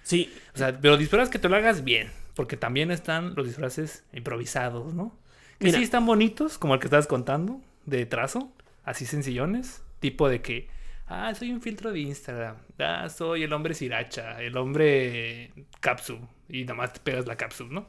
Sí, 0.03 0.33
O 0.55 0.59
sea, 0.59 0.77
pero 0.81 0.97
disfraz 0.97 1.29
que 1.31 1.39
te 1.39 1.49
lo 1.49 1.57
hagas 1.57 1.85
bien, 1.85 2.11
porque 2.35 2.57
también 2.57 2.91
están 2.91 3.35
los 3.37 3.47
disfraces 3.47 4.05
improvisados, 4.13 4.95
¿no? 4.95 5.17
Que 5.59 5.67
Mira. 5.67 5.79
sí 5.79 5.85
están 5.85 6.07
bonitos, 6.07 6.59
como 6.59 6.75
el 6.75 6.81
que 6.81 6.87
estabas 6.87 7.07
contando, 7.07 7.61
de 7.87 8.05
trazo, 8.07 8.53
así 8.85 9.07
sencillones, 9.07 9.83
tipo 10.01 10.29
de 10.29 10.43
que, 10.43 10.69
ah, 11.07 11.35
soy 11.35 11.53
un 11.53 11.61
filtro 11.61 11.93
de 11.93 12.01
Instagram, 12.01 12.57
ah, 12.79 13.09
soy 13.09 13.43
el 13.43 13.53
hombre 13.53 13.75
siracha, 13.75 14.41
el 14.43 14.57
hombre 14.57 15.53
capsule, 15.81 16.23
y 16.49 16.63
nada 16.63 16.75
más 16.75 16.93
te 16.93 17.01
pegas 17.01 17.27
la 17.27 17.37
capsule, 17.37 17.73
¿no? 17.73 17.87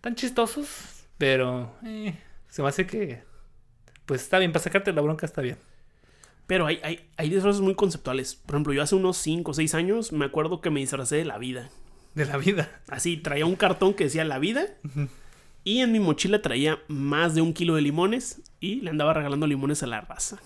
Tan 0.00 0.14
chistosos, 0.14 1.06
pero 1.18 1.76
eh, 1.84 2.18
se 2.48 2.62
me 2.62 2.68
hace 2.68 2.86
que, 2.86 3.22
pues 4.04 4.22
está 4.22 4.38
bien, 4.38 4.52
para 4.52 4.62
sacarte 4.62 4.92
la 4.92 5.02
bronca 5.02 5.26
está 5.26 5.42
bien. 5.42 5.58
pero 6.46 6.66
hay, 6.66 6.78
hay, 6.82 7.08
hay 7.16 7.28
disfraces 7.28 7.60
muy 7.60 7.74
conceptuales. 7.74 8.36
Por 8.36 8.54
ejemplo, 8.54 8.72
yo 8.72 8.82
hace 8.82 8.94
unos 8.94 9.16
5 9.16 9.50
o 9.50 9.54
6 9.54 9.74
años 9.74 10.12
me 10.12 10.24
acuerdo 10.24 10.60
que 10.60 10.70
me 10.70 10.80
disfracé 10.80 11.16
de 11.16 11.24
la 11.24 11.38
vida. 11.38 11.70
De 12.14 12.24
la 12.24 12.36
vida. 12.36 12.80
Así, 12.88 13.16
traía 13.16 13.46
un 13.46 13.56
cartón 13.56 13.94
que 13.94 14.04
decía 14.04 14.24
la 14.24 14.38
vida. 14.38 14.66
Y 15.64 15.80
en 15.80 15.90
mi 15.90 15.98
mochila 15.98 16.40
traía 16.40 16.78
más 16.86 17.34
de 17.34 17.40
un 17.40 17.52
kilo 17.52 17.74
de 17.74 17.82
limones. 17.82 18.40
Y 18.60 18.76
le 18.76 18.90
andaba 18.90 19.12
regalando 19.12 19.46
limones 19.46 19.82
a 19.82 19.86
la 19.86 20.00
raza. 20.00 20.38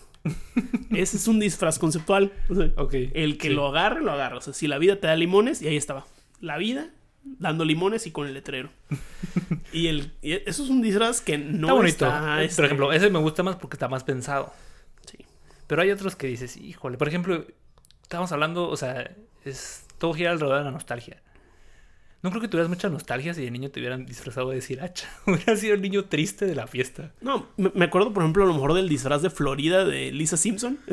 Ese 0.90 1.16
es 1.16 1.28
un 1.28 1.40
disfraz 1.40 1.78
conceptual. 1.78 2.33
O 2.48 2.54
sea, 2.54 2.70
Ok. 2.76 2.94
el 3.14 3.38
que 3.38 3.48
sí. 3.48 3.54
lo 3.54 3.66
agarre, 3.68 4.02
lo 4.02 4.12
agarra. 4.12 4.37
O 4.38 4.40
sea, 4.40 4.52
si 4.52 4.66
la 4.66 4.78
vida 4.78 4.96
te 4.96 5.06
da 5.06 5.16
limones, 5.16 5.62
y 5.62 5.68
ahí 5.68 5.76
estaba. 5.76 6.06
La 6.40 6.56
vida 6.59 6.90
dando 7.22 7.64
limones 7.64 8.06
y 8.06 8.12
con 8.12 8.26
el 8.26 8.35
letrero. 8.35 8.70
y 9.72 9.87
el 9.88 10.12
y 10.22 10.33
eso 10.33 10.62
es 10.64 10.70
un 10.70 10.83
disfraz 10.83 11.20
que 11.20 11.38
no 11.38 11.66
está 11.68 11.72
bonito. 11.74 12.06
está, 12.06 12.42
Eh, 12.42 12.44
este, 12.46 12.56
Por 12.56 12.64
ejemplo, 12.66 12.92
ese 12.92 13.11
me 13.11 13.18
gusta 13.18 13.42
más 13.42 13.56
porque 13.56 13.76
está 13.76 13.88
más 13.88 14.04
pensado. 14.04 14.52
sí. 15.11 15.24
Pero 15.66 15.83
hay 15.83 15.90
otros 15.90 16.16
que 16.16 16.26
dices, 16.26 16.56
híjole, 16.56 16.98
por 16.98 17.06
ejemplo, 17.09 17.46
estamos 18.02 18.33
hablando, 18.33 18.68
o 18.68 18.76
sea, 18.76 19.11
es 19.44 19.85
todo 19.98 20.12
gira 20.14 20.33
alrededor 20.33 20.59
de 20.59 20.64
la 20.64 20.70
nostalgia. 20.72 21.22
No 22.22 22.30
creo 22.30 22.42
que 22.42 22.48
tuvieras 22.48 22.68
mucha 22.68 22.90
nostalgia 22.90 23.33
si 23.33 23.42
de 23.42 23.50
niño 23.50 23.70
te 23.70 23.80
hubieran 23.80 24.04
disfrazado 24.04 24.50
de 24.50 24.61
siracha. 24.61 25.09
Hubiera 25.26 25.56
sido 25.56 25.74
el 25.74 25.80
niño 25.80 26.04
triste 26.04 26.44
de 26.46 26.54
la 26.54 26.66
fiesta. 26.66 27.12
No, 27.22 27.48
me, 27.56 27.85
acuerdo, 27.85 28.12
por 28.12 28.22
ejemplo, 28.22 28.44
a 28.44 28.46
lo 28.46 28.52
mejor 28.52 28.74
del 28.74 28.88
disfraz 28.88 29.22
de 29.22 29.30
Florida 29.30 29.85
de 29.87 30.12
Lisa 30.12 30.37
Simpson. 30.37 30.78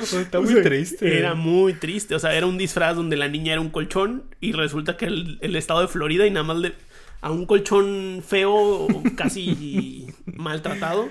Está 0.00 0.40
muy 0.40 0.62
triste. 0.62 1.18
Era 1.18 1.34
muy 1.34 1.74
triste. 1.74 2.14
O 2.14 2.18
sea, 2.18 2.34
era 2.34 2.46
un 2.46 2.56
disfraz 2.56 2.96
donde 2.96 3.16
la 3.16 3.28
niña 3.28 3.52
era 3.52 3.60
un 3.60 3.68
colchón 3.70 4.24
y 4.40 4.52
resulta 4.52 4.96
que 4.96 5.04
el, 5.04 5.38
el 5.42 5.56
estado 5.56 5.82
de 5.82 5.88
Florida 5.88 6.26
y 6.26 6.30
nada 6.30 6.44
más 6.44 6.56
le, 6.56 6.72
a 7.20 7.30
un 7.30 7.46
colchón 7.46 8.22
feo, 8.26 8.86
casi 9.16 10.06
maltratado, 10.26 11.08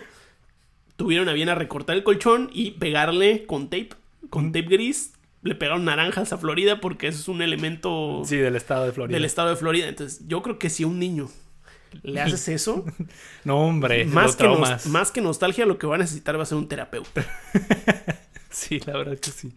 tuvieron 0.96 1.30
a 1.30 1.34
bien 1.34 1.50
a 1.50 1.56
recortar 1.56 1.96
el 1.96 2.04
colchón 2.04 2.50
y 2.54 2.72
pegarle 2.72 3.46
con 3.46 3.66
tape, 3.66 3.90
con 4.30 4.52
tape 4.52 4.68
gris. 4.68 5.14
Le 5.48 5.56
pegaron 5.56 5.86
naranjas 5.86 6.34
a 6.34 6.38
Florida 6.38 6.80
porque 6.82 7.08
eso 7.08 7.20
es 7.20 7.28
un 7.28 7.42
elemento 7.42 8.22
Sí, 8.26 8.36
del 8.38 8.56
estado 8.56 8.86
de 8.86 8.92
Florida. 8.92 9.16
del 9.16 9.26
estado 9.26 9.50
de 9.50 9.56
Florida. 9.56 9.88
Entonces, 9.88 10.28
yo 10.28 10.42
creo 10.42 10.60
que 10.60 10.70
si 10.70 10.84
a 10.84 10.88
un 10.88 11.00
niño 11.00 11.30
le 12.04 12.20
haces 12.22 12.48
eso, 12.50 12.86
No, 13.44 13.60
hombre, 13.62 14.06
más 14.06 14.36
que, 14.36 14.44
nos- 14.44 14.88
más 14.88 15.12
que 15.12 15.22
nostalgia, 15.22 15.66
lo 15.66 15.78
que 15.78 15.88
va 15.88 15.96
a 15.96 16.00
necesitar 16.00 16.38
va 16.38 16.44
a 16.44 16.46
ser 16.46 16.58
un 16.58 16.68
terapeuta. 16.68 17.26
Sí, 18.50 18.80
la 18.86 18.94
verdad 18.98 19.18
que 19.20 19.30
sí. 19.30 19.54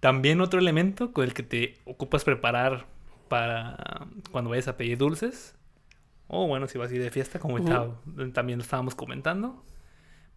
También 0.00 0.40
otro 0.40 0.58
elemento 0.58 1.12
con 1.12 1.24
el 1.24 1.34
que 1.34 1.42
te 1.42 1.78
ocupas 1.84 2.24
preparar 2.24 2.86
para 3.28 4.06
cuando 4.32 4.50
vayas 4.50 4.66
a 4.68 4.76
pedir 4.76 4.98
dulces. 4.98 5.54
O 6.26 6.46
bueno, 6.46 6.66
si 6.68 6.78
vas 6.78 6.90
a 6.90 6.94
ir 6.94 7.02
de 7.02 7.10
fiesta, 7.10 7.38
como 7.38 7.58
estaba- 7.58 8.00
también 8.32 8.58
lo 8.58 8.62
estábamos 8.64 8.94
comentando. 8.94 9.62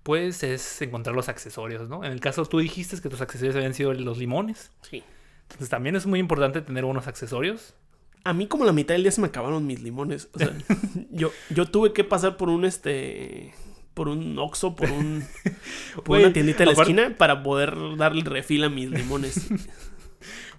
Pues 0.03 0.41
es 0.43 0.81
encontrar 0.81 1.15
los 1.15 1.29
accesorios, 1.29 1.87
¿no? 1.89 2.03
En 2.03 2.11
el 2.11 2.19
caso 2.19 2.45
tú 2.45 2.59
dijiste 2.59 2.99
que 3.01 3.09
tus 3.09 3.21
accesorios 3.21 3.55
habían 3.55 3.73
sido 3.73 3.93
los 3.93 4.17
limones. 4.17 4.71
Sí. 4.81 5.03
Entonces 5.43 5.69
también 5.69 5.95
es 5.95 6.05
muy 6.07 6.19
importante 6.19 6.61
tener 6.61 6.85
buenos 6.85 7.07
accesorios. 7.07 7.75
A 8.23 8.33
mí 8.33 8.47
como 8.47 8.65
la 8.65 8.71
mitad 8.73 8.93
del 8.95 9.03
día 9.03 9.11
se 9.11 9.21
me 9.21 9.27
acabaron 9.27 9.65
mis 9.67 9.81
limones. 9.81 10.29
O 10.33 10.39
sea, 10.39 10.51
yo, 11.11 11.31
yo 11.49 11.65
tuve 11.65 11.93
que 11.93 12.03
pasar 12.03 12.37
por 12.37 12.49
un 12.49 12.65
este. 12.65 13.53
por 13.93 14.07
un 14.07 14.37
Oxxo, 14.39 14.75
por 14.75 14.91
un. 14.91 15.23
por 16.03 16.19
una 16.19 16.33
tiendita 16.33 16.59
de 16.59 16.65
la 16.67 16.71
aparte- 16.73 16.91
esquina 16.91 17.17
para 17.17 17.43
poder 17.43 17.75
darle 17.97 18.23
refil 18.23 18.63
a 18.63 18.69
mis 18.69 18.89
limones. 18.89 19.47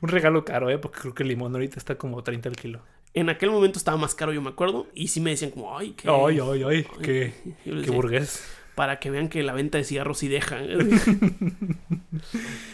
Un 0.01 0.09
regalo 0.09 0.45
caro, 0.45 0.69
¿eh? 0.69 0.79
Porque 0.79 0.99
creo 0.99 1.15
que 1.15 1.23
el 1.23 1.29
limón 1.29 1.55
ahorita 1.55 1.79
está 1.79 1.95
como 1.95 2.25
30 2.25 2.49
al 2.49 2.57
kilo. 2.57 2.83
En 3.15 3.29
aquel 3.29 3.53
momento 3.53 3.79
estaba 3.79 3.97
más 3.97 4.17
caro, 4.17 4.33
yo 4.33 4.43
me 4.43 4.49
acuerdo. 4.51 4.89
Y 4.97 5.07
sí 5.07 5.21
me 5.21 5.31
decían 5.31 5.53
como, 5.53 5.79
ay, 5.79 5.93
qué. 5.93 6.09
Ay, 6.11 6.41
ay, 6.43 6.63
ay, 6.65 6.87
qué, 7.01 7.33
qué 7.63 7.91
burgués. 7.93 8.43
Para 8.75 8.99
que 8.99 9.11
vean 9.11 9.29
que 9.29 9.43
la 9.43 9.53
venta 9.53 9.79
de 9.79 9.85
cigarros 9.85 10.19
sí 10.19 10.29
deja. 10.29 10.59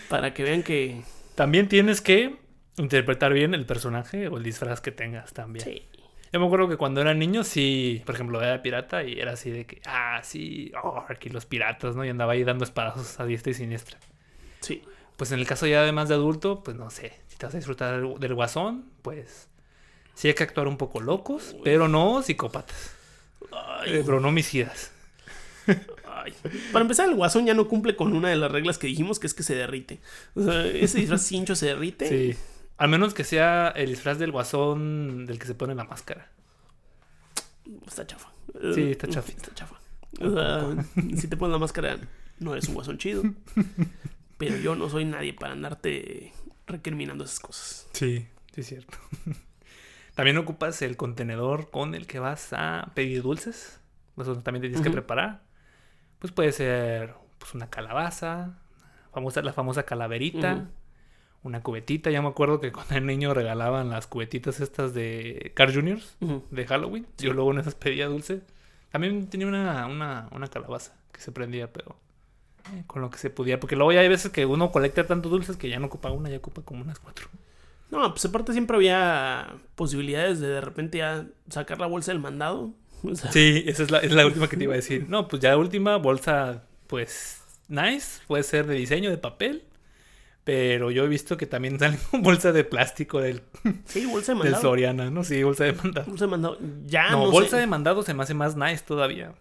para 0.09 0.35
que 0.35 0.43
vean 0.43 0.63
que. 0.63 1.03
También 1.35 1.69
tienes 1.69 2.01
que 2.01 2.37
interpretar 2.77 3.33
bien 3.33 3.55
el 3.55 3.67
personaje 3.67 4.29
o 4.29 4.37
el 4.37 4.43
disfraz 4.43 4.81
que 4.81 4.93
tengas 4.93 5.33
también. 5.33 5.65
Sí. 5.65 5.83
Yo 6.33 6.41
me 6.41 6.47
acuerdo 6.47 6.69
que 6.69 6.77
cuando 6.77 7.01
era 7.01 7.15
niño, 7.15 7.43
sí, 7.43 8.03
por 8.05 8.15
ejemplo, 8.15 8.43
era 8.43 8.63
pirata 8.63 9.03
y 9.03 9.19
era 9.19 9.33
así 9.33 9.51
de 9.51 9.67
que, 9.67 9.81
ah, 9.87 10.21
sí, 10.23 10.73
oh, 10.83 11.05
aquí 11.09 11.31
los 11.31 11.47
piratas, 11.47 11.97
¿no? 11.97 12.05
Y 12.05 12.11
andaba 12.11 12.35
ahí 12.35 12.45
dando 12.45 12.65
espadazos 12.65 13.19
a 13.19 13.25
diestra 13.25 13.53
y 13.53 13.55
siniestra. 13.55 13.99
Sí. 14.61 14.83
Pues 15.17 15.33
en 15.33 15.41
el 15.41 15.47
caso 15.47 15.67
ya 15.67 15.81
además 15.81 16.09
de 16.09 16.17
adulto, 16.17 16.63
pues 16.63 16.77
no 16.77 16.91
sé, 16.91 17.15
si 17.29 17.39
te 17.39 17.47
vas 17.47 17.55
a 17.55 17.59
disfrutar 17.59 18.01
del, 18.01 18.21
del 18.21 18.35
guasón, 18.35 18.85
pues 19.03 19.49
sí 20.15 20.29
hay 20.29 20.35
que 20.35 20.43
actuar 20.43 20.69
un 20.69 20.77
poco 20.77 21.01
locos, 21.01 21.57
pero 21.65 21.89
no 21.89 22.23
psicópatas, 22.23 22.95
Ay, 23.51 23.95
eh, 23.95 24.03
pero 24.05 24.21
no 24.21 24.29
homicidas. 24.29 24.93
Ay. 26.07 26.33
Para 26.73 26.83
empezar, 26.83 27.09
el 27.09 27.15
guasón 27.15 27.47
ya 27.47 27.55
no 27.55 27.69
cumple 27.69 27.97
con 27.97 28.13
una 28.13 28.29
de 28.29 28.37
las 28.37 28.51
reglas 28.51 28.79
que 28.79 28.87
dijimos, 28.87 29.19
que 29.19 29.27
es 29.27 29.35
que 29.35 29.43
se 29.43 29.55
derrite. 29.55 30.01
O 30.35 30.43
sea, 30.43 30.67
ese 30.67 30.99
disfraz 30.99 31.23
cincho 31.27 31.55
se 31.55 31.67
derrite. 31.67 32.09
Sí. 32.09 32.39
Al 32.77 32.89
menos 32.89 33.15
que 33.15 33.25
sea 33.25 33.69
el 33.69 33.91
disfraz 33.91 34.19
del 34.19 34.31
guasón 34.31 35.27
del 35.27 35.39
que 35.39 35.47
se 35.47 35.55
pone 35.55 35.75
la 35.75 35.85
máscara. 35.85 36.31
Está 37.87 38.07
chafa. 38.07 38.31
Sí, 38.75 38.93
está 38.93 39.09
chafa. 39.09 39.31
Está 39.31 39.55
chafa. 39.55 39.81
O 40.21 40.33
sea, 40.33 40.87
si 41.17 41.29
te 41.29 41.37
pones 41.37 41.53
la 41.53 41.59
máscara, 41.59 41.99
no 42.39 42.53
eres 42.53 42.69
un 42.69 42.75
guasón 42.75 42.99
chido. 42.99 43.23
Pero 44.39 44.57
yo 44.59 44.75
no 44.77 44.89
soy 44.89 45.05
nadie 45.05 45.35
para 45.35 45.53
andarte 45.53 46.33
recriminando 46.67 47.25
esas 47.25 47.41
cosas. 47.41 47.89
Sí, 47.93 48.27
sí 48.55 48.61
es 48.61 48.67
cierto. 48.67 48.97
También 50.15 50.39
ocupas 50.39 50.81
el 50.83 50.97
contenedor 50.97 51.71
con 51.71 51.95
el 51.95 52.07
que 52.07 52.19
vas 52.19 52.53
a 52.53 52.91
pedir 52.95 53.23
dulces. 53.23 53.81
Eso 54.17 54.37
también 54.39 54.63
te 54.63 54.69
tienes 54.69 54.85
que 54.85 54.91
preparar. 54.91 55.43
Pues 56.19 56.33
puede 56.33 56.53
ser 56.53 57.15
pues, 57.39 57.55
una 57.55 57.71
calabaza, 57.71 58.59
famosa, 59.13 59.43
la 59.43 59.53
famosa 59.53 59.85
calaverita, 59.85 60.67
una 61.43 61.63
cubetita. 61.63 62.11
Ya 62.11 62.23
me 62.23 62.29
acuerdo 62.29 62.61
que 62.61 62.73
cuando 62.73 62.95
era 62.95 63.05
niño 63.05 63.35
regalaban 63.35 63.91
las 63.91 64.07
cubetitas 64.07 64.61
estas 64.61 64.95
de 64.95 65.53
Car 65.55 65.73
Juniors 65.73 66.17
de 66.51 66.67
Halloween. 66.67 67.07
Yo 67.19 67.33
luego 67.33 67.53
en 67.53 67.59
esas 67.59 67.75
pedía 67.75 68.07
dulces. 68.07 68.43
También 68.91 69.29
tenía 69.29 69.47
una, 69.47 69.87
una, 69.87 70.29
una 70.33 70.49
calabaza 70.49 70.95
que 71.13 71.21
se 71.21 71.31
prendía, 71.31 71.73
pero 71.73 71.97
eh, 72.75 72.85
con 72.87 73.03
lo 73.03 73.11
que 73.11 73.19
se 73.19 73.31
podía. 73.31 73.61
Porque 73.61 73.77
luego 73.77 73.93
ya 73.93 74.01
hay 74.01 74.09
veces 74.09 74.33
que 74.33 74.47
uno 74.47 74.73
colecta 74.73 75.07
tantos 75.07 75.31
dulces 75.31 75.57
que 75.57 75.69
ya 75.69 75.79
no 75.79 75.87
ocupa 75.87 76.11
una, 76.11 76.31
ya 76.31 76.39
ocupa 76.39 76.63
como 76.63 76.83
unas 76.83 76.99
cuatro. 76.99 77.29
No, 77.91 78.11
pues 78.11 78.25
aparte 78.27 78.53
siempre 78.53 78.77
había 78.77 79.55
posibilidades 79.75 80.41
de 80.41 80.49
de 80.49 80.61
repente 80.61 80.99
ya 80.99 81.27
sacar 81.49 81.81
la 81.81 81.87
bolsa 81.87 82.13
del 82.13 82.21
mandado. 82.21 82.73
O 83.11 83.15
sea, 83.15 83.33
Sí, 83.33 83.65
esa 83.67 83.83
es 83.83 83.91
la, 83.91 83.99
es 83.99 84.13
la 84.13 84.27
última 84.27 84.49
que 84.49 84.57
te 84.57 84.65
iba 84.65 84.75
a 84.75 84.77
decir. 84.77 85.07
No, 85.09 85.29
pues 85.29 85.43
ya 85.43 85.51
la 85.51 85.59
última 85.59 85.97
bolsa, 85.97 86.65
pues, 86.87 87.43
nice. 87.69 88.21
Puede 88.27 88.43
ser 88.43 88.67
de 88.67 88.75
diseño, 88.75 89.11
de 89.11 89.19
papel. 89.19 89.65
Pero 90.45 90.91
yo 90.91 91.05
he 91.05 91.09
visto 91.09 91.37
que 91.37 91.45
también 91.45 91.79
salen 91.79 92.01
con 92.11 92.23
bolsa 92.23 92.53
de 92.53 92.65
plástico 92.65 93.21
del, 93.21 93.43
sí, 93.85 94.07
bolsa 94.07 94.35
de 94.35 94.45
del. 94.45 94.57
Soriana, 94.57 95.11
¿no? 95.11 95.23
Sí, 95.23 95.43
bolsa 95.43 95.65
de 95.65 95.75
mandado. 95.75 96.07
Bolsa 96.07 96.25
de 96.25 96.31
mandado. 96.31 96.59
Ya 96.87 97.11
no, 97.11 97.27
no, 97.27 97.31
bolsa 97.31 97.51
sé. 97.51 97.57
de 97.59 97.67
mandado 97.67 98.03
se 98.03 98.15
me 98.15 98.23
hace 98.23 98.33
más 98.33 98.57
nice 98.57 98.83
todavía. 98.87 99.35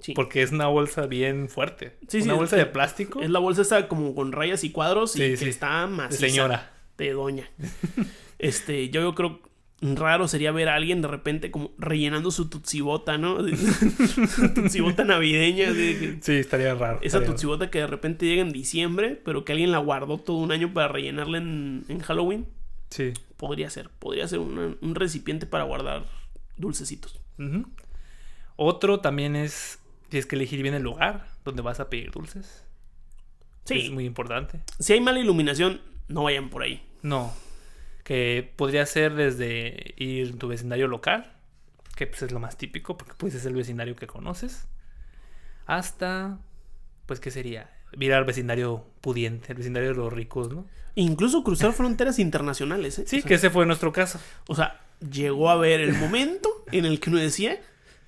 Sí. 0.00 0.14
Porque 0.14 0.42
es 0.42 0.50
una 0.50 0.66
bolsa 0.66 1.06
bien 1.06 1.48
fuerte. 1.48 1.96
Sí, 2.08 2.22
una 2.22 2.32
sí, 2.32 2.38
bolsa 2.38 2.56
de 2.56 2.66
plástico. 2.66 3.20
Es 3.20 3.30
la 3.30 3.38
bolsa 3.38 3.62
esta 3.62 3.86
como 3.88 4.14
con 4.16 4.32
rayas 4.32 4.64
y 4.64 4.70
cuadros 4.70 5.14
y 5.14 5.20
que 5.36 5.48
está 5.48 5.86
maciza. 5.86 6.26
señora. 6.26 6.72
De 6.96 7.12
doña. 7.12 7.48
este, 8.40 8.90
yo, 8.90 9.00
yo 9.00 9.14
creo 9.14 9.40
raro 9.80 10.26
sería 10.28 10.50
ver 10.52 10.68
a 10.68 10.74
alguien 10.74 11.02
de 11.02 11.08
repente 11.08 11.50
como 11.50 11.70
rellenando 11.78 12.30
su 12.30 12.48
tutsibota, 12.48 13.16
¿no? 13.18 13.38
Tutsibota 14.54 15.04
navideña. 15.04 15.66
que- 15.72 16.18
Sí, 16.20 16.32
estaría 16.32 16.74
raro. 16.74 16.96
esa 16.98 17.06
estaría 17.06 17.26
raro. 17.26 17.32
tutsibota 17.34 17.70
que 17.70 17.78
de 17.78 17.86
repente 17.86 18.26
llega 18.26 18.42
en 18.42 18.50
diciembre, 18.52 19.20
pero 19.24 19.44
que 19.44 19.52
alguien 19.52 19.70
la 19.72 19.78
guardó 19.78 20.18
todo 20.18 20.38
un 20.38 20.50
año 20.52 20.72
para 20.72 20.88
rellenarla 20.88 21.38
en, 21.38 21.84
en 21.88 22.00
Halloween. 22.00 22.46
Sí. 22.90 23.12
Podría 23.36 23.70
ser. 23.70 23.88
Podría 23.90 24.26
ser 24.26 24.40
una- 24.40 24.74
un 24.80 24.94
recipiente 24.94 25.46
para 25.46 25.64
guardar 25.64 26.04
dulcecitos. 26.56 27.20
Otro 28.56 29.00
también 29.00 29.36
es, 29.36 29.78
tienes 30.08 30.26
que 30.26 30.34
elegir 30.36 30.62
bien 30.62 30.74
el 30.74 30.82
lugar 30.82 31.28
donde 31.44 31.62
vas 31.62 31.78
a 31.80 31.88
pedir 31.88 32.10
dulces. 32.10 32.64
Sí. 33.64 33.78
Es 33.82 33.90
muy 33.90 34.06
importante. 34.06 34.60
Si 34.80 34.92
hay 34.94 35.00
mala 35.00 35.20
iluminación, 35.20 35.80
no 36.08 36.24
vayan 36.24 36.48
por 36.50 36.62
ahí. 36.62 36.82
No. 37.02 37.32
Que 38.08 38.50
podría 38.56 38.86
ser 38.86 39.12
desde 39.14 39.92
ir 39.98 40.28
en 40.28 40.38
tu 40.38 40.48
vecindario 40.48 40.86
local, 40.88 41.30
que 41.94 42.06
pues 42.06 42.22
es 42.22 42.32
lo 42.32 42.40
más 42.40 42.56
típico, 42.56 42.96
porque 42.96 43.12
pues 43.18 43.34
es 43.34 43.44
el 43.44 43.54
vecindario 43.54 43.94
que 43.96 44.06
conoces, 44.06 44.66
hasta, 45.66 46.38
pues, 47.06 47.20
¿qué 47.20 47.30
sería? 47.30 47.70
Ir 47.98 48.12
al 48.14 48.24
vecindario 48.24 48.86
pudiente, 49.02 49.52
el 49.52 49.58
vecindario 49.58 49.90
de 49.90 49.96
los 49.96 50.12
ricos, 50.12 50.50
¿no? 50.52 50.66
Incluso 50.94 51.44
cruzar 51.44 51.72
fronteras 51.74 52.18
internacionales, 52.18 52.98
¿eh? 52.98 53.04
Sí, 53.06 53.18
O 53.18 53.20
sea, 53.20 53.28
que 53.28 53.34
ese 53.34 53.50
fue 53.50 53.66
nuestro 53.66 53.92
caso. 53.92 54.18
O 54.46 54.54
sea, 54.54 54.80
llegó 55.10 55.50
a 55.50 55.56
ver 55.56 55.80
el 55.80 55.92
momento 55.94 56.48
en 56.72 56.86
el 56.86 57.00
que 57.00 57.10
uno 57.10 57.18
decía, 57.18 57.60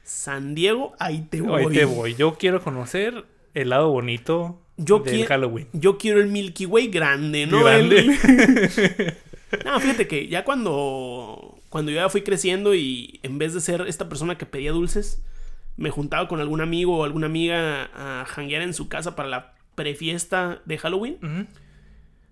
San 0.03 0.55
Diego, 0.55 0.94
ahí 0.98 1.26
te 1.30 1.40
voy. 1.40 1.64
Hoy 1.66 1.74
te 1.74 1.84
voy. 1.84 2.14
Yo 2.14 2.36
quiero 2.38 2.62
conocer 2.62 3.26
el 3.55 3.68
lado 3.68 3.90
bonito 3.90 4.61
Yo 4.76 5.01
del 5.01 5.26
Halloween. 5.26 5.68
Yo 5.72 5.98
quiero 5.98 6.20
el 6.20 6.28
Milky 6.28 6.66
Way 6.66 6.88
grande, 6.88 7.46
¿no? 7.46 7.62
Grande. 7.62 7.98
El- 7.98 9.14
no, 9.64 9.80
fíjate 9.80 10.07
que 10.09 10.28
ya 10.28 10.44
cuando, 10.44 11.59
cuando 11.68 11.90
yo 11.90 11.96
ya 11.96 12.09
fui 12.09 12.22
creciendo 12.22 12.74
y 12.74 13.20
en 13.22 13.38
vez 13.38 13.55
de 13.55 13.61
ser 13.61 13.82
esta 13.82 14.09
persona 14.09 14.36
que 14.38 14.46
pedía 14.46 14.72
dulces, 14.72 15.22
me 15.76 15.90
juntaba 15.90 16.28
con 16.28 16.40
algún 16.40 16.61
amigo 16.61 16.98
o 16.98 17.05
alguna 17.05 17.26
amiga 17.26 17.90
a 17.94 18.24
janguear 18.26 18.62
en 18.62 18.74
su 18.74 18.88
casa 18.88 19.16
para 19.16 19.28
la 19.28 19.55
prefiesta 19.74 20.61
de 20.66 20.78
Halloween, 20.78 21.48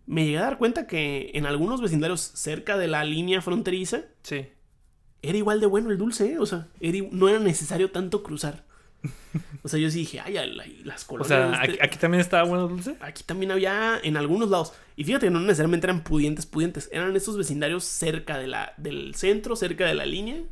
me 0.06 0.24
llegué 0.24 0.38
a 0.38 0.42
dar 0.42 0.58
cuenta 0.58 0.86
que 0.86 1.30
en 1.34 1.46
algunos 1.46 1.80
vecindarios 1.80 2.20
cerca 2.20 2.76
de 2.78 2.88
la 2.88 3.04
línea 3.04 3.40
fronteriza 3.42 4.02
Sí. 4.22 4.46
era 5.22 5.38
igual 5.38 5.60
de 5.60 5.66
bueno 5.66 5.90
el 5.90 5.98
dulce, 5.98 6.32
¿eh? 6.32 6.38
O 6.38 6.46
sea, 6.46 6.68
era 6.80 6.98
no 7.10 7.28
era 7.28 7.38
necesario 7.38 7.90
tanto 7.90 8.22
cruzar. 8.22 8.64
O 9.62 9.68
sea, 9.68 9.78
yo 9.78 9.90
sí 9.90 9.99
dije, 10.01 10.20
ay, 10.20 10.34
la- 10.34 10.64
las 10.84 11.05
O 11.05 11.07
colonias. 11.09 11.28
sea, 11.28 11.49
de 11.49 11.57
aquí, 11.57 11.70
este- 11.72 11.84
aquí 11.84 11.99
también 11.99 12.20
estaba 12.20 12.44
bueno 12.44 12.68
dulce. 12.68 12.96
Aquí 13.01 13.22
también 13.24 13.51
había 13.53 13.99
en 14.03 14.16
algunos 14.16 14.49
lados. 14.49 14.72
Y 14.96 15.05
fíjate 15.05 15.26
que 15.26 15.30
no 15.30 15.40
necesariamente 15.40 15.86
eran 15.86 16.03
pudientes, 16.03 16.46
pudientes. 16.46 16.88
Eran 16.92 17.14
estos 17.16 17.36
vecindarios 17.36 17.84
cerca 17.84 18.38
de 18.38 18.46
la, 18.46 18.72
del 18.78 19.14
centro, 19.14 19.57
cerca 19.57 19.84
de 19.86 19.94
la 19.94 20.07
línea. 20.07 20.42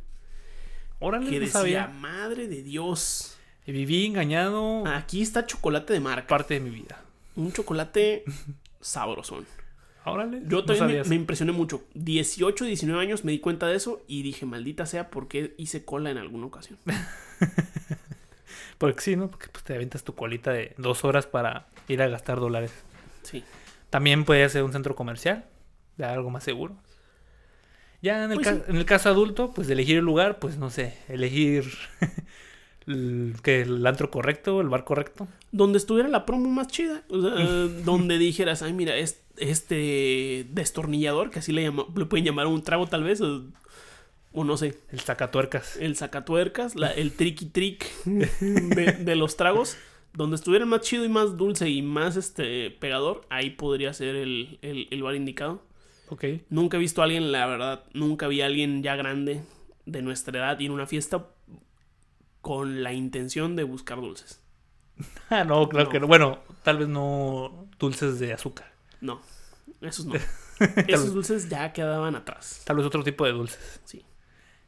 Órale, 0.99 1.25
Que 1.29 1.35
no 1.39 1.45
decía, 1.45 1.51
sabía. 1.59 1.87
madre 1.87 2.47
de 2.47 2.63
Dios. 2.63 3.37
Y 3.65 3.71
viví 3.71 4.05
engañado 4.05 4.85
Aquí 4.87 5.21
está 5.21 5.45
chocolate 5.45 5.93
de 5.93 5.99
marca. 5.99 6.27
parte 6.27 6.53
de 6.55 6.59
mi 6.59 6.69
vida. 6.69 7.01
Un 7.35 7.51
chocolate 7.51 8.23
sabrosón. 8.81 9.45
Órale. 10.05 10.41
Yo 10.47 10.63
también 10.63 11.01
me, 11.01 11.03
me 11.09 11.15
impresioné 11.15 11.51
mucho. 11.51 11.83
18, 11.95 12.63
19 12.65 13.01
años 13.01 13.25
me 13.25 13.31
di 13.33 13.39
cuenta 13.39 13.67
de 13.67 13.75
eso 13.75 14.03
y 14.07 14.21
dije, 14.23 14.45
maldita 14.45 14.85
sea, 14.85 15.09
¿por 15.09 15.27
qué 15.27 15.53
hice 15.57 15.83
cola 15.83 16.11
en 16.11 16.17
alguna 16.17 16.45
ocasión? 16.47 16.77
Porque 18.77 19.01
sí, 19.01 19.15
¿no? 19.15 19.27
Porque 19.29 19.47
pues, 19.51 19.63
te 19.63 19.73
aventas 19.75 20.03
tu 20.03 20.13
colita 20.15 20.51
de 20.51 20.73
dos 20.77 21.03
horas 21.03 21.25
para 21.25 21.67
ir 21.87 22.01
a 22.01 22.07
gastar 22.07 22.39
dólares. 22.39 22.71
Sí. 23.23 23.43
También 23.89 24.23
puede 24.25 24.47
ser 24.49 24.63
un 24.63 24.71
centro 24.71 24.95
comercial, 24.95 25.45
de 25.97 26.05
algo 26.05 26.29
más 26.29 26.43
seguro. 26.43 26.75
Ya 28.01 28.23
en 28.25 28.31
el, 28.31 28.35
Pues 28.35 28.47
ca- 28.47 28.55
sí. 28.55 28.61
en 28.67 28.75
el 28.77 28.85
caso 28.85 29.09
adulto, 29.09 29.51
pues 29.53 29.67
de 29.67 29.73
elegir 29.73 29.97
el 29.97 30.05
lugar, 30.05 30.37
pues 30.39 30.57
no 30.57 30.69
sé, 30.69 30.95
elegir 31.07 31.65
el, 32.85 33.35
que 33.43 33.61
el 33.61 33.85
antro 33.87 34.11
correcto, 34.11 34.61
el 34.61 34.69
bar 34.69 34.83
correcto. 34.83 35.27
Donde 35.51 35.77
estuviera 35.77 36.07
la 36.09 36.25
promo 36.25 36.49
más 36.49 36.67
chida. 36.67 37.03
O 37.09 37.21
sea, 37.21 37.31
donde 37.85 38.17
dijeras, 38.17 38.61
ay, 38.61 38.73
mira, 38.73 38.95
es- 38.95 39.21
este 39.37 40.45
destornillador, 40.51 41.29
que 41.31 41.39
así 41.39 41.51
le, 41.51 41.63
llama- 41.63 41.85
le 41.95 42.05
pueden 42.05 42.25
llamar 42.25 42.47
un 42.47 42.63
trago 42.63 42.87
tal 42.87 43.03
vez, 43.03 43.21
o, 43.21 43.43
o 44.39 44.43
no 44.43 44.55
sé, 44.57 44.79
El 44.91 44.99
sacatuercas. 44.99 45.75
el 45.77 45.95
sacatuercas, 45.95 46.75
la- 46.75 46.91
el 46.93 47.11
tricky 47.13 47.45
trick 47.47 47.85
de, 48.05 48.91
de 48.99 49.15
los 49.15 49.35
tragos. 49.37 49.77
Donde 50.13 50.35
estuviera 50.35 50.65
más 50.65 50.81
chido 50.81 51.05
y 51.05 51.09
más 51.09 51.37
dulce 51.37 51.69
y 51.69 51.81
más 51.83 52.15
este 52.15 52.71
pegador, 52.71 53.21
ahí 53.29 53.51
podría 53.51 53.93
ser 53.93 54.15
el, 54.15 54.57
el, 54.63 54.87
el 54.89 55.03
bar 55.03 55.13
indicado. 55.15 55.61
Ok. 56.09 56.23
Nunca 56.49 56.77
he 56.77 56.79
visto 56.79 57.01
a 57.01 57.05
alguien, 57.05 57.31
la 57.31 57.45
verdad, 57.45 57.83
nunca 57.93 58.27
vi 58.27 58.41
a 58.41 58.47
alguien 58.47 58.81
ya 58.81 58.95
grande 58.95 59.43
de 59.85 60.01
nuestra 60.01 60.39
edad 60.39 60.59
ir 60.59 60.71
a 60.71 60.73
una 60.73 60.87
fiesta 60.87 61.27
con 62.41 62.81
la 62.83 62.93
intención 62.93 63.55
de 63.55 63.63
buscar 63.63 63.99
dulces. 64.01 64.41
Ah, 65.29 65.43
no, 65.43 65.67
claro 65.69 65.85
No. 65.85 65.91
que 65.91 65.99
no. 65.99 66.07
Bueno, 66.07 66.39
tal 66.63 66.77
vez 66.79 66.87
no 66.87 67.67
dulces 67.77 68.17
de 68.19 68.33
azúcar. 68.33 68.73
No, 69.01 69.21
esos 69.81 70.05
no. 70.05 70.15
Esos 70.87 71.13
dulces 71.13 71.47
ya 71.49 71.71
quedaban 71.73 72.15
atrás. 72.15 72.63
Tal 72.65 72.77
vez 72.77 72.85
otro 72.87 73.03
tipo 73.03 73.23
de 73.25 73.33
dulces. 73.33 73.81
Sí. 73.85 74.03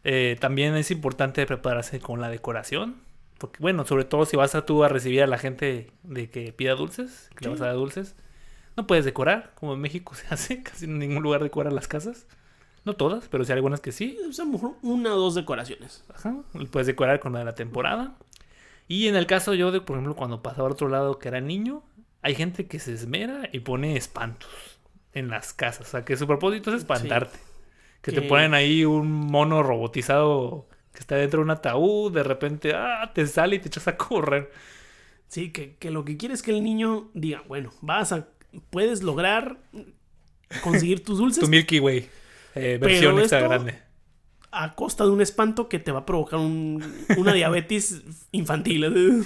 Eh, 0.03 0.37
también 0.39 0.75
es 0.75 0.91
importante 0.91 1.45
prepararse 1.45 1.99
con 1.99 2.21
la 2.21 2.29
decoración. 2.29 2.97
Porque, 3.37 3.57
bueno, 3.61 3.85
sobre 3.85 4.03
todo 4.05 4.25
si 4.25 4.35
vas 4.35 4.53
a 4.55 4.65
tú 4.65 4.83
a 4.83 4.89
recibir 4.89 5.23
a 5.23 5.27
la 5.27 5.37
gente 5.37 5.91
de 6.03 6.29
que 6.29 6.51
pida 6.51 6.75
dulces, 6.75 7.29
que 7.35 7.45
le 7.45 7.45
Sí. 7.45 7.49
vas 7.51 7.61
a 7.61 7.65
dar 7.67 7.75
dulces, 7.75 8.15
no 8.75 8.85
puedes 8.85 9.05
decorar, 9.05 9.53
como 9.55 9.73
en 9.73 9.79
México 9.81 10.13
se 10.15 10.27
hace, 10.33 10.61
casi 10.63 10.85
en 10.85 10.99
ningún 10.99 11.23
lugar 11.23 11.41
decoran 11.43 11.73
las 11.75 11.87
casas. 11.87 12.27
No 12.85 12.95
todas, 12.95 13.27
pero 13.29 13.43
sí 13.43 13.51
hay 13.51 13.57
algunas 13.57 13.81
que 13.81 13.91
sí. 13.91 14.17
O 14.27 14.33
sea, 14.33 14.43
a 14.43 14.47
lo 14.47 14.53
mejor 14.53 14.71
una 14.81 15.13
o 15.13 15.17
dos 15.19 15.35
decoraciones. 15.35 16.03
Ajá. 16.13 16.35
Puedes 16.71 16.87
decorar 16.87 17.19
con 17.19 17.33
la 17.33 17.39
de 17.39 17.45
la 17.45 17.55
temporada. 17.55 18.15
Y 18.87 19.07
en 19.07 19.15
el 19.15 19.27
caso 19.27 19.53
yo 19.53 19.71
de, 19.71 19.81
por 19.81 19.97
ejemplo, 19.97 20.15
cuando 20.15 20.41
pasaba 20.41 20.67
al 20.67 20.73
otro 20.73 20.87
lado 20.89 21.19
que 21.19 21.27
era 21.27 21.39
niño, 21.41 21.83
hay 22.21 22.35
gente 22.35 22.67
que 22.67 22.79
se 22.79 22.93
esmera 22.93 23.49
y 23.51 23.59
pone 23.59 23.95
espantos 23.97 24.49
en 25.13 25.27
las 25.29 25.53
casas. 25.53 25.87
O 25.87 25.91
sea, 25.91 26.05
que 26.05 26.17
su 26.17 26.25
propósito 26.25 26.71
es 26.71 26.77
espantarte. 26.77 27.37
Que 28.01 28.11
te 28.11 28.21
ponen 28.21 28.53
ahí 28.53 28.85
un 28.85 29.11
mono 29.11 29.61
robotizado 29.63 30.67
que 30.93 30.99
está 30.99 31.15
dentro 31.15 31.39
de 31.39 31.43
un 31.45 31.51
ataúd, 31.51 32.11
de 32.13 32.23
repente, 32.23 32.73
ah, 32.73 33.11
te 33.13 33.25
sale 33.27 33.57
y 33.57 33.59
te 33.59 33.67
echas 33.67 33.87
a 33.87 33.97
correr. 33.97 34.51
Sí, 35.27 35.51
que, 35.51 35.75
que 35.75 35.91
lo 35.91 36.03
que 36.05 36.17
quiere 36.17 36.33
es 36.33 36.41
que 36.41 36.51
el 36.51 36.63
niño 36.63 37.09
diga, 37.13 37.43
bueno, 37.47 37.71
vas 37.81 38.11
a, 38.13 38.27
puedes 38.69 39.03
lograr 39.03 39.57
conseguir 40.63 41.03
tus 41.03 41.19
dulces 41.19 41.39
Tu 41.43 41.47
Milky 41.49 41.79
Way. 41.79 42.07
eh, 42.55 42.77
versión 42.81 43.11
Pero 43.15 43.19
extra 43.19 43.39
esto- 43.39 43.49
grande. 43.49 43.79
a 44.51 44.73
costa 44.75 45.03
de 45.03 45.11
un 45.11 45.21
espanto 45.21 45.69
que 45.69 45.77
te 45.79 45.91
va 45.91 45.99
a 45.99 46.05
provocar 46.05 46.39
un- 46.39 46.83
una 47.17 47.33
diabetes 47.33 48.01
infantil. 48.31 49.23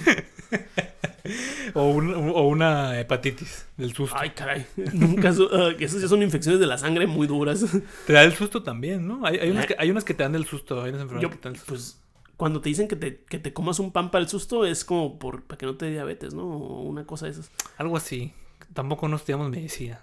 O, 1.74 1.88
un- 1.88 2.12
o 2.14 2.42
una 2.48 3.00
hepatitis 3.00 3.66
del 3.76 3.94
susto. 3.94 4.14
Ay, 4.18 4.30
caray. 4.30 4.66
Nunca, 4.92 5.32
su- 5.32 5.48
ah, 5.52 5.70
esas 5.78 6.02
ya 6.02 6.08
son 6.08 6.22
infecciones 6.22 6.60
de 6.60 6.66
la 6.66 6.76
sangre 6.78 7.06
muy 7.06 7.26
duras. 7.26 7.64
Te 8.06 8.12
da 8.12 8.22
el 8.22 8.34
susto 8.34 8.62
también, 8.62 9.06
¿no? 9.08 9.24
Hay, 9.26 9.38
hay, 9.38 9.50
unas 9.50 9.64
Eh. 9.64 9.68
que, 9.68 9.76
hay 9.78 9.90
unas 9.90 10.04
que 10.04 10.12
te 10.14 10.22
dan 10.22 10.32
del 10.32 10.44
susto. 10.44 10.82
Hay 10.82 10.90
unas 10.90 11.02
enfermedades 11.02 11.22
Yo, 11.22 11.30
que 11.30 11.36
te 11.36 11.42
dan 11.48 11.52
del 11.54 11.60
susto. 11.60 11.72
pues, 11.72 12.00
cuando 12.36 12.60
te 12.60 12.68
dicen 12.68 12.88
que 12.88 12.96
te, 12.96 13.22
que 13.24 13.38
te 13.38 13.52
comas 13.52 13.78
un 13.78 13.90
pan 13.92 14.10
para 14.10 14.22
el 14.22 14.28
susto, 14.28 14.66
es 14.66 14.84
como 14.84 15.18
por, 15.18 15.44
para 15.44 15.56
que 15.56 15.66
no 15.66 15.76
te 15.76 15.86
dé 15.86 15.92
diabetes, 15.92 16.34
¿no? 16.34 16.42
O 16.44 16.82
una 16.82 17.06
cosa 17.06 17.26
de 17.26 17.32
esas. 17.32 17.50
Algo 17.78 17.96
así. 17.96 18.32
Tampoco 18.74 19.08
no 19.08 19.16
estudiamos 19.16 19.48
medicina. 19.50 20.00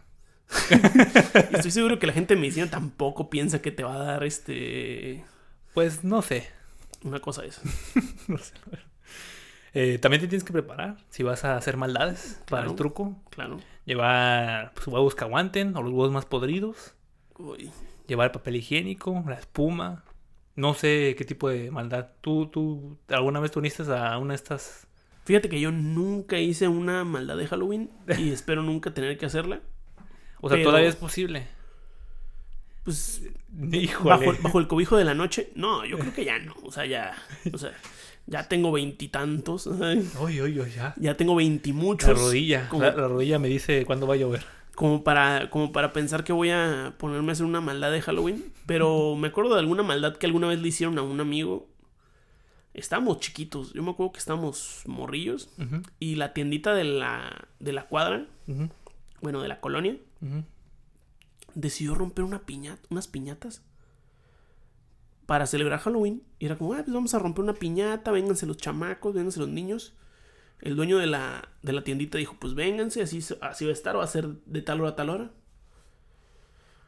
Y 0.71 0.73
estoy 1.55 1.71
seguro 1.71 1.99
que 1.99 2.07
la 2.07 2.13
gente 2.13 2.33
de 2.35 2.41
medicina 2.41 2.69
tampoco 2.69 3.29
piensa 3.29 3.61
que 3.61 3.71
te 3.71 3.83
va 3.83 3.95
a 3.95 4.03
dar 4.03 4.23
este. 4.23 5.23
Pues 5.73 6.03
no 6.03 6.21
sé. 6.21 6.49
Una 7.03 7.19
cosa 7.19 7.41
de 7.43 7.49
esas. 7.49 7.63
No 8.27 8.37
sé. 8.37 8.53
Eh, 9.73 9.99
también 9.99 10.21
te 10.21 10.27
tienes 10.27 10.43
que 10.43 10.51
preparar 10.51 10.97
si 11.09 11.23
vas 11.23 11.45
a 11.45 11.55
hacer 11.55 11.77
maldades 11.77 12.41
para 12.49 12.65
el 12.67 12.75
truco. 12.75 13.15
Claro. 13.29 13.57
Llevar 13.85 14.73
pues, 14.73 14.87
huevos 14.87 15.15
que 15.15 15.23
aguanten 15.23 15.75
o 15.77 15.81
los 15.81 15.91
huevos 15.91 16.11
más 16.11 16.25
podridos. 16.25 16.93
Uy. 17.37 17.71
Llevar 18.07 18.31
papel 18.31 18.57
higiénico, 18.57 19.23
la 19.27 19.35
espuma. 19.35 20.03
No 20.55 20.73
sé 20.73 21.15
qué 21.17 21.23
tipo 21.23 21.47
de 21.49 21.71
maldad. 21.71 22.09
¿Tú, 22.19 22.47
tú 22.47 22.97
alguna 23.07 23.39
vez 23.39 23.51
te 23.51 23.59
uniste 23.59 23.83
a 23.83 24.17
una 24.17 24.33
de 24.33 24.35
estas? 24.35 24.87
Fíjate 25.23 25.47
que 25.47 25.61
yo 25.61 25.71
nunca 25.71 26.37
hice 26.37 26.67
una 26.67 27.05
maldad 27.05 27.37
de 27.37 27.47
Halloween 27.47 27.89
y 28.17 28.29
espero 28.33 28.63
nunca 28.63 28.93
tener 28.93 29.17
que 29.17 29.25
hacerla. 29.25 29.61
O 30.41 30.49
sea, 30.49 30.57
Pero- 30.57 30.69
todavía 30.69 30.89
es 30.89 30.95
posible. 30.97 31.47
Pues 32.83 33.21
Híjole. 33.71 34.09
bajo, 34.09 34.41
bajo 34.41 34.59
el 34.59 34.67
cobijo 34.67 34.97
de 34.97 35.05
la 35.05 35.13
noche, 35.13 35.51
no, 35.55 35.85
yo 35.85 35.97
creo 35.97 36.13
que 36.13 36.25
ya 36.25 36.39
no. 36.39 36.55
O 36.63 36.71
sea, 36.71 36.85
ya. 36.85 37.13
O 37.53 37.57
sea, 37.57 37.71
ya 38.27 38.47
tengo 38.47 38.71
veintitantos. 38.71 39.67
Oye, 39.67 40.41
oye, 40.41 40.71
ya. 40.75 40.93
Ya 40.97 41.17
tengo 41.17 41.35
veintimuchos. 41.35 42.09
La 42.09 42.13
rodilla. 42.15 42.69
Como, 42.69 42.83
La, 42.83 42.95
la 42.95 43.07
rodilla 43.07 43.39
me 43.39 43.47
dice 43.47 43.85
cuándo 43.85 44.07
va 44.07 44.13
a 44.13 44.17
llover. 44.17 44.43
como 44.75 45.03
para, 45.03 45.49
como 45.49 45.71
para 45.71 45.93
pensar 45.93 46.23
que 46.23 46.33
voy 46.33 46.49
a 46.49 46.95
ponerme 46.97 47.29
a 47.29 47.33
hacer 47.33 47.45
una 47.45 47.61
maldad 47.61 47.91
de 47.91 48.01
Halloween. 48.01 48.51
Pero 48.65 49.15
me 49.15 49.27
acuerdo 49.29 49.53
de 49.53 49.59
alguna 49.59 49.83
maldad 49.83 50.15
que 50.17 50.25
alguna 50.25 50.47
vez 50.47 50.61
le 50.61 50.67
hicieron 50.67 50.97
a 50.97 51.01
un 51.01 51.19
amigo. 51.19 51.67
Estábamos 52.73 53.19
chiquitos. 53.19 53.73
Yo 53.73 53.83
me 53.83 53.91
acuerdo 53.91 54.13
que 54.13 54.19
estábamos 54.19 54.83
morrillos. 54.85 55.49
Y 55.99 56.15
la 56.15 56.33
tiendita 56.33 56.73
de 56.73 56.85
la, 56.85 57.47
de 57.59 57.73
la 57.73 57.87
cuadra, 57.87 58.25
bueno, 59.21 59.41
de 59.41 59.49
la 59.49 59.59
colonia, 59.59 59.97
decidió 61.53 61.95
romper 61.95 62.23
una 62.23 62.39
piñata, 62.39 62.81
unas 62.89 63.07
piñatas 63.07 63.61
para 65.31 65.45
celebrar 65.47 65.79
Halloween. 65.79 66.23
Y 66.39 66.45
era 66.47 66.57
como, 66.57 66.73
ah, 66.73 66.81
pues 66.83 66.93
vamos 66.93 67.13
a 67.13 67.19
romper 67.19 67.41
una 67.45 67.53
piñata, 67.53 68.11
vénganse 68.11 68.45
los 68.45 68.57
chamacos, 68.57 69.13
vénganse 69.13 69.39
los 69.39 69.47
niños. 69.47 69.93
El 70.59 70.75
dueño 70.75 70.97
de 70.97 71.07
la, 71.07 71.47
de 71.61 71.71
la 71.71 71.85
tiendita 71.85 72.17
dijo, 72.17 72.35
pues 72.37 72.53
vénganse, 72.53 73.01
así, 73.01 73.19
así 73.39 73.63
va 73.63 73.71
a 73.71 73.73
estar, 73.73 73.95
va 73.95 74.03
a 74.03 74.07
ser 74.07 74.27
de 74.45 74.61
tal 74.61 74.81
hora 74.81 74.89
a 74.89 74.95
tal 74.97 75.09
hora. 75.09 75.31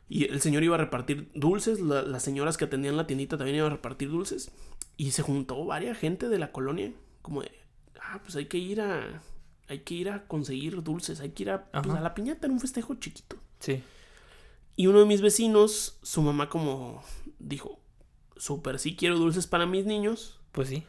Y 0.09 0.25
el 0.25 0.41
señor 0.41 0.61
iba 0.65 0.75
a 0.75 0.77
repartir 0.77 1.31
dulces, 1.33 1.79
la- 1.79 2.01
las 2.01 2.21
señoras 2.21 2.57
que 2.57 2.65
atendían 2.65 2.97
la 2.97 3.07
tiendita 3.07 3.37
también 3.37 3.55
iban 3.55 3.71
a 3.71 3.75
repartir 3.75 4.09
dulces. 4.09 4.51
Y 4.97 5.11
se 5.11 5.21
juntó 5.21 5.63
varias 5.63 5.97
gente 5.97 6.27
de 6.27 6.37
la 6.37 6.51
colonia, 6.51 6.91
como 7.21 7.43
de, 7.43 7.51
ah, 8.01 8.19
pues 8.23 8.35
hay 8.35 8.47
que 8.47 8.57
ir 8.57 8.81
a, 8.81 9.23
hay 9.69 9.79
que 9.79 9.93
ir 9.93 10.09
a 10.09 10.27
conseguir 10.27 10.83
dulces, 10.83 11.21
hay 11.21 11.29
que 11.29 11.43
ir 11.43 11.49
a, 11.51 11.71
pues, 11.71 11.95
a 11.95 12.01
la 12.01 12.13
piñata 12.13 12.45
en 12.47 12.51
un 12.51 12.59
festejo 12.59 12.95
chiquito. 12.95 13.37
Sí. 13.59 13.81
Y 14.75 14.87
uno 14.87 14.99
de 14.99 15.05
mis 15.05 15.21
vecinos, 15.21 15.97
su 16.03 16.21
mamá 16.21 16.49
como 16.49 17.01
dijo, 17.39 17.79
súper 18.37 18.79
sí 18.79 18.95
quiero 18.95 19.17
dulces 19.17 19.47
para 19.47 19.65
mis 19.65 19.85
niños, 19.85 20.39
Pues 20.51 20.69
sí. 20.69 20.83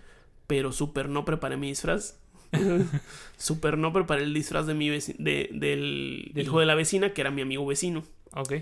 pero 0.46 0.72
súper 0.72 1.08
no 1.08 1.24
preparé 1.24 1.56
mi 1.56 1.68
disfraz. 1.68 2.18
súper 3.36 3.78
no 3.78 3.92
preparé 3.92 4.22
el 4.24 4.34
disfraz 4.34 4.66
de 4.66 4.74
mi 4.74 4.88
de, 4.90 5.00
del 5.52 6.30
Del- 6.32 6.44
hijo 6.44 6.60
de 6.60 6.66
la 6.66 6.74
vecina, 6.74 7.12
que 7.12 7.20
era 7.20 7.30
mi 7.30 7.42
amigo 7.42 7.66
vecino. 7.66 8.04
Ok. 8.32 8.52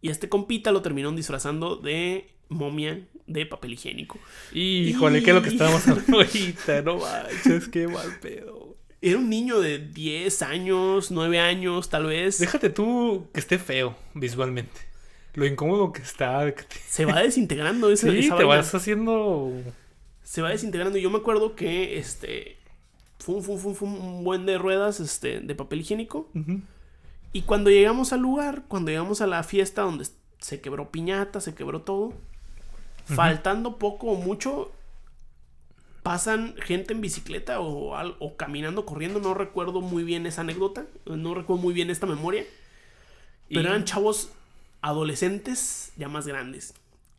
Y 0.00 0.08
este 0.10 0.28
compita 0.28 0.72
lo 0.72 0.82
terminaron 0.82 1.16
disfrazando 1.16 1.76
de 1.76 2.28
momia 2.48 3.06
de 3.26 3.46
papel 3.46 3.74
higiénico. 3.74 4.18
Híjole, 4.52 5.22
¿qué 5.22 5.30
es 5.30 5.36
lo 5.36 5.42
que 5.42 5.48
estábamos 5.50 5.86
hablando 5.88 6.16
ahorita? 6.18 6.82
No 6.82 6.98
manches, 6.98 7.68
qué 7.68 7.86
mal 7.88 8.18
pedo. 8.20 8.76
Era 9.00 9.18
un 9.18 9.30
niño 9.30 9.60
de 9.60 9.78
10 9.78 10.42
años, 10.42 11.10
9 11.10 11.38
años, 11.40 11.88
tal 11.88 12.06
vez. 12.06 12.38
Déjate 12.38 12.70
tú 12.70 13.28
que 13.32 13.40
esté 13.40 13.58
feo 13.58 13.96
visualmente. 14.14 14.80
Lo 15.34 15.46
incómodo 15.46 15.92
que 15.92 16.02
está. 16.02 16.52
Se 16.88 17.04
va 17.06 17.20
desintegrando 17.22 17.90
esa, 17.92 18.10
Sí, 18.10 18.18
esa 18.18 18.36
te 18.36 18.44
vaina. 18.44 18.62
vas 18.62 18.74
haciendo. 18.74 19.50
se 20.22 20.42
va 20.42 20.50
desintegrando. 20.50 20.98
Yo 20.98 21.10
me 21.10 21.18
acuerdo 21.18 21.54
que 21.56 21.98
este 21.98 22.58
fue 23.18 23.36
un, 23.36 23.42
fue 23.42 23.54
un- 23.54 23.74
fue 23.74 23.88
un- 23.88 24.24
buen 24.24 24.44
de 24.46 24.58
ruedas 24.58 25.00
este, 25.00 25.40
de 25.40 25.54
papel 25.54 25.80
higiénico. 25.80 26.28
Y 27.32 27.42
cuando 27.42 27.70
llegamos 27.70 28.12
al 28.12 28.20
lugar, 28.20 28.64
cuando 28.68 28.90
llegamos 28.90 29.20
a 29.22 29.26
la 29.26 29.42
fiesta 29.42 29.82
donde 29.82 30.06
se 30.38 30.60
quebró 30.60 30.90
piñata, 30.90 31.40
se 31.40 31.54
quebró 31.54 31.80
todo, 31.82 32.12
faltando 33.06 33.78
poco 33.78 34.08
o 34.08 34.16
mucho, 34.16 34.70
pasan 36.02 36.54
gente 36.58 36.92
en 36.92 37.00
bicicleta 37.00 37.60
o, 37.60 37.94
al- 37.96 38.16
o 38.18 38.36
caminando, 38.36 38.84
corriendo. 38.84 39.20
No 39.20 39.34
recuerdo 39.34 39.80
muy 39.80 40.02
bien 40.04 40.26
esa 40.26 40.40
anécdota, 40.42 40.84
no 41.06 41.34
recuerdo 41.34 41.62
muy 41.62 41.72
bien 41.72 41.90
esta 41.90 42.06
memoria. 42.06 42.44
Pero 43.48 43.62
Y- 43.62 43.66
eran 43.66 43.84
chavos 43.84 44.30
adolescentes 44.82 45.92
ya 45.96 46.08
más 46.08 46.26
grandes. 46.26 46.74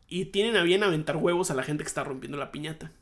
Y 0.08 0.26
tienen 0.26 0.56
a 0.56 0.62
bien 0.62 0.82
aventar 0.82 1.16
huevos 1.16 1.50
a 1.50 1.54
la 1.54 1.62
gente 1.62 1.82
que 1.82 1.88
está 1.88 2.04
rompiendo 2.04 2.38
la 2.38 2.52
piñata. 2.52 2.92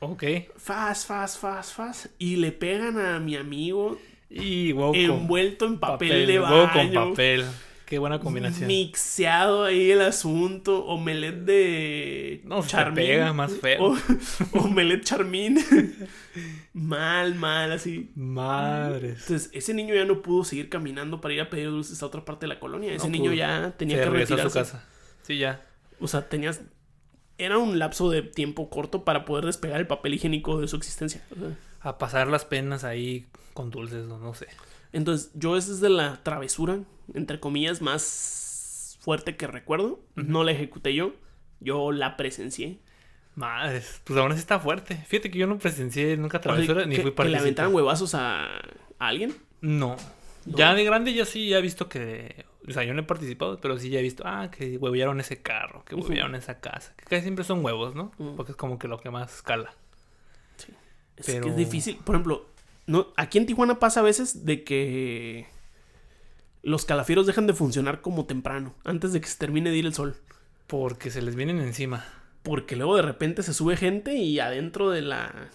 Ok. 0.00 0.24
Fast, 0.56 1.08
fast, 1.08 1.40
fast, 1.40 1.74
fast. 1.74 2.06
Y 2.18 2.36
le 2.36 2.52
pegan 2.52 2.98
a 2.98 3.18
mi 3.20 3.36
amigo 3.36 3.98
Y 4.30 4.72
con 4.74 4.94
envuelto 4.94 5.66
en 5.66 5.78
papel, 5.78 6.26
de 6.26 6.38
baño. 6.38 6.70
con 6.72 6.92
papel. 6.92 7.46
Qué 7.88 7.98
buena 7.98 8.20
combinación. 8.20 8.66
Mixeado 8.68 9.64
ahí 9.64 9.90
el 9.92 10.02
asunto. 10.02 10.84
Omelette 10.84 11.44
de 11.46 12.40
No, 12.44 12.62
se 12.62 12.76
te 12.76 12.92
pega 12.92 13.32
más 13.32 13.52
feo. 13.56 13.92
O- 13.92 13.96
omelette 14.58 15.04
charmín. 15.04 15.58
mal, 16.74 17.34
mal, 17.34 17.72
así. 17.72 18.10
Madres. 18.14 19.22
Entonces, 19.22 19.50
ese 19.54 19.72
niño 19.74 19.94
ya 19.94 20.04
no 20.04 20.20
pudo 20.22 20.44
seguir 20.44 20.68
caminando 20.68 21.20
para 21.20 21.32
ir 21.34 21.40
a 21.40 21.48
pedir 21.50 21.70
dulces 21.70 22.02
a 22.02 22.06
otra 22.06 22.24
parte 22.24 22.46
de 22.46 22.54
la 22.54 22.60
colonia. 22.60 22.92
Ese 22.92 23.06
No 23.06 23.12
niño 23.12 23.24
pudo. 23.30 23.34
ya 23.34 23.74
tenía 23.76 23.96
Se 23.96 24.02
que 24.04 24.10
regresó 24.10 24.34
a 24.34 24.42
su 24.42 24.50
casa. 24.50 24.84
Sí, 25.22 25.38
ya. 25.38 25.64
O 26.00 26.08
sea, 26.08 26.28
tenías. 26.28 26.60
Era 27.38 27.56
un 27.58 27.78
lapso 27.78 28.10
de 28.10 28.22
tiempo 28.22 28.68
corto 28.68 29.04
para 29.04 29.24
poder 29.24 29.46
despegar 29.46 29.80
el 29.80 29.86
papel 29.86 30.14
higiénico 30.14 30.60
de 30.60 30.68
su 30.68 30.76
existencia. 30.76 31.24
O 31.34 31.38
sea, 31.40 31.56
A 31.80 31.96
pasar 31.98 32.26
las 32.28 32.44
penas 32.44 32.84
ahí 32.84 33.26
con 33.54 33.70
dulces, 33.70 34.06
no, 34.06 34.18
no 34.18 34.34
sé. 34.34 34.46
Entonces, 34.92 35.30
yo 35.34 35.56
esa 35.56 35.70
es 35.70 35.80
de 35.80 35.90
la 35.90 36.22
travesura, 36.22 36.80
entre 37.14 37.40
comillas, 37.40 37.80
más 37.82 38.98
fuerte 39.00 39.36
que 39.36 39.46
recuerdo. 39.46 40.00
No 40.14 40.44
la 40.44 40.52
ejecuté 40.52 40.94
yo, 40.94 41.12
yo 41.60 41.92
la 41.92 42.16
presencié. 42.16 42.78
Madres. 43.34 44.00
Pues 44.04 44.18
aún 44.18 44.32
así 44.32 44.40
está 44.40 44.58
fuerte. 44.58 44.96
Fíjate 44.96 45.30
que 45.30 45.38
yo 45.38 45.46
no 45.46 45.58
presencié 45.58 46.16
nunca 46.16 46.38
O 46.38 46.42
sea, 46.42 46.52
travesura 46.52 46.86
ni 46.86 46.96
que, 46.96 47.02
fui 47.02 47.10
que 47.10 47.10
le 47.10 47.12
partícipe. 47.16 47.40
aventaran 47.40 47.74
huevazos 47.74 48.14
a, 48.14 48.46
a 48.46 48.60
alguien. 48.98 49.34
No. 49.60 49.96
No. 50.44 50.56
Ya 50.56 50.74
de 50.74 50.82
grande 50.84 51.12
ya 51.14 51.24
sí 51.24 51.48
ya 51.48 51.58
he 51.58 51.62
visto 51.62 51.88
que... 51.88 52.46
O 52.68 52.72
sea, 52.72 52.82
yo 52.84 52.92
no 52.94 53.00
he 53.00 53.04
participado, 53.04 53.60
pero 53.60 53.78
sí 53.78 53.90
ya 53.90 54.00
he 54.00 54.02
visto... 54.02 54.24
Ah, 54.26 54.50
que 54.50 54.76
huevearon 54.76 55.20
ese 55.20 55.40
carro, 55.40 55.84
que 55.84 55.94
huevearon 55.94 56.34
esa 56.34 56.58
casa. 56.60 56.94
Que 56.96 57.04
casi 57.04 57.22
siempre 57.22 57.44
son 57.44 57.64
huevos, 57.64 57.94
¿no? 57.94 58.10
Porque 58.36 58.52
es 58.52 58.56
como 58.56 58.78
que 58.78 58.88
lo 58.88 58.98
que 58.98 59.10
más 59.10 59.34
escala. 59.36 59.72
Es 61.16 61.26
Pero- 61.26 61.44
que 61.44 61.50
es 61.50 61.56
difícil. 61.56 61.96
Por 62.04 62.14
ejemplo, 62.16 62.46
no, 62.86 63.08
aquí 63.16 63.38
en 63.38 63.46
Tijuana 63.46 63.78
pasa 63.78 64.00
a 64.00 64.02
veces 64.04 64.44
de 64.44 64.64
que 64.64 65.46
los 66.62 66.84
calafieros 66.84 67.26
dejan 67.26 67.46
de 67.46 67.54
funcionar 67.54 68.00
como 68.00 68.26
temprano, 68.26 68.74
antes 68.84 69.12
de 69.12 69.20
que 69.20 69.28
se 69.28 69.38
termine 69.38 69.70
de 69.70 69.76
ir 69.76 69.86
el 69.86 69.94
sol. 69.94 70.16
Porque 70.66 71.10
se 71.10 71.22
les 71.22 71.34
vienen 71.34 71.60
encima. 71.60 72.04
Porque 72.42 72.76
luego 72.76 72.96
de 72.96 73.02
repente 73.02 73.42
se 73.42 73.54
sube 73.54 73.76
gente 73.76 74.14
y 74.14 74.38
adentro 74.40 74.90
de 74.90 75.02
la, 75.02 75.50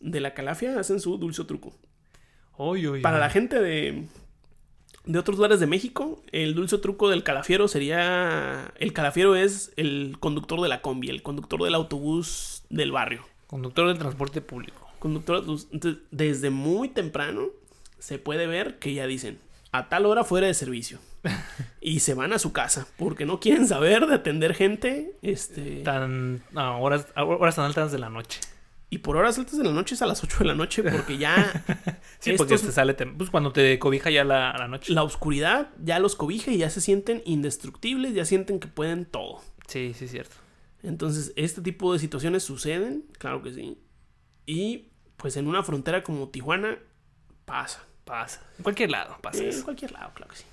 de 0.00 0.20
la 0.20 0.34
calafia 0.34 0.78
hacen 0.78 1.00
su 1.00 1.18
dulce 1.18 1.44
truco. 1.44 1.74
Oy, 2.56 2.86
oy, 2.86 3.02
Para 3.02 3.16
oy. 3.16 3.20
la 3.20 3.30
gente 3.30 3.60
de, 3.60 4.06
de 5.04 5.18
otros 5.18 5.36
lugares 5.36 5.60
de 5.60 5.66
México, 5.66 6.22
el 6.32 6.54
dulce 6.54 6.78
truco 6.78 7.08
del 7.10 7.22
calafiero 7.22 7.68
sería... 7.68 8.72
El 8.78 8.92
calafiero 8.92 9.36
es 9.36 9.72
el 9.76 10.16
conductor 10.20 10.60
de 10.60 10.68
la 10.68 10.80
combi, 10.80 11.10
el 11.10 11.22
conductor 11.22 11.62
del 11.62 11.74
autobús 11.74 12.64
del 12.70 12.92
barrio. 12.92 13.24
Conductor 13.46 13.88
del 13.88 13.98
transporte 13.98 14.40
público. 14.40 14.86
Entonces, 15.04 15.68
desde 16.10 16.50
muy 16.50 16.88
temprano 16.88 17.48
se 17.98 18.18
puede 18.18 18.46
ver 18.46 18.78
que 18.78 18.92
ya 18.92 19.06
dicen, 19.06 19.38
a 19.72 19.88
tal 19.88 20.06
hora 20.06 20.24
fuera 20.24 20.46
de 20.46 20.54
servicio. 20.54 20.98
y 21.80 22.00
se 22.00 22.14
van 22.14 22.32
a 22.32 22.38
su 22.38 22.52
casa 22.52 22.86
porque 22.96 23.26
no 23.26 23.40
quieren 23.40 23.66
saber 23.66 24.06
de 24.06 24.14
atender 24.14 24.54
gente. 24.54 25.16
Este... 25.22 25.82
Tan, 25.82 26.42
a 26.54 26.72
horas, 26.76 27.06
horas 27.16 27.56
tan 27.56 27.64
altas 27.66 27.92
de 27.92 27.98
la 27.98 28.08
noche. 28.10 28.40
Y 28.88 28.98
por 28.98 29.16
horas 29.16 29.36
altas 29.38 29.58
de 29.58 29.64
la 29.64 29.72
noche 29.72 29.96
es 29.96 30.02
a 30.02 30.06
las 30.06 30.22
8 30.22 30.38
de 30.38 30.44
la 30.44 30.54
noche 30.54 30.82
porque 30.84 31.18
ya... 31.18 31.64
Sí, 32.20 32.32
porque 32.38 32.54
estos- 32.54 32.68
te 32.68 32.72
sale 32.74 32.96
tem- 32.96 33.16
pues, 33.16 33.30
cuando 33.30 33.52
te 33.52 33.78
cobija 33.78 34.10
ya 34.10 34.24
la, 34.24 34.54
la 34.56 34.68
noche. 34.68 34.92
la 34.92 35.02
oscuridad 35.02 35.70
ya 35.82 35.98
los 35.98 36.14
cobija 36.16 36.50
y 36.52 36.58
ya 36.58 36.70
se 36.70 36.80
sienten 36.80 37.20
indestructibles, 37.26 38.14
ya 38.14 38.24
sienten 38.24 38.58
que 38.60 38.68
pueden 38.68 39.04
todo. 39.04 39.42
Sí, 39.66 39.92
sí, 39.94 40.06
es 40.06 40.10
cierto. 40.12 40.36
Entonces, 40.82 41.32
este 41.36 41.60
tipo 41.62 41.92
de 41.92 41.98
situaciones 41.98 42.44
suceden, 42.44 43.04
claro 43.18 43.42
que 43.42 43.52
sí. 43.52 43.76
Y 44.46 44.88
pues 45.16 45.36
en 45.36 45.46
una 45.48 45.62
frontera 45.64 46.02
como 46.04 46.28
Tijuana 46.28 46.78
pasa. 47.44 47.84
Pasa. 48.06 48.40
En 48.56 48.62
cualquier 48.62 48.90
lado 48.90 49.18
pasa 49.20 49.42
En 49.42 49.48
eso. 49.50 49.64
cualquier 49.64 49.92
lado, 49.92 50.12
claro 50.14 50.30
que 50.32 50.38
sí. 50.38 50.44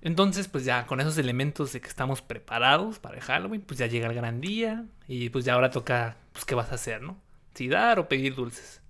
Entonces, 0.00 0.48
pues 0.48 0.64
ya 0.64 0.86
con 0.86 1.00
esos 1.00 1.18
elementos 1.18 1.72
de 1.72 1.80
que 1.80 1.88
estamos 1.88 2.22
preparados 2.22 2.98
para 2.98 3.16
el 3.16 3.22
Halloween, 3.22 3.60
pues 3.62 3.78
ya 3.78 3.86
llega 3.86 4.06
el 4.08 4.14
gran 4.14 4.40
día 4.40 4.86
y 5.06 5.28
pues 5.28 5.44
ya 5.44 5.54
ahora 5.54 5.70
toca, 5.70 6.16
pues 6.32 6.44
qué 6.44 6.54
vas 6.54 6.72
a 6.72 6.76
hacer, 6.76 7.02
¿no? 7.02 7.20
Si 7.54 7.68
dar 7.68 7.98
o 7.98 8.08
pedir 8.08 8.34
dulces. 8.34 8.80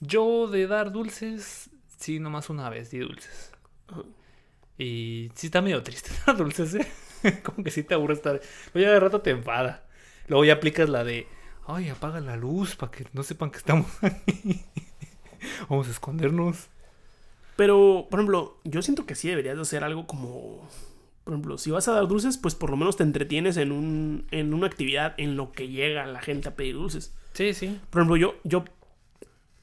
Yo 0.00 0.46
de 0.46 0.66
dar 0.66 0.92
dulces, 0.92 1.70
sí, 1.98 2.20
nomás 2.20 2.48
una 2.50 2.70
vez 2.70 2.90
di 2.90 2.98
dulces. 3.00 3.52
Y 4.76 5.30
sí 5.34 5.48
está 5.48 5.60
medio 5.62 5.82
triste 5.82 6.10
dar 6.26 6.36
dulces, 6.36 6.74
¿eh? 6.74 6.86
Como 7.42 7.64
que 7.64 7.70
sí 7.70 7.82
te 7.82 7.94
aburre 7.94 8.14
estar... 8.14 8.40
Oye, 8.74 8.86
de 8.86 9.00
rato 9.00 9.20
te 9.20 9.30
enfada. 9.30 9.84
Luego 10.28 10.44
ya 10.44 10.52
aplicas 10.54 10.88
la 10.88 11.02
de, 11.04 11.26
ay, 11.66 11.88
apaga 11.88 12.20
la 12.20 12.36
luz 12.36 12.76
para 12.76 12.92
que 12.92 13.06
no 13.12 13.22
sepan 13.24 13.50
que 13.50 13.58
estamos 13.58 13.86
aquí. 14.02 14.64
Vamos 15.68 15.88
a 15.88 15.90
escondernos. 15.90 16.68
Pero, 17.56 18.06
por 18.10 18.20
ejemplo, 18.20 18.56
yo 18.64 18.82
siento 18.82 19.04
que 19.06 19.14
sí 19.14 19.28
deberías 19.28 19.56
de 19.56 19.62
hacer 19.62 19.84
algo 19.84 20.06
como... 20.06 20.68
Por 21.24 21.34
ejemplo, 21.34 21.58
si 21.58 21.70
vas 21.70 21.88
a 21.88 21.92
dar 21.92 22.08
dulces, 22.08 22.38
pues 22.38 22.54
por 22.54 22.70
lo 22.70 22.76
menos 22.76 22.96
te 22.96 23.02
entretienes 23.02 23.56
en, 23.58 23.70
un, 23.72 24.26
en 24.30 24.54
una 24.54 24.66
actividad 24.66 25.14
en 25.18 25.36
lo 25.36 25.52
que 25.52 25.68
llega 25.68 26.06
la 26.06 26.22
gente 26.22 26.48
a 26.48 26.56
pedir 26.56 26.74
dulces. 26.76 27.12
Sí, 27.34 27.52
sí. 27.52 27.78
Por 27.90 28.00
ejemplo, 28.00 28.16
yo, 28.16 28.36
yo, 28.44 28.64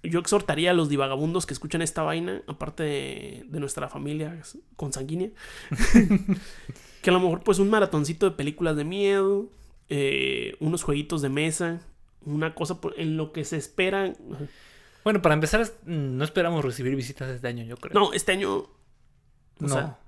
yo 0.04 0.20
exhortaría 0.20 0.72
a 0.72 0.74
los 0.76 0.90
divagabundos 0.90 1.48
que 1.48 1.54
escuchan 1.56 1.82
esta 1.82 2.04
vaina, 2.04 2.44
aparte 2.46 2.84
de, 2.84 3.46
de 3.48 3.60
nuestra 3.60 3.90
familia 3.90 4.40
consanguínea, 4.76 5.32
que 7.02 7.10
a 7.10 7.14
lo 7.14 7.20
mejor 7.20 7.42
pues 7.44 7.58
un 7.60 7.70
maratoncito 7.70 8.30
de 8.30 8.36
películas 8.36 8.76
de 8.76 8.84
miedo, 8.84 9.50
eh, 9.90 10.56
unos 10.60 10.84
jueguitos 10.84 11.22
de 11.24 11.30
mesa, 11.30 11.82
una 12.26 12.54
cosa 12.56 12.80
por- 12.82 13.00
en 13.00 13.18
lo 13.18 13.32
que 13.32 13.44
se 13.44 13.58
espera. 13.58 14.14
Bueno, 15.06 15.22
para 15.22 15.36
empezar, 15.36 15.66
no 15.86 16.24
esperamos 16.26 16.66
recibir 16.66 16.96
visitas 16.96 17.30
este 17.30 17.48
año, 17.48 17.64
yo 17.64 17.78
creo. 17.78 17.94
No, 17.94 18.12
este 18.12 18.34
año 18.34 18.54
o 18.58 18.70
no. 19.60 19.70
sea, 19.70 20.00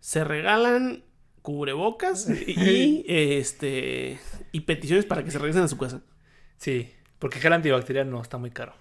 se 0.00 0.24
regalan 0.24 1.04
cubrebocas 1.42 2.28
y 2.46 3.04
este 3.08 4.18
y 4.52 4.60
peticiones 4.60 5.04
para 5.06 5.24
que 5.24 5.30
se 5.32 5.38
regresen 5.38 5.64
a 5.64 5.68
su 5.68 5.76
casa. 5.76 6.02
Sí, 6.56 6.90
porque 7.18 7.40
gel 7.40 7.52
antibacterial 7.52 8.08
no 8.08 8.22
está 8.22 8.38
muy 8.38 8.50
caro. 8.52 8.74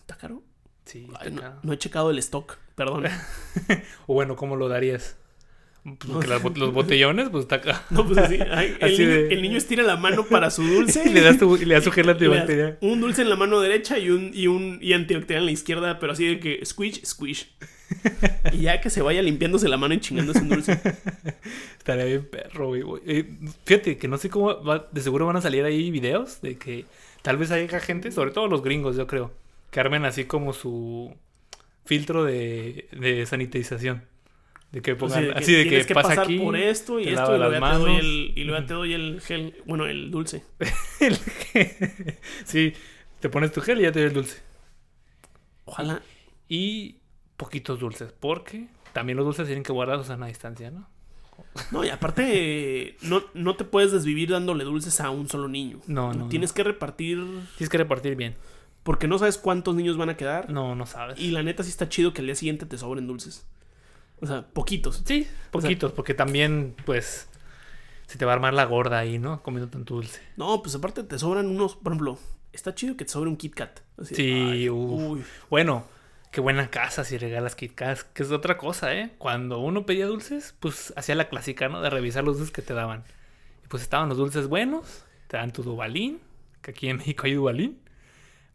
¿Está 0.00 0.16
caro? 0.16 0.42
Sí, 0.84 1.06
Ay, 1.20 1.28
está 1.28 1.30
no, 1.30 1.40
caro. 1.40 1.60
no 1.62 1.72
he 1.72 1.78
checado 1.78 2.10
el 2.10 2.18
stock, 2.18 2.58
perdón. 2.74 3.04
O 4.06 4.14
bueno, 4.14 4.34
¿cómo 4.36 4.56
lo 4.56 4.68
darías? 4.68 5.16
Pues 5.84 5.98
Porque 6.10 6.26
las 6.28 6.42
los 6.42 6.72
botellones, 6.72 7.28
pues 7.28 7.42
está 7.42 7.56
acá. 7.56 7.84
No, 7.90 8.06
pues 8.06 8.16
así. 8.16 8.38
ay, 8.50 8.74
el, 8.80 8.84
Así 8.84 8.98
niño, 9.02 9.10
de- 9.10 9.28
el 9.34 9.42
niño 9.42 9.58
estira 9.58 9.82
la 9.82 9.96
mano 9.96 10.24
para 10.24 10.50
su 10.50 10.62
dulce. 10.62 11.02
Y 11.06 11.10
le 11.12 11.20
das, 11.20 11.38
tu, 11.38 11.56
y 11.56 11.66
le 11.66 11.74
das 11.74 11.84
su 11.84 11.90
gel 11.92 12.08
antibacterial. 12.10 12.78
un 12.80 13.00
dulce 13.02 13.20
en 13.22 13.28
la 13.28 13.36
mano 13.36 13.60
derecha 13.60 13.98
y 13.98 14.08
un, 14.10 14.30
y 14.32 14.46
un 14.46 14.78
y 14.80 14.94
antibacterial 14.94 15.42
en 15.42 15.46
la 15.46 15.52
izquierda, 15.52 15.98
pero 15.98 16.12
así 16.14 16.26
de 16.26 16.40
que 16.40 16.64
squish, 16.64 17.04
squish. 17.04 17.54
Y 18.52 18.62
ya 18.62 18.80
que 18.80 18.88
se 18.88 19.02
vaya 19.02 19.20
limpiándose 19.20 19.68
la 19.68 19.76
mano 19.76 19.92
y 19.94 20.00
chingándose 20.00 20.40
un 20.40 20.48
dulce. 20.48 20.80
Estaría 21.78 22.04
bien 22.06 22.24
perro, 22.30 22.68
güey. 22.68 22.80
güey. 22.82 23.02
Eh, 23.06 23.26
fíjate 23.64 23.98
que 23.98 24.08
no 24.08 24.16
sé 24.16 24.30
cómo. 24.30 24.62
va- 24.64 24.88
de 24.90 25.00
seguro 25.02 25.26
van 25.26 25.36
a 25.36 25.40
salir 25.42 25.64
ahí 25.64 25.90
videos 25.90 26.40
de 26.40 26.56
que 26.56 26.86
tal 27.22 27.36
vez 27.36 27.50
haya 27.50 27.78
gente, 27.80 28.10
sobre 28.10 28.30
todo 28.30 28.48
los 28.48 28.62
gringos, 28.62 28.96
yo 28.96 29.06
creo, 29.06 29.32
que 29.70 29.80
armen 29.80 30.06
así 30.06 30.24
como 30.24 30.54
su 30.54 31.14
filtro 31.84 32.24
de, 32.24 32.88
de 32.92 33.26
sanitización. 33.26 34.02
De 34.74 34.82
que 34.82 34.96
pongan. 34.96 35.24
Así 35.30 35.30
así 35.36 35.52
de 35.52 35.62
que, 35.62 35.68
tienes 35.68 35.86
que 35.86 35.94
pasa 35.94 36.08
pasar 36.08 36.24
aquí. 36.24 36.38
por 36.38 36.56
esto 36.56 36.98
y 36.98 37.08
esto 37.08 37.34
y 37.34 37.38
luego 37.38 37.52
ya 37.52 37.70
te 37.70 37.76
doy 37.78 37.96
el, 37.96 38.32
y 38.36 38.44
luego 38.44 38.66
te 38.66 38.74
doy 38.74 38.92
el 38.92 39.20
gel, 39.20 39.54
bueno, 39.66 39.86
el 39.86 40.10
dulce. 40.10 40.42
el 41.00 41.16
que- 41.18 42.18
sí, 42.44 42.72
te 43.20 43.28
pones 43.28 43.52
tu 43.52 43.60
gel 43.60 43.78
y 43.78 43.82
ya 43.82 43.92
te 43.92 44.00
doy 44.00 44.08
el 44.08 44.14
dulce. 44.14 44.42
Ojalá. 45.64 46.02
Y 46.48 46.96
poquitos 47.36 47.78
dulces, 47.78 48.12
porque 48.18 48.66
también 48.92 49.16
los 49.16 49.24
dulces 49.24 49.46
tienen 49.46 49.62
que 49.62 49.72
guardarlos 49.72 50.10
a 50.10 50.14
una 50.16 50.26
distancia, 50.26 50.70
¿no? 50.70 50.88
No, 51.72 51.84
y 51.84 51.88
aparte, 51.90 52.96
no, 53.02 53.22
no 53.34 53.56
te 53.56 53.64
puedes 53.64 53.92
desvivir 53.92 54.30
dándole 54.30 54.64
dulces 54.64 55.00
a 55.00 55.10
un 55.10 55.28
solo 55.28 55.48
niño. 55.48 55.78
No, 55.86 56.12
no. 56.12 56.28
Tienes 56.28 56.52
que 56.52 56.62
repartir 56.64 57.18
Tienes 57.56 57.68
que 57.70 57.78
repartir 57.78 58.14
bien. 58.16 58.34
porque 58.82 59.08
no 59.08 59.18
sabes 59.18 59.38
cuántos 59.38 59.74
niños 59.74 59.96
van 59.96 60.10
a 60.10 60.16
quedar. 60.16 60.50
No, 60.50 60.74
no 60.74 60.86
sabes. 60.86 61.18
Y 61.20 61.30
la 61.30 61.42
neta 61.42 61.62
sí 61.62 61.70
está 61.70 61.88
chido 61.88 62.12
que 62.12 62.20
al 62.22 62.26
día 62.26 62.34
siguiente 62.34 62.66
te 62.66 62.76
sobren 62.78 63.06
dulces. 63.06 63.46
O 64.24 64.26
sea, 64.26 64.42
poquitos. 64.42 65.02
Sí, 65.04 65.28
poquitos, 65.50 65.92
porque 65.92 66.14
también, 66.14 66.74
pues, 66.86 67.28
se 68.06 68.16
te 68.16 68.24
va 68.24 68.32
a 68.32 68.34
armar 68.36 68.54
la 68.54 68.64
gorda 68.64 68.98
ahí, 68.98 69.18
¿no? 69.18 69.42
Comiendo 69.42 69.70
tanto 69.70 69.96
dulce. 69.96 70.22
No, 70.38 70.62
pues 70.62 70.74
aparte 70.74 71.02
te 71.04 71.18
sobran 71.18 71.46
unos, 71.46 71.76
por 71.76 71.92
ejemplo, 71.92 72.18
está 72.52 72.74
chido 72.74 72.96
que 72.96 73.04
te 73.04 73.10
sobre 73.10 73.28
un 73.28 73.36
Kit 73.36 73.54
Kat. 73.54 73.80
Así, 73.98 74.14
Sí, 74.14 74.32
ay, 74.32 74.70
uy. 74.70 75.22
Bueno, 75.50 75.84
qué 76.30 76.40
buena 76.40 76.70
casa 76.70 77.04
si 77.04 77.18
regalas 77.18 77.54
Kit 77.54 77.74
Kats, 77.74 78.04
que 78.04 78.22
es 78.22 78.30
otra 78.30 78.56
cosa, 78.56 78.94
¿eh? 78.94 79.12
Cuando 79.18 79.58
uno 79.58 79.84
pedía 79.84 80.06
dulces, 80.06 80.54
pues 80.58 80.94
hacía 80.96 81.14
la 81.16 81.28
clásica, 81.28 81.68
¿no? 81.68 81.82
De 81.82 81.90
revisar 81.90 82.24
los 82.24 82.38
dulces 82.38 82.54
que 82.54 82.62
te 82.62 82.72
daban. 82.72 83.04
Y 83.62 83.68
pues 83.68 83.82
estaban 83.82 84.08
los 84.08 84.16
dulces 84.16 84.48
buenos, 84.48 85.04
te 85.28 85.36
dan 85.36 85.52
tu 85.52 85.62
Dubalín, 85.62 86.20
que 86.62 86.70
aquí 86.70 86.88
en 86.88 86.96
México 86.96 87.26
hay 87.26 87.34
Dubalín. 87.34 87.78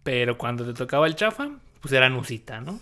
Pero 0.02 0.38
cuando 0.40 0.66
te 0.66 0.74
tocaba 0.74 1.06
el 1.06 1.16
chafa, 1.16 1.52
pues 1.80 1.94
era 1.94 2.10
Nusita, 2.10 2.60
¿no? 2.60 2.80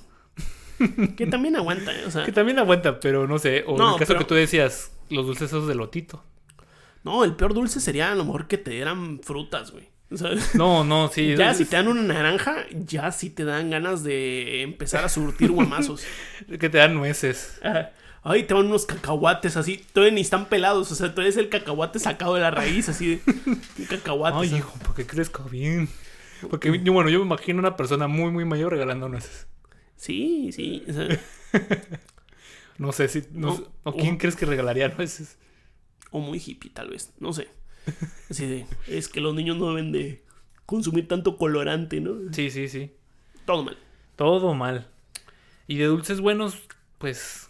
Que 1.16 1.26
también 1.28 1.56
aguanta, 1.56 1.92
¿eh? 1.94 2.06
O 2.06 2.12
sea, 2.12 2.24
Que 2.26 2.32
también 2.32 2.60
aguanta, 2.60 3.00
pero 3.00 3.28
no 3.28 3.40
sé. 3.40 3.64
O 3.68 3.76
en 3.76 3.82
el 3.94 3.94
caso 4.00 4.06
pero- 4.08 4.20
que 4.20 4.26
tú 4.26 4.36
decías, 4.36 4.92
los 5.10 5.26
dulces 5.26 5.48
esos 5.50 5.68
de 5.68 5.76
lotito. 5.76 6.24
no, 7.04 7.24
el 7.24 7.36
peor 7.36 7.54
dulce 7.54 7.80
sería 7.80 8.12
a 8.12 8.16
lo 8.16 8.26
mejor 8.26 8.48
que 8.48 8.58
te 8.58 8.72
dieran 8.72 9.20
frutas, 9.24 9.72
güey. 9.72 9.88
O 10.12 10.16
sea, 10.18 10.32
No, 10.54 10.84
no, 10.84 11.10
sí. 11.10 11.36
ya 11.38 11.52
es- 11.52 11.58
si 11.58 11.66
te 11.66 11.76
dan 11.78 11.88
una 11.88 12.02
naranja, 12.04 12.66
ya 12.72 13.12
sí 13.12 13.30
te 13.30 13.44
dan 13.46 13.70
ganas 13.70 14.04
de 14.04 14.62
empezar 14.62 15.04
a 15.06 15.10
surtir 15.10 15.52
guamazos. 15.52 16.04
Que 16.60 16.70
te 16.70 16.78
dan 16.78 16.94
nueces. 16.94 17.60
Ajá. 17.64 17.92
Ay, 18.24 18.44
te 18.44 18.54
van 18.54 18.66
unos 18.66 18.86
cacahuates 18.86 19.56
así, 19.56 19.86
todavía 19.94 20.14
ni 20.16 20.22
están 20.22 20.48
pelados, 20.48 20.92
o 20.92 20.96
sea, 20.96 21.12
todavía 21.12 21.30
es 21.30 21.38
el 21.38 21.48
cacahuate 21.48 21.98
sacado 22.00 22.34
de 22.36 22.42
la 22.42 22.52
raíz, 22.52 22.90
así 22.90 23.22
de 23.78 23.86
cacahuate. 23.86 24.38
Ay, 24.38 24.56
hijo, 24.58 24.74
para 24.80 24.96
que 24.96 25.06
crezca 25.06 25.44
bien. 25.44 25.88
Porque, 26.50 26.70
bueno, 26.70 27.10
yo 27.10 27.20
me 27.20 27.26
imagino 27.26 27.60
una 27.60 27.78
persona 27.78 28.08
muy, 28.08 28.30
muy 28.32 28.44
mayor 28.44 28.74
regalando 28.74 29.08
nueces. 29.08 29.48
Sí, 29.98 30.52
sí. 30.54 30.84
o 30.90 30.94
sea, 30.94 31.08
No 32.78 32.92
sé 32.92 33.08
si. 33.08 33.24
No 33.32 33.58
¿O 33.84 33.94
quién 33.94 34.16
o- 34.16 34.18
crees 34.18 34.36
que 34.36 34.46
regalaría 34.46 34.88
nueces? 34.90 35.38
o 36.12 36.20
muy 36.20 36.42
hippie, 36.44 36.72
tal 36.72 36.90
vez, 36.90 37.12
no 37.20 37.34
sé. 37.34 37.50
Así 38.30 38.46
de, 38.48 38.66
es 38.88 39.10
que 39.10 39.20
los 39.20 39.36
niños 39.36 39.58
no 39.58 39.70
deben 39.70 39.92
de 39.92 40.24
consumir 40.66 41.08
tanto 41.08 41.38
colorante, 41.38 42.00
¿no? 42.00 42.32
Sí, 42.32 42.50
sí, 42.50 42.70
sí. 42.70 42.92
Todo 43.46 43.64
mal. 43.64 43.78
Todo 44.16 44.54
mal. 44.54 44.88
Y 45.68 45.78
de 45.78 45.86
dulces 45.86 46.22
buenos, 46.22 46.58
pues. 46.98 47.50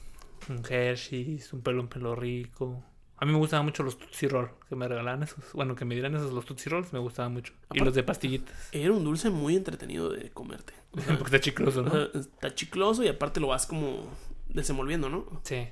Un 0.49 0.63
Hershey's, 0.67 1.51
un 1.53 1.61
pelo, 1.61 1.81
un 1.81 1.87
pelo 1.89 2.15
rico. 2.15 2.83
A 3.17 3.25
mí 3.25 3.31
me 3.31 3.37
gustaban 3.37 3.65
mucho 3.65 3.83
los 3.83 3.97
Tootsie 3.99 4.29
Roll, 4.29 4.49
que 4.69 4.75
me 4.75 4.87
regalaban 4.87 5.23
esos. 5.23 5.43
Bueno, 5.53 5.75
que 5.75 5.85
me 5.85 5.93
dieran 5.95 6.15
esos 6.15 6.31
los 6.31 6.45
Tootsie 6.45 6.69
Rolls, 6.71 6.93
me 6.93 6.99
gustaban 6.99 7.33
mucho. 7.33 7.53
Y 7.73 7.79
los 7.79 7.93
de 7.93 8.03
pastillitas. 8.03 8.69
Era 8.71 8.93
un 8.93 9.03
dulce 9.03 9.29
muy 9.29 9.55
entretenido 9.55 10.09
de 10.09 10.29
comerte. 10.31 10.73
Porque 11.05 11.35
está 11.35 11.39
chicloso, 11.39 11.83
¿no? 11.83 12.19
está 12.19 12.53
chicloso 12.55 13.03
y 13.03 13.07
aparte 13.07 13.39
lo 13.39 13.47
vas 13.47 13.65
como 13.65 14.07
desenvolviendo, 14.49 15.09
¿no? 15.09 15.41
Sí. 15.43 15.67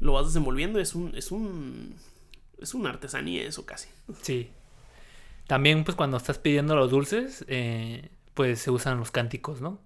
Lo 0.00 0.14
vas 0.14 0.26
desenvolviendo, 0.26 0.80
es 0.80 0.94
un, 0.94 1.14
es 1.14 1.30
un, 1.30 1.94
es 2.58 2.74
una 2.74 2.90
artesanía 2.90 3.42
eso 3.42 3.66
casi. 3.66 3.88
Sí. 4.22 4.50
También, 5.46 5.84
pues, 5.84 5.96
cuando 5.96 6.16
estás 6.16 6.38
pidiendo 6.38 6.76
los 6.76 6.90
dulces, 6.90 7.44
eh, 7.48 8.10
pues 8.34 8.60
se 8.60 8.70
usan 8.70 8.98
los 8.98 9.10
cánticos, 9.10 9.60
¿no? 9.60 9.80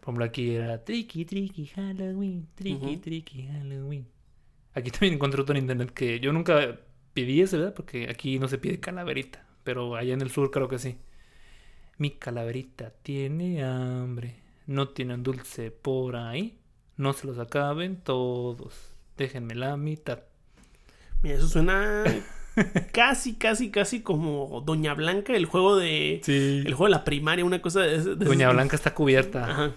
Por 0.00 0.10
ejemplo, 0.10 0.24
aquí 0.24 0.50
era 0.50 0.84
Tricky, 0.84 1.24
Tricky, 1.24 1.66
Halloween, 1.66 2.48
Tricky, 2.54 2.74
Ujú. 2.74 3.00
Tricky, 3.00 3.46
Halloween. 3.46 4.06
Aquí 4.74 4.90
también 4.90 5.14
encontré 5.14 5.40
otro 5.40 5.54
en 5.54 5.62
internet 5.62 5.92
que 5.92 6.20
yo 6.20 6.32
nunca 6.32 6.78
pedí 7.14 7.40
ese, 7.40 7.56
¿verdad? 7.56 7.74
Porque 7.74 8.10
aquí 8.10 8.38
no 8.38 8.48
se 8.48 8.58
pide 8.58 8.80
calaverita, 8.80 9.46
pero 9.62 9.96
allá 9.96 10.12
en 10.12 10.20
el 10.20 10.30
sur 10.30 10.50
creo 10.50 10.68
que 10.68 10.78
sí. 10.78 10.98
Mi 11.98 12.10
calaverita 12.10 12.90
tiene 13.02 13.62
hambre, 13.64 14.36
no 14.66 14.88
tienen 14.88 15.22
dulce 15.22 15.70
por 15.70 16.16
ahí, 16.16 16.58
no 16.96 17.12
se 17.12 17.26
los 17.26 17.38
acaben 17.38 17.96
todos, 17.96 18.74
déjenme 19.16 19.54
la 19.54 19.76
mitad. 19.76 20.20
Mira, 21.22 21.36
eso 21.36 21.48
suena 21.48 22.02
casi, 22.92 23.34
casi, 23.34 23.70
casi 23.70 24.00
como 24.02 24.62
Doña 24.66 24.94
Blanca, 24.94 25.34
el 25.34 25.46
juego 25.46 25.76
de. 25.76 26.20
Sí. 26.24 26.62
El 26.66 26.74
juego 26.74 26.86
de 26.86 26.90
la 26.98 27.04
primaria, 27.04 27.44
una 27.44 27.62
cosa 27.62 27.80
de. 27.80 28.02
de- 28.16 28.24
Doña 28.24 28.50
Blanca 28.50 28.76
está 28.76 28.92
cubierta. 28.94 29.44
Ajá. 29.50 29.72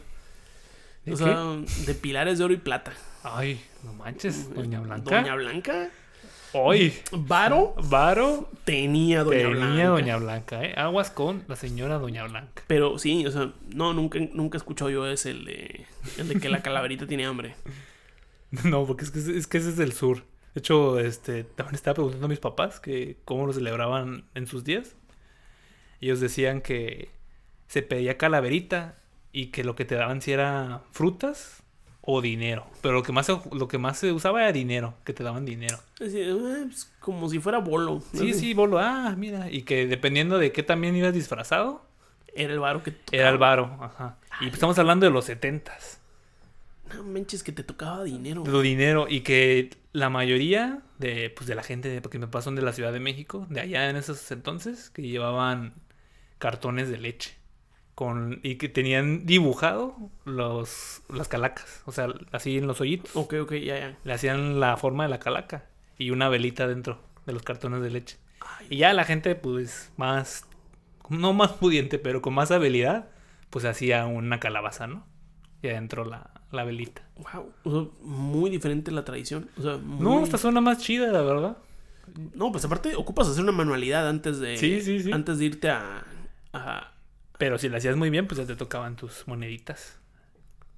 ¿De 1.06 1.14
O 1.14 1.18
qué? 1.18 1.24
sea, 1.24 1.86
de 1.86 1.94
pilares 1.96 2.38
de 2.40 2.44
oro 2.44 2.54
y 2.54 2.58
plata. 2.58 2.92
Ay, 3.24 3.62
no 3.84 3.94
manches, 3.94 4.54
Doña 4.54 4.80
Blanca. 4.82 5.22
Doña 5.22 5.36
Blanca. 5.36 5.90
Ay, 6.54 6.98
Varo 7.12 7.76
Varo 7.90 8.50
tenía 8.64 9.24
Doña 9.24 9.38
tenía 9.40 9.50
Blanca. 9.50 9.88
Doña 9.90 10.18
Blanca, 10.18 10.64
¿eh? 10.64 10.74
Aguas 10.78 11.12
con 11.12 11.44
la 11.48 11.56
señora 11.56 11.98
Doña 11.98 12.24
Blanca. 12.26 12.64
Pero 12.68 12.98
sí, 13.00 13.26
o 13.26 13.32
sea, 13.32 13.54
no, 13.74 13.94
nunca, 13.94 14.20
nunca 14.34 14.58
he 14.58 14.60
escuchado 14.60 14.90
yo 14.90 15.08
ese, 15.08 15.32
el 15.32 15.46
de, 15.46 15.86
el 16.18 16.28
de 16.28 16.40
que 16.40 16.50
la 16.50 16.62
calaverita 16.62 17.08
tiene 17.08 17.26
hambre. 17.26 17.56
No, 18.64 18.86
porque 18.88 19.04
es 19.04 19.12
que, 19.12 19.20
es 19.20 19.46
que 19.46 19.58
ese 19.58 19.72
es 19.72 19.76
del 19.76 19.92
sur. 19.92 20.24
De 20.54 20.60
hecho, 20.60 21.00
este, 21.00 21.44
también 21.44 21.76
estaba 21.76 21.96
preguntando 21.96 22.28
a 22.28 22.30
mis 22.30 22.40
papás 22.40 22.80
que 22.80 23.18
cómo 23.26 23.46
lo 23.46 23.52
celebraban 23.52 24.24
en 24.36 24.48
sus 24.48 24.64
días. 24.64 24.96
Ellos 26.00 26.22
decían 26.22 26.62
que 26.62 27.10
se 27.68 27.82
pedía 27.82 28.18
calaverita 28.18 28.96
y 29.34 29.48
que 29.48 29.66
lo 29.66 29.76
que 29.76 29.84
te 29.84 29.96
daban 29.96 30.22
si 30.22 30.32
era 30.32 30.82
frutas 30.92 31.62
o 32.10 32.22
dinero. 32.22 32.66
Pero 32.82 32.94
lo 32.94 33.04
que 33.04 33.12
más 33.12 33.26
se, 33.26 33.38
lo 33.52 33.68
que 33.68 33.78
más 33.78 34.00
se 34.00 34.14
usaba 34.14 34.42
era 34.42 34.54
dinero, 34.54 34.94
que 35.04 35.12
te 35.12 35.26
daban 35.26 35.44
dinero. 35.44 35.78
Es 36.00 36.14
eh, 36.16 36.34
pues, 36.64 36.90
como 37.02 37.30
si 37.30 37.40
fuera 37.40 37.58
bolo. 37.60 38.02
Sí, 38.14 38.34
sí, 38.34 38.54
bolo, 38.54 38.80
ah, 38.80 39.14
mira. 39.18 39.52
Y 39.52 39.64
que 39.64 39.88
dependiendo 39.88 40.40
de 40.40 40.54
qué 40.54 40.64
también 40.64 40.96
ibas 40.96 41.14
disfrazado, 41.14 41.86
Era 42.34 42.54
el 42.54 42.60
varo 42.60 42.82
que 42.82 42.92
te 42.92 43.18
era 43.18 43.28
el 43.30 43.36
tocaba. 43.36 43.56
varo. 43.56 43.84
Ajá. 43.84 44.18
Y 44.40 44.46
pues 44.46 44.54
estamos 44.54 44.80
hablando 44.80 45.06
de 45.06 45.12
los 45.12 45.26
setentas. 45.26 46.00
No 46.96 47.04
manches, 47.04 47.44
que 47.44 47.52
te 47.52 47.64
tocaba 47.64 48.06
dinero. 48.06 48.44
de 48.44 48.62
dinero 48.62 49.08
y 49.10 49.20
que 49.20 49.72
la 49.92 50.10
mayoría 50.10 50.84
de, 51.00 51.30
pues, 51.30 51.46
de 51.46 51.56
la 51.56 51.64
gente, 51.64 52.02
porque 52.02 52.20
me 52.20 52.28
pasan 52.28 52.56
de 52.56 52.62
la 52.62 52.72
Ciudad 52.72 52.94
de 52.94 53.02
México, 53.02 53.46
de 53.50 53.60
allá 53.60 53.90
en 53.90 53.98
esos 53.98 54.32
entonces, 54.32 54.90
que 54.92 55.02
llevaban 55.02 55.74
cartones 56.38 56.88
de 56.90 57.00
leche 57.00 57.36
con 57.98 58.40
y 58.44 58.56
que 58.58 58.70
tenían 58.70 59.26
dibujado 59.26 59.96
los 60.24 61.02
las 61.10 61.28
calacas, 61.28 61.82
o 61.88 61.92
sea, 61.92 62.08
así 62.32 62.58
en 62.58 62.68
los 62.68 62.80
hoyitos, 62.80 63.16
Ok, 63.16 63.34
ok, 63.42 63.54
ya, 63.54 63.80
ya. 63.80 63.98
le 64.04 64.14
hacían 64.14 64.60
la 64.60 64.78
forma 64.78 65.04
de 65.06 65.10
la 65.10 65.18
calaca 65.20 65.66
y 65.98 66.12
una 66.12 66.30
velita 66.30 66.68
dentro 66.68 67.00
de 67.26 67.34
los 67.34 67.42
cartones 67.42 67.82
de 67.82 67.90
leche. 67.90 68.18
Y 68.70 68.78
ya 68.78 68.94
la 68.94 69.04
gente 69.04 69.34
pues 69.34 69.92
más 69.98 70.46
no 71.10 71.34
más 71.34 71.54
pudiente, 71.54 71.98
pero 71.98 72.22
con 72.22 72.36
más 72.36 72.52
habilidad, 72.52 73.10
pues 73.50 73.66
hacía 73.66 74.06
una 74.06 74.40
calabaza, 74.40 74.86
¿no? 74.86 75.04
Y 75.64 75.70
adentro 75.70 76.06
la, 76.06 76.30
la 76.52 76.64
velita. 76.66 77.02
Wow. 77.34 77.52
O 77.64 77.72
sea, 77.72 77.92
muy 78.04 78.52
diferente 78.52 78.92
la 78.92 79.06
tradición. 79.06 79.50
O 79.58 79.62
sea, 79.64 79.78
muy... 79.78 80.02
No, 80.04 80.24
esta 80.24 80.38
suena 80.38 80.62
más 80.62 80.78
chida, 80.78 81.12
la 81.12 81.22
verdad. 81.22 81.58
No, 82.36 82.52
pues 82.52 82.64
aparte 82.64 82.96
ocupas 82.96 83.28
hacer 83.28 83.42
una 83.42 83.54
manualidad 83.54 84.08
antes 84.08 84.40
de. 84.40 84.56
Sí, 84.58 84.82
sí, 84.82 85.02
sí. 85.02 85.12
Antes 85.12 85.40
de 85.40 85.46
irte 85.46 85.70
a. 85.72 86.04
a- 86.54 86.92
Pero 87.38 87.58
si 87.58 87.70
la 87.70 87.78
hacías 87.78 87.96
muy 87.96 88.10
bien, 88.10 88.28
pues 88.28 88.38
ya 88.40 88.46
te 88.46 88.56
tocaban 88.56 88.96
tus 88.96 89.28
moneditas. 89.28 90.00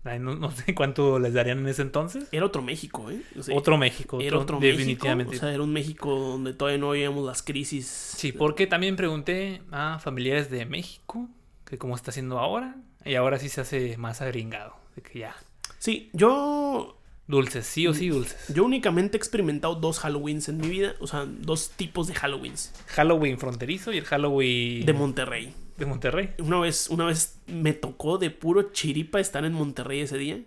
Ay, 0.03 0.19
no, 0.19 0.35
no 0.35 0.51
sé 0.51 0.73
cuánto 0.75 1.19
les 1.19 1.33
darían 1.33 1.59
en 1.59 1.67
ese 1.67 1.81
entonces. 1.81 2.27
Era 2.31 2.45
otro 2.45 2.61
México, 2.61 3.09
¿eh? 3.11 3.21
O 3.37 3.43
sea, 3.43 3.55
otro 3.55 3.77
México, 3.77 4.19
Era 4.21 4.37
otro- 4.37 4.57
otro 4.57 4.59
definitivamente. 4.59 5.31
México. 5.31 5.45
O 5.45 5.47
sea, 5.47 5.53
era 5.53 5.63
un 5.63 5.73
México 5.73 6.09
donde 6.15 6.53
todavía 6.53 6.79
no 6.79 6.89
veíamos 6.89 7.25
las 7.25 7.41
crisis. 7.43 7.85
sí, 7.87 8.31
porque 8.31 8.65
también 8.67 8.95
pregunté 8.95 9.61
a 9.71 9.99
familiares 9.99 10.49
de 10.49 10.65
México 10.65 11.27
que 11.65 11.77
cómo 11.77 11.95
está 11.95 12.11
haciendo 12.11 12.39
ahora. 12.39 12.75
Y 13.05 13.15
ahora 13.15 13.39
sí 13.39 13.47
se 13.49 13.61
hace 13.61 13.97
más 13.97 14.21
agringado. 14.21 14.75
De 14.95 15.01
que 15.01 15.19
ya. 15.19 15.35
Sí, 15.77 16.09
yo. 16.13 16.98
Dulces, 17.29 17.65
sí 17.67 17.85
o 17.85 17.93
sí 17.93 18.09
dulces. 18.09 18.47
Yo 18.53 18.63
únicamente 18.65 19.15
he 19.15 19.19
experimentado 19.19 19.75
dos 19.75 20.03
Halloweens 20.03 20.49
en 20.49 20.57
mi 20.57 20.67
vida. 20.67 20.95
O 20.99 21.05
sea, 21.07 21.25
dos 21.27 21.69
tipos 21.69 22.07
de 22.07 22.15
Halloweens. 22.15 22.73
Halloween 22.87 23.37
fronterizo 23.37 23.93
y 23.93 23.99
el 23.99 24.05
Halloween 24.05 24.83
De 24.85 24.93
Monterrey. 24.93 25.53
de 25.77 25.85
Monterrey. 25.85 26.31
Una 26.39 26.59
vez, 26.59 26.89
una 26.89 27.05
vez 27.05 27.39
me 27.45 27.73
tocó 27.73 28.17
de 28.17 28.31
puro 28.31 28.71
chiripa 28.73 29.19
estar 29.19 29.45
en 29.45 29.53
Monterrey 29.53 29.99
ese 30.01 30.17
día. 30.17 30.41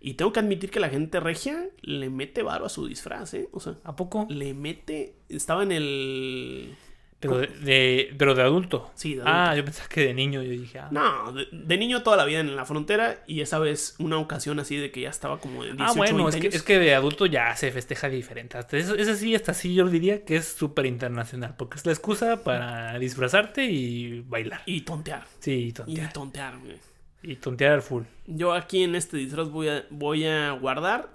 Y 0.00 0.14
tengo 0.14 0.32
que 0.32 0.38
admitir 0.38 0.70
que 0.70 0.78
la 0.78 0.88
gente 0.88 1.18
regia 1.18 1.68
le 1.82 2.08
mete 2.10 2.44
varo 2.44 2.64
a 2.64 2.68
su 2.68 2.86
disfraz, 2.86 3.34
¿eh? 3.34 3.48
O 3.50 3.58
sea, 3.58 3.74
¿A 3.82 3.96
poco? 3.96 4.24
le 4.30 4.54
mete. 4.54 5.16
Estaba 5.28 5.64
en 5.64 5.72
el. 5.72 6.76
Pero 7.20 7.38
de, 7.38 7.46
de- 7.48 8.14
pero 8.16 8.34
de 8.36 8.42
adulto. 8.42 8.92
Sí, 8.94 9.16
de 9.16 9.22
Ah, 9.26 9.52
yo 9.56 9.64
pensaba 9.64 9.88
que 9.88 10.02
de 10.02 10.14
niño. 10.14 10.40
Yo 10.42 10.50
dije, 10.50 10.78
ah, 10.78 10.88
No, 10.92 11.32
de, 11.32 11.46
de 11.50 11.76
niño 11.76 12.04
toda 12.04 12.16
la 12.16 12.24
vida 12.24 12.38
en 12.38 12.54
la 12.54 12.64
frontera. 12.64 13.24
Y 13.26 13.40
esa 13.40 13.58
vez 13.58 13.96
una 13.98 14.18
ocasión 14.18 14.60
así 14.60 14.76
de 14.76 14.92
que 14.92 15.00
ya 15.00 15.10
estaba 15.10 15.38
como 15.40 15.64
de 15.64 15.72
18 15.72 15.84
Ah, 15.84 15.94
bueno, 15.96 16.18
20 16.24 16.36
es 16.36 16.40
que, 16.52 16.56
es 16.56 16.62
que 16.62 16.78
de 16.78 16.94
adulto 16.94 17.26
ya 17.26 17.56
se 17.56 17.72
festeja 17.72 18.08
diferente. 18.08 18.56
Hasta 18.56 18.76
eso, 18.76 18.94
ese 18.94 19.16
sí, 19.16 19.34
hasta 19.34 19.52
sí 19.52 19.74
yo 19.74 19.88
diría 19.88 20.24
que 20.24 20.36
es 20.36 20.46
súper 20.46 20.86
internacional. 20.86 21.54
Porque 21.58 21.76
es 21.78 21.86
la 21.86 21.90
excusa 21.92 22.44
para 22.44 22.96
disfrazarte 23.00 23.64
y 23.64 24.20
bailar. 24.20 24.62
Y 24.66 24.82
tontear. 24.82 25.26
Sí, 25.40 25.52
y 25.52 25.68
Y 25.68 25.72
tontear. 25.72 26.12
tontear, 26.12 26.58
güey. 26.58 26.76
Y 27.20 27.34
tontear 27.34 27.72
al 27.72 27.82
full. 27.82 28.04
Yo 28.28 28.52
aquí 28.52 28.84
en 28.84 28.94
este 28.94 29.16
disfraz 29.16 29.48
voy 29.50 29.68
a, 29.68 29.84
voy 29.90 30.24
a 30.24 30.52
guardar 30.52 31.10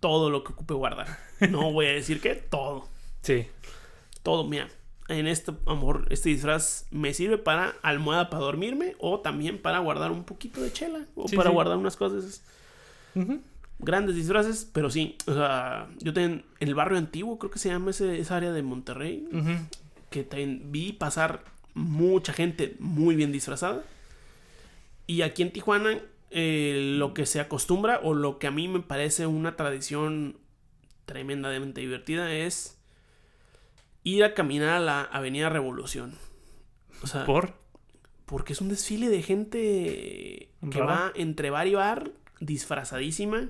todo 0.00 0.28
lo 0.28 0.42
que 0.42 0.52
ocupe 0.52 0.74
guardar. 0.74 1.06
No 1.50 1.70
voy 1.72 1.86
a 1.86 1.92
decir 1.92 2.20
que 2.20 2.34
todo. 2.34 2.88
Sí. 3.22 3.46
Todo, 4.24 4.44
mira. 4.44 4.68
En 5.08 5.26
este, 5.26 5.52
amor, 5.66 6.06
este 6.10 6.30
disfraz 6.30 6.86
me 6.90 7.12
sirve 7.12 7.36
para 7.36 7.74
almohada 7.82 8.30
para 8.30 8.42
dormirme 8.44 8.94
o 8.98 9.20
también 9.20 9.58
para 9.60 9.78
guardar 9.80 10.10
un 10.10 10.24
poquito 10.24 10.62
de 10.62 10.72
chela 10.72 11.04
o 11.14 11.28
Sí, 11.28 11.36
para 11.36 11.50
sí. 11.50 11.54
guardar 11.54 11.76
unas 11.76 11.96
cosas. 11.96 12.42
Grandes 13.80 14.16
disfraces, 14.16 14.68
pero 14.72 14.88
sí. 14.88 15.16
O 15.26 15.34
sea, 15.34 15.88
yo 16.00 16.12
ten- 16.14 16.44
en 16.60 16.68
el 16.68 16.74
barrio 16.74 16.96
antiguo, 16.96 17.38
creo 17.38 17.50
que 17.50 17.58
se 17.58 17.68
llama 17.68 17.90
ese, 17.90 18.18
esa 18.18 18.36
área 18.36 18.52
de 18.52 18.62
Monterrey, 18.62 19.28
que 20.10 20.22
también 20.24 20.72
vi 20.72 20.92
pasar 20.92 21.44
mucha 21.74 22.32
gente 22.32 22.76
muy 22.78 23.14
bien 23.14 23.30
disfrazada. 23.32 23.82
Y 25.06 25.20
aquí 25.22 25.42
en 25.42 25.52
Tijuana, 25.52 25.98
eh, 26.30 26.94
lo 26.98 27.12
que 27.12 27.26
se 27.26 27.40
acostumbra 27.40 28.00
o 28.02 28.14
lo 28.14 28.38
que 28.38 28.46
a 28.46 28.50
mí 28.50 28.68
me 28.68 28.80
parece 28.80 29.26
una 29.26 29.54
tradición 29.56 30.36
tremendamente 31.04 31.80
divertida 31.82 32.32
es 32.32 32.78
ir 34.04 34.22
a 34.24 34.34
caminar 34.34 34.68
a 34.70 34.80
la 34.80 35.02
Avenida 35.02 35.48
Revolución. 35.48 36.14
O 37.02 37.06
sea, 37.06 37.24
¿Por? 37.26 37.54
porque 38.26 38.52
es 38.52 38.60
un 38.60 38.68
desfile 38.68 39.08
de 39.08 39.22
gente 39.22 40.50
que 40.70 40.78
Rara. 40.78 40.86
va 40.86 41.12
entre 41.16 41.50
bar 41.50 41.66
y 41.66 41.74
bar 41.74 42.12
disfrazadísima. 42.40 43.48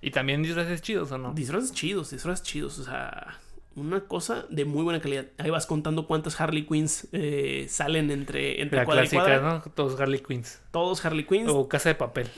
¿Y 0.00 0.10
también 0.10 0.42
disfraces 0.42 0.80
chidos 0.82 1.10
o 1.12 1.18
no? 1.18 1.32
Disfraces 1.34 1.72
chidos, 1.72 2.10
disfraces 2.10 2.44
chidos. 2.46 2.78
O 2.78 2.84
sea, 2.84 3.38
una 3.74 4.00
cosa 4.06 4.46
de 4.50 4.64
muy 4.64 4.82
buena 4.82 5.00
calidad. 5.00 5.26
Ahí 5.38 5.50
vas 5.50 5.66
contando 5.66 6.06
cuántas 6.06 6.40
Harley 6.40 6.66
Quinns 6.66 7.08
eh, 7.12 7.66
salen 7.68 8.10
entre, 8.10 8.60
entre 8.62 8.78
La 8.80 8.84
cuadra 8.84 9.04
y 9.04 9.08
cuadra. 9.08 9.40
¿no? 9.40 9.62
Todos 9.72 9.98
Harley 10.00 10.20
Quinns. 10.20 10.60
Todos 10.70 11.04
Harley 11.04 11.24
Quinns. 11.26 11.50
O 11.50 11.68
Casa 11.68 11.88
de 11.90 11.94
Papel. 11.94 12.28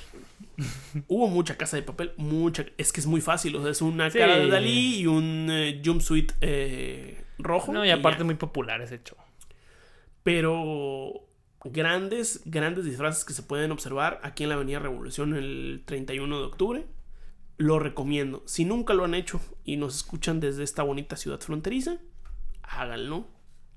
Hubo 1.09 1.29
mucha 1.29 1.57
casa 1.57 1.77
de 1.77 1.83
papel, 1.83 2.13
mucha. 2.17 2.65
Es 2.79 2.93
que 2.93 3.01
es 3.01 3.07
muy 3.07 3.21
fácil. 3.21 3.57
O 3.57 3.63
sea, 3.63 3.71
es 3.71 3.83
una 3.83 4.11
Sí. 4.11 4.19
cara 4.19 4.37
de 4.39 4.49
Dalí 4.49 5.01
y 5.01 5.07
un 5.07 5.49
eh, 5.51 5.83
jumpsuit 5.85 6.33
eh, 6.41 7.23
rojo. 7.39 7.73
No, 7.73 7.85
y 7.85 7.91
aparte 7.91 8.25
muy 8.25 8.35
popular 8.35 8.81
ese 8.83 9.03
show. 9.03 9.19
Pero 10.23 11.27
grandes, 11.65 12.43
grandes 12.45 12.85
disfraces 12.85 13.25
que 13.25 13.33
se 13.33 13.43
pueden 13.43 13.71
observar 13.71 14.21
aquí 14.23 14.43
en 14.43 14.51
la 14.51 14.57
Avenida 14.57 14.79
Revolución 14.79 15.35
el 15.35 15.83
31 15.87 16.39
de 16.39 16.45
octubre. 16.45 16.87
Lo 17.59 17.79
recomiendo. 17.79 18.43
Si 18.47 18.65
nunca 18.65 18.93
lo 18.93 19.05
han 19.05 19.15
hecho 19.15 19.41
y 19.65 19.77
nos 19.77 19.97
escuchan 19.97 20.41
desde 20.41 20.63
esta 20.63 20.83
bonita 20.83 21.17
ciudad 21.17 21.41
fronteriza, 21.41 21.99
háganlo. 22.63 23.27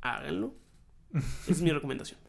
Háganlo. 0.01 0.53
Es 1.47 1.61
mi 1.61 1.71
recomendación. 1.71 2.19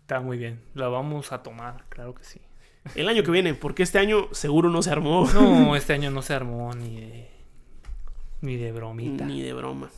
Está 0.00 0.20
muy 0.20 0.38
bien. 0.38 0.60
La 0.74 0.88
vamos 0.88 1.32
a 1.32 1.42
tomar, 1.42 1.84
claro 1.88 2.14
que 2.14 2.24
sí. 2.24 2.40
El 2.94 3.08
año 3.08 3.22
que 3.22 3.30
viene, 3.30 3.54
porque 3.54 3.82
este 3.82 3.98
año 3.98 4.28
seguro 4.32 4.70
no 4.70 4.82
se 4.82 4.90
armó. 4.90 5.28
No, 5.32 5.76
este 5.76 5.92
año 5.92 6.10
no 6.10 6.22
se 6.22 6.34
armó 6.34 6.72
ni 6.74 7.00
de. 7.00 7.37
Ni 8.40 8.56
de 8.56 8.72
bromita. 8.72 9.24
Ni 9.24 9.42
de 9.42 9.52
broma. 9.52 9.90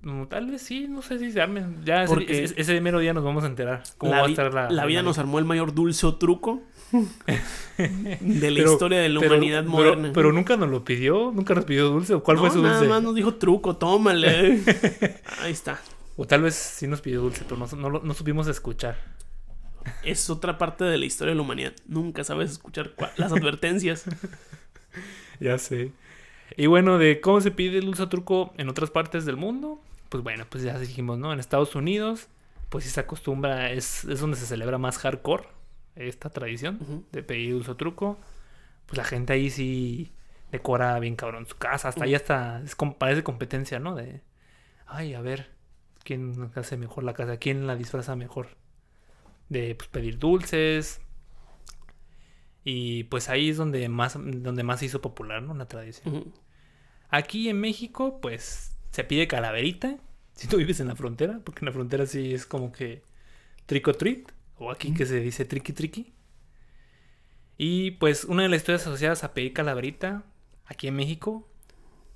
No, 0.00 0.26
tal 0.26 0.50
vez 0.50 0.62
sí, 0.62 0.88
no 0.88 1.00
sé 1.00 1.18
si 1.20 1.30
se 1.30 1.40
armen. 1.40 1.82
Ya 1.84 2.02
ese- 2.02 2.12
Porque- 2.14 2.42
ese, 2.44 2.60
ese 2.60 2.80
mero 2.80 2.98
día 2.98 3.14
nos 3.14 3.22
vamos 3.22 3.44
a 3.44 3.46
enterar 3.46 3.84
cómo 3.98 4.12
la, 4.12 4.20
va 4.22 4.26
a 4.26 4.30
estar 4.30 4.52
la. 4.52 4.68
la 4.68 4.84
vida 4.84 5.02
nos 5.02 5.18
armó 5.18 5.38
el 5.38 5.44
mayor 5.44 5.74
dulce 5.74 6.04
o 6.06 6.16
truco 6.16 6.60
de 6.92 7.00
la 7.28 7.38
Pero- 8.56 8.72
historia 8.72 8.98
de 8.98 9.08
la 9.10 9.20
pero- 9.20 9.34
humanidad 9.34 9.64
moderna. 9.64 10.10
Pero, 10.12 10.32
nunca 10.32 10.56
nos 10.56 10.70
lo 10.70 10.84
pidió, 10.84 11.30
nunca 11.32 11.54
nos 11.54 11.64
pidió 11.66 11.88
dulce. 11.88 12.14
¿O 12.14 12.22
cuál 12.24 12.36
No, 12.38 12.40
fue 12.42 12.50
su 12.50 12.62
nada 12.62 12.78
dulce? 12.78 12.88
más 12.88 13.02
nos 13.02 13.14
dijo 13.14 13.34
truco, 13.36 13.76
tómale. 13.76 14.60
Ahí 15.42 15.52
está. 15.52 15.78
O 16.16 16.26
tal 16.26 16.42
vez 16.42 16.54
sí 16.56 16.86
nos 16.88 17.00
pidió 17.00 17.20
dulce, 17.20 17.44
pero 17.48 17.56
no, 17.58 17.90
no, 17.90 18.00
no 18.00 18.14
supimos 18.14 18.48
escuchar. 18.48 18.96
Es 20.02 20.28
otra 20.30 20.58
parte 20.58 20.84
de 20.84 20.98
la 20.98 21.04
historia 21.06 21.30
de 21.30 21.36
la 21.36 21.42
humanidad. 21.42 21.72
Nunca 21.86 22.24
sabes 22.24 22.50
escuchar 22.50 22.92
las 23.18 23.30
advertencias. 23.32 24.04
Ya 25.40 25.58
sé. 25.58 25.90
Y 26.56 26.66
bueno, 26.66 26.98
de 26.98 27.20
cómo 27.20 27.40
se 27.40 27.50
pide 27.50 27.78
el 27.78 27.86
dulce 27.86 28.02
o 28.02 28.08
truco 28.08 28.52
en 28.56 28.68
otras 28.68 28.90
partes 28.90 29.24
del 29.24 29.36
mundo, 29.36 29.80
pues 30.08 30.22
bueno, 30.22 30.44
pues 30.48 30.62
ya 30.62 30.78
dijimos, 30.78 31.18
¿no? 31.18 31.32
En 31.32 31.40
Estados 31.40 31.74
Unidos, 31.74 32.28
pues 32.68 32.84
sí 32.84 32.90
se 32.90 33.00
acostumbra, 33.00 33.70
es, 33.70 34.04
es 34.04 34.20
donde 34.20 34.36
se 34.36 34.46
celebra 34.46 34.78
más 34.78 34.98
hardcore 34.98 35.44
esta 35.96 36.30
tradición 36.30 37.06
de 37.12 37.22
pedir 37.22 37.52
dulce 37.52 37.74
truco. 37.74 38.18
Pues 38.86 38.98
la 38.98 39.04
gente 39.04 39.32
ahí 39.32 39.50
sí 39.50 40.12
decora 40.50 40.98
bien 40.98 41.16
cabrón 41.16 41.46
su 41.46 41.56
casa. 41.56 41.88
Hasta 41.88 42.04
ahí 42.04 42.14
hasta 42.14 42.62
es 42.62 42.76
parece 42.98 43.22
competencia, 43.22 43.78
¿no? 43.78 43.94
De, 43.94 44.22
ay, 44.86 45.14
a 45.14 45.20
ver, 45.20 45.50
¿quién 46.04 46.50
hace 46.54 46.76
mejor 46.76 47.04
la 47.04 47.14
casa? 47.14 47.38
¿Quién 47.38 47.66
la 47.66 47.76
disfraza 47.76 48.16
mejor? 48.16 48.48
De 49.48 49.74
pues, 49.74 49.88
pedir 49.88 50.18
dulces. 50.18 51.00
Y 52.64 53.04
pues 53.04 53.28
ahí 53.28 53.50
es 53.50 53.56
donde 53.56 53.88
más, 53.88 54.14
donde 54.14 54.62
más 54.62 54.80
se 54.80 54.86
hizo 54.86 55.00
popular, 55.00 55.42
¿no? 55.42 55.54
La 55.54 55.66
tradición. 55.66 56.32
Aquí 57.12 57.50
en 57.50 57.60
México, 57.60 58.18
pues 58.20 58.76
se 58.90 59.04
pide 59.04 59.28
calaverita. 59.28 59.98
Si 60.34 60.48
tú 60.48 60.56
vives 60.56 60.80
en 60.80 60.88
la 60.88 60.96
frontera, 60.96 61.40
porque 61.44 61.60
en 61.60 61.66
la 61.66 61.72
frontera 61.72 62.06
sí 62.06 62.32
es 62.32 62.46
como 62.46 62.72
que 62.72 63.02
trick 63.66 63.86
or 63.86 63.96
treat. 63.96 64.32
O 64.56 64.70
aquí 64.70 64.94
que 64.94 65.04
se 65.04 65.20
dice 65.20 65.44
tricky 65.44 65.74
tricky. 65.74 66.14
Y 67.58 67.92
pues 67.92 68.24
una 68.24 68.42
de 68.42 68.48
las 68.48 68.62
historias 68.62 68.86
asociadas 68.86 69.24
a 69.24 69.34
pedir 69.34 69.52
calaverita 69.52 70.24
aquí 70.64 70.88
en 70.88 70.96
México, 70.96 71.46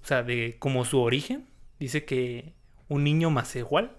o 0.02 0.06
sea, 0.06 0.22
de 0.22 0.56
como 0.58 0.86
su 0.86 0.98
origen, 0.98 1.46
dice 1.78 2.06
que 2.06 2.54
un 2.88 3.04
niño 3.04 3.30
macehual, 3.30 3.96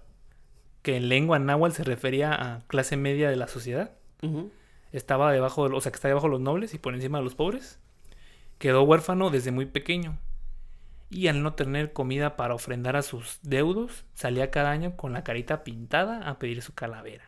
que 0.81 0.97
en 0.97 1.09
lengua 1.09 1.37
náhuatl 1.37 1.75
se 1.75 1.83
refería 1.83 2.33
a 2.33 2.67
clase 2.67 2.97
media 2.97 3.29
de 3.29 3.35
la 3.35 3.47
sociedad, 3.47 3.91
estaba 4.91 5.31
debajo, 5.31 5.69
de, 5.69 5.75
o 5.75 5.79
sea, 5.79 5.91
que 5.91 5.97
está 5.97 6.07
debajo 6.07 6.25
de 6.25 6.31
los 6.31 6.41
nobles 6.41 6.73
y 6.73 6.79
por 6.79 6.95
encima 6.95 7.19
de 7.19 7.23
los 7.23 7.35
pobres. 7.35 7.79
Quedó 8.57 8.81
huérfano 8.81 9.29
desde 9.29 9.51
muy 9.51 9.67
pequeño. 9.67 10.17
Y 11.09 11.27
al 11.27 11.41
no 11.41 11.53
tener 11.53 11.93
comida 11.93 12.35
para 12.35 12.53
ofrendar 12.53 12.95
a 12.97 13.01
sus 13.01 13.39
deudos, 13.41 14.05
salía 14.13 14.51
cada 14.51 14.71
año 14.71 14.97
con 14.97 15.13
la 15.13 15.23
carita 15.23 15.63
pintada 15.63 16.29
a 16.29 16.37
pedir 16.37 16.61
su 16.61 16.73
calavera. 16.73 17.23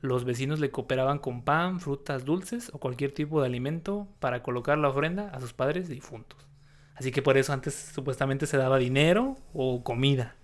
Los 0.00 0.24
vecinos 0.24 0.60
le 0.60 0.70
cooperaban 0.70 1.18
con 1.18 1.42
pan, 1.42 1.80
frutas 1.80 2.24
dulces 2.24 2.70
o 2.72 2.78
cualquier 2.78 3.12
tipo 3.12 3.40
de 3.40 3.46
alimento 3.46 4.08
para 4.18 4.42
colocar 4.42 4.76
la 4.78 4.88
ofrenda 4.88 5.28
a 5.30 5.40
sus 5.40 5.52
padres 5.52 5.88
difuntos. 5.88 6.46
Así 6.96 7.12
que 7.12 7.22
por 7.22 7.36
eso 7.36 7.52
antes 7.52 7.74
supuestamente 7.94 8.46
se 8.46 8.56
daba 8.56 8.78
dinero 8.78 9.36
o 9.52 9.84
comida. 9.84 10.34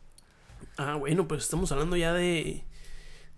Ah, 0.76 0.94
bueno, 0.94 1.26
pues 1.28 1.42
estamos 1.42 1.70
hablando 1.72 1.96
ya 1.96 2.12
de, 2.12 2.64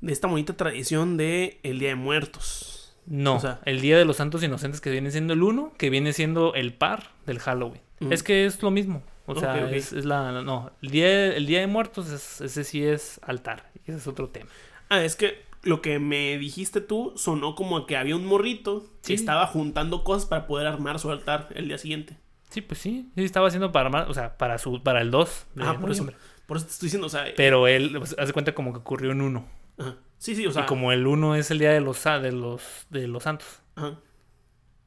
de 0.01 0.13
esta 0.13 0.29
bonita 0.29 0.57
tradición 0.57 1.17
de 1.17 1.61
el 1.63 1.79
Día 1.79 1.91
de 1.91 1.95
Muertos. 1.95 2.95
No, 3.07 3.37
O 3.37 3.41
sea- 3.41 3.61
el 3.65 3.81
Día 3.81 3.99
de 3.99 4.05
los 4.05 4.17
Santos 4.17 4.43
Inocentes 4.43 4.81
que 4.81 4.91
viene 4.91 5.11
siendo 5.11 5.33
el 5.33 5.43
uno, 5.43 5.73
que 5.79 5.91
viene 5.91 6.13
siendo 6.13 6.55
el 6.55 6.75
par 6.75 7.11
del 7.27 7.39
Halloween. 7.39 7.83
Ujú. 8.01 8.13
Es 8.13 8.23
que 8.23 8.47
es 8.47 8.63
lo 8.63 8.71
mismo. 8.71 9.03
O 9.27 9.35
sea, 9.35 9.55
Ok, 9.55 9.63
ok. 9.69 9.73
Es, 9.73 9.93
es 9.93 10.05
la... 10.05 10.43
No, 10.43 10.71
el 10.83 10.91
Día, 10.91 11.35
el 11.35 11.47
día 11.47 11.61
de 11.61 11.67
Muertos, 11.67 12.11
es- 12.11 12.41
ese 12.41 12.65
sí 12.65 12.85
es 12.85 13.19
altar. 13.23 13.71
Ese 13.87 13.99
es 13.99 14.07
otro 14.07 14.29
tema. 14.29 14.51
Ah, 14.91 15.03
es 15.03 15.17
que 15.17 15.43
lo 15.63 15.81
que 15.81 15.99
me 15.99 16.37
dijiste 16.37 16.81
tú 16.83 17.15
sonó 17.17 17.55
como 17.55 17.87
que 17.87 17.97
había 17.97 18.17
un 18.17 18.27
morrito 18.27 18.81
Sí. 19.01 19.09
que 19.09 19.15
estaba 19.15 19.47
juntando 19.47 20.05
cosas 20.05 20.27
para 20.27 20.47
poder 20.47 20.67
armar 20.67 20.99
su 20.99 21.11
altar 21.11 21.49
el 21.55 21.69
día 21.69 21.79
siguiente. 21.79 22.19
Sí, 22.51 22.61
pues 22.61 22.81
sí. 22.81 23.11
Sí, 23.17 23.25
estaba 23.25 23.49
haciendo 23.49 23.73
para 23.73 23.89
más, 23.89 24.09
o 24.09 24.15
sea, 24.15 24.37
para 24.37 24.59
su, 24.59 24.83
para 24.83 25.01
el 25.01 25.11
2 25.11 25.47
de 25.55 25.65
Ah, 25.65 25.79
por 25.81 25.91
eso, 25.91 26.07
por 26.47 26.59
eso 26.59 26.67
te 26.67 26.73
estoy 26.73 26.87
diciendo, 26.87 27.07
o 27.07 27.11
sea, 27.11 27.25
Pero 27.37 27.67
él, 27.67 27.95
pues, 27.99 28.15
hace 28.19 28.33
cuenta 28.35 28.55
como 28.55 28.73
que 28.73 28.79
ocurrió 28.81 29.11
en 29.13 29.23
uno. 29.23 29.49
ajá. 29.79 29.97
sí, 30.19 30.37
sí, 30.37 30.47
o 30.47 30.53
sea, 30.53 30.63
y 30.63 30.67
como 30.67 30.93
el 30.93 31.07
1 31.07 31.35
es 31.35 31.51
el 31.51 31.59
día 31.59 31.71
de 31.73 31.81
los, 31.81 31.97
sa- 31.99 32.19
de 32.21 32.31
los, 32.33 32.63
de 32.91 33.09
los 33.09 33.23
santos. 33.23 33.63
ajá. 33.77 33.99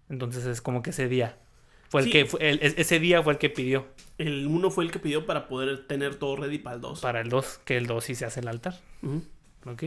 Entonces 0.10 0.46
es 0.46 0.62
como 0.62 0.82
que 0.82 0.92
ese 0.92 1.08
día. 1.10 1.38
Fue 1.90 2.02
el 2.02 2.06
Sí. 2.06 2.12
que, 2.12 2.26
fue- 2.26 2.50
el- 2.50 2.60
es- 2.62 2.76
ese 2.78 3.00
día 3.00 3.22
fue 3.24 3.34
el 3.34 3.40
que 3.40 3.50
pidió 3.50 3.88
el 4.18 4.48
uno 4.48 4.72
fue 4.72 4.84
el 4.86 4.92
que 4.92 5.00
pidió 5.00 5.26
para 5.26 5.48
poder 5.48 5.86
tener 5.88 6.16
todo 6.16 6.36
ready 6.36 6.58
para 6.58 6.76
el 6.76 6.82
2. 6.82 7.02
para 7.02 7.22
el 7.22 7.30
2, 7.30 7.62
que 7.66 7.78
el 7.78 7.86
2 7.88 8.04
sí 8.04 8.16
se 8.16 8.26
hace 8.26 8.40
el 8.40 8.48
altar. 8.48 8.76
¿Ok? 9.66 9.84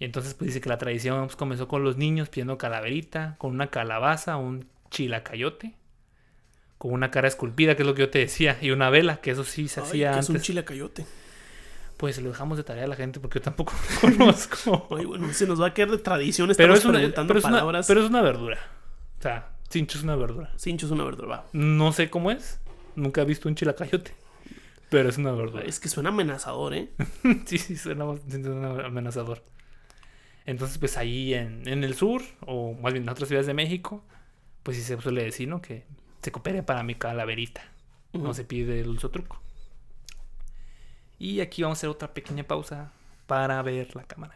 Y 0.00 0.04
entonces 0.04 0.34
pues 0.34 0.48
dice 0.48 0.60
que 0.60 0.68
la 0.68 0.78
tradición 0.78 1.24
pues, 1.26 1.36
comenzó 1.36 1.66
con 1.68 1.82
los 1.84 1.96
niños 1.96 2.28
pidiendo 2.28 2.56
calaverita, 2.56 3.34
con 3.38 3.50
una 3.52 3.68
calabaza, 3.68 4.36
un 4.36 4.66
chilacayote, 4.90 5.74
con 6.78 6.92
una 6.92 7.10
cara 7.10 7.26
esculpida, 7.28 7.74
que 7.74 7.82
es 7.82 7.86
lo 7.86 7.94
que 7.94 8.02
yo 8.02 8.10
te 8.10 8.20
decía, 8.20 8.56
y 8.60 8.70
una 8.70 8.90
vela, 8.90 9.20
que 9.20 9.32
eso 9.32 9.44
sí 9.44 9.66
se 9.68 9.80
hacía 9.80 10.18
es 10.18 10.28
un 10.28 10.36
antes. 10.36 10.46
chilacayote. 10.46 11.04
Pues 11.96 12.16
lo 12.22 12.28
dejamos 12.28 12.56
de 12.56 12.62
tarea 12.62 12.84
a 12.84 12.86
la 12.86 12.94
gente 12.94 13.18
porque 13.18 13.40
yo 13.40 13.42
tampoco 13.42 13.72
conozco. 14.00 14.86
Ay, 14.96 15.04
bueno, 15.04 15.32
se 15.32 15.48
nos 15.48 15.60
va 15.60 15.66
a 15.66 15.74
quedar 15.74 15.90
de 15.90 15.98
tradición. 15.98 16.48
pero, 16.56 16.74
es 16.74 16.84
una, 16.84 16.94
preguntando 16.98 17.28
pero, 17.28 17.38
es 17.40 17.44
una, 17.44 17.54
palabras. 17.56 17.86
pero 17.88 18.00
es 18.02 18.08
una 18.08 18.22
verdura. 18.22 18.58
O 19.18 19.22
sea, 19.22 19.50
cincho 19.68 19.98
es 19.98 20.04
una 20.04 20.14
verdura. 20.14 20.52
Cincho 20.56 20.86
es 20.86 20.92
una 20.92 21.02
verdura. 21.02 21.26
va. 21.28 21.44
No 21.52 21.92
sé 21.92 22.08
cómo 22.08 22.30
es. 22.30 22.60
Nunca 22.98 23.22
he 23.22 23.24
visto 23.24 23.48
un 23.48 23.54
chilacayote. 23.54 24.12
Pero 24.90 25.08
es 25.08 25.18
una 25.18 25.32
verdura. 25.32 25.62
Es 25.64 25.80
que 25.80 25.88
suena 25.88 26.08
amenazador, 26.08 26.74
¿eh? 26.74 26.90
sí, 27.46 27.58
sí, 27.58 27.76
suena 27.76 28.04
amenazador. 28.84 29.44
Entonces, 30.46 30.78
pues 30.78 30.96
ahí 30.96 31.34
en, 31.34 31.68
en 31.68 31.84
el 31.84 31.94
sur, 31.94 32.22
o 32.40 32.72
más 32.72 32.92
bien 32.92 33.04
en 33.04 33.08
otras 33.10 33.28
ciudades 33.28 33.46
de 33.46 33.54
México, 33.54 34.02
pues 34.62 34.76
sí 34.76 34.82
se 34.82 35.00
suele 35.00 35.22
decir, 35.22 35.46
¿no? 35.46 35.60
Que 35.60 35.84
se 36.22 36.32
coopere 36.32 36.62
para 36.62 36.82
mi 36.82 36.94
calaverita. 36.94 37.62
No 38.14 38.32
se 38.32 38.44
pide 38.44 38.80
el 38.80 38.88
uso 38.88 39.10
truco. 39.10 39.40
Y 41.18 41.40
aquí 41.40 41.62
vamos 41.62 41.78
a 41.78 41.80
hacer 41.80 41.90
otra 41.90 42.14
pequeña 42.14 42.44
pausa 42.44 42.92
para 43.26 43.60
ver 43.62 43.94
la 43.94 44.04
cámara. 44.04 44.34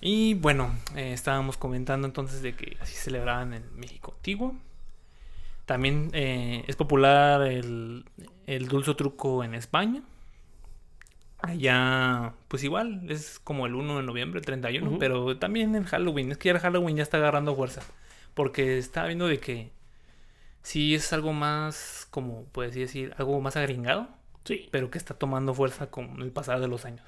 Y 0.00 0.34
bueno, 0.34 0.74
eh, 0.96 1.12
estábamos 1.12 1.56
comentando 1.56 2.06
entonces 2.06 2.40
de 2.40 2.54
que 2.54 2.76
así 2.80 2.94
celebraban 2.94 3.52
en 3.52 3.78
México 3.78 4.14
antiguo. 4.16 4.54
También 5.70 6.10
eh, 6.14 6.64
es 6.66 6.74
popular 6.74 7.42
el, 7.42 8.04
el 8.48 8.66
dulce 8.66 8.92
truco 8.96 9.44
en 9.44 9.54
España. 9.54 10.02
Allá, 11.38 12.34
pues 12.48 12.64
igual, 12.64 13.02
es 13.08 13.38
como 13.38 13.66
el 13.66 13.76
1 13.76 13.98
de 13.98 14.02
noviembre, 14.02 14.40
el 14.40 14.44
31, 14.46 14.84
Ujú. 14.90 14.98
pero 14.98 15.36
también 15.38 15.76
en 15.76 15.84
Halloween. 15.84 16.32
Es 16.32 16.38
que 16.38 16.48
ya 16.48 16.54
el 16.54 16.58
Halloween 16.58 16.96
ya 16.96 17.04
está 17.04 17.18
agarrando 17.18 17.54
fuerza. 17.54 17.82
Porque 18.34 18.78
está 18.78 19.06
viendo 19.06 19.28
de 19.28 19.38
que 19.38 19.70
sí 20.62 20.96
es 20.96 21.12
algo 21.12 21.32
más, 21.32 22.08
como 22.10 22.46
puedes 22.46 22.74
decir, 22.74 23.14
algo 23.16 23.40
más 23.40 23.54
agringado, 23.54 24.08
Sí. 24.44 24.68
pero 24.72 24.90
que 24.90 24.98
está 24.98 25.14
tomando 25.14 25.54
fuerza 25.54 25.88
con 25.88 26.20
el 26.20 26.32
pasar 26.32 26.58
de 26.60 26.66
los 26.66 26.84
años. 26.84 27.06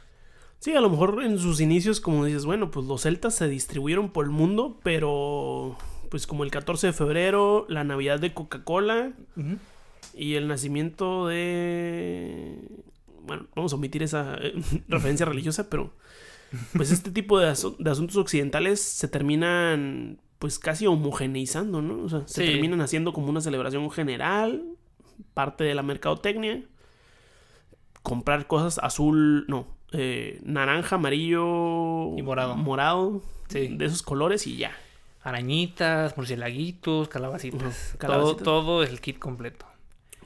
Sí, 0.60 0.72
a 0.76 0.80
lo 0.80 0.88
mejor 0.88 1.20
en 1.24 1.36
sus 1.40 1.60
inicios, 1.60 2.00
como 2.00 2.24
dices, 2.24 2.44
bueno, 2.44 2.70
pues 2.70 2.86
los 2.86 3.02
celtas 3.02 3.34
se 3.34 3.48
distribuyeron 3.48 4.10
por 4.10 4.24
el 4.24 4.30
mundo, 4.30 4.78
pero 4.84 5.76
pues 6.12 6.26
como 6.26 6.44
el 6.44 6.50
14 6.50 6.88
de 6.88 6.92
febrero, 6.92 7.64
la 7.70 7.84
Navidad 7.84 8.20
de 8.20 8.34
Coca-Cola 8.34 9.12
y 10.12 10.34
el 10.34 10.46
nacimiento 10.46 11.26
de... 11.26 12.58
Bueno, 13.22 13.46
vamos 13.56 13.72
a 13.72 13.76
omitir 13.76 14.02
esa 14.02 14.34
eh, 14.38 14.52
referencia 14.88 15.24
religiosa, 15.24 15.70
pero 15.70 15.94
pues 16.74 16.90
este 16.90 17.10
tipo 17.18 17.38
de, 17.40 17.48
asu- 17.48 17.78
de 17.78 17.90
asuntos 17.90 18.16
occidentales 18.18 18.82
se 18.82 19.08
terminan 19.08 20.20
pues 20.38 20.58
casi 20.58 20.86
homogeneizando, 20.86 21.80
¿no? 21.80 22.02
O 22.04 22.08
sea, 22.10 22.28
se 22.28 22.44
Sí. 22.44 22.52
terminan 22.52 22.82
haciendo 22.82 23.14
como 23.14 23.30
una 23.30 23.40
celebración 23.40 23.90
general, 23.90 24.64
parte 25.32 25.64
de 25.64 25.74
la 25.74 25.82
mercadotecnia, 25.82 26.62
comprar 28.02 28.46
cosas 28.48 28.78
azul, 28.82 29.46
no, 29.48 29.66
eh, 29.92 30.40
naranja, 30.44 30.96
amarillo 30.96 32.16
Y 32.18 32.22
morado. 32.22 32.54
morado, 32.56 33.22
Sí. 33.48 33.68
de 33.68 33.84
esos 33.86 34.02
colores 34.02 34.46
y 34.46 34.56
ya. 34.58 34.72
Arañitas, 35.22 36.16
murcielaguitos, 36.16 37.08
calabacitas. 37.08 37.62
Ujú, 37.62 37.98
Todo, 37.98 38.36
todo 38.44 38.82
el 38.82 39.00
kit 39.00 39.18
completo. 39.18 39.66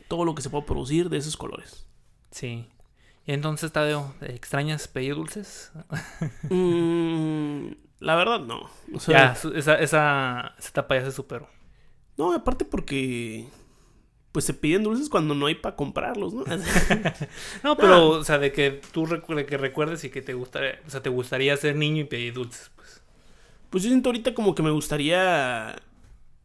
Todo 0.09 0.25
lo 0.25 0.35
que 0.35 0.43
se 0.43 0.51
puede 0.51 0.65
producir 0.65 1.09
de 1.11 1.19
esos 1.19 1.37
colores. 1.37 1.87
Sí. 2.31 2.67
Y 3.27 3.33
entonces, 3.33 3.73
Tadeo, 3.73 4.15
¿extrañas 4.21 4.87
pedir 4.89 5.17
dulces? 5.17 5.73
Mm, 6.49 7.69
la 8.01 8.15
verdad, 8.15 8.41
no. 8.41 8.71
O 8.95 9.01
sea, 9.01 9.33
ya, 9.33 9.33
esa, 9.33 9.51
esa, 9.57 9.75
esa 9.79 10.69
etapa 10.69 10.95
ya 10.97 11.05
se 11.05 11.13
superó. 11.13 11.49
No, 12.17 12.33
aparte 12.33 12.65
porque 12.65 13.47
pues 14.33 14.45
se 14.45 14.55
piden 14.55 14.83
dulces 14.85 15.09
cuando 15.09 15.35
no 15.35 15.47
hay 15.47 15.55
para 15.57 15.77
comprarlos, 15.77 16.35
¿no? 16.35 16.45
No, 17.65 17.77
pero, 17.77 18.09
o 18.09 18.25
sea, 18.25 18.39
de 18.39 18.53
que 18.53 18.81
tú 18.93 19.07
recu- 19.07 19.45
que 19.47 19.57
recuerdes 19.59 20.05
y 20.05 20.11
que 20.11 20.23
te 20.23 20.35
gustaría, 20.35 20.81
o 20.87 20.91
sea, 20.91 21.03
te 21.03 21.09
gustaría 21.11 21.57
ser 21.57 21.77
niño 21.77 22.03
y 22.03 22.05
pedir 22.05 22.35
dulces, 22.35 22.71
pues. 22.77 22.86
Pues 23.71 23.83
yo 23.83 23.91
siento 23.91 24.09
ahorita 24.09 24.35
como 24.35 24.55
que 24.55 24.63
me 24.63 24.71
gustaría 24.71 25.77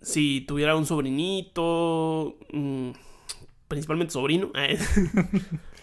si 0.01 0.41
tuviera 0.41 0.75
un 0.75 0.85
sobrinito, 0.85 2.37
mm, 2.51 2.89
principalmente 3.67 4.13
sobrino, 4.13 4.51
eh, 4.55 4.77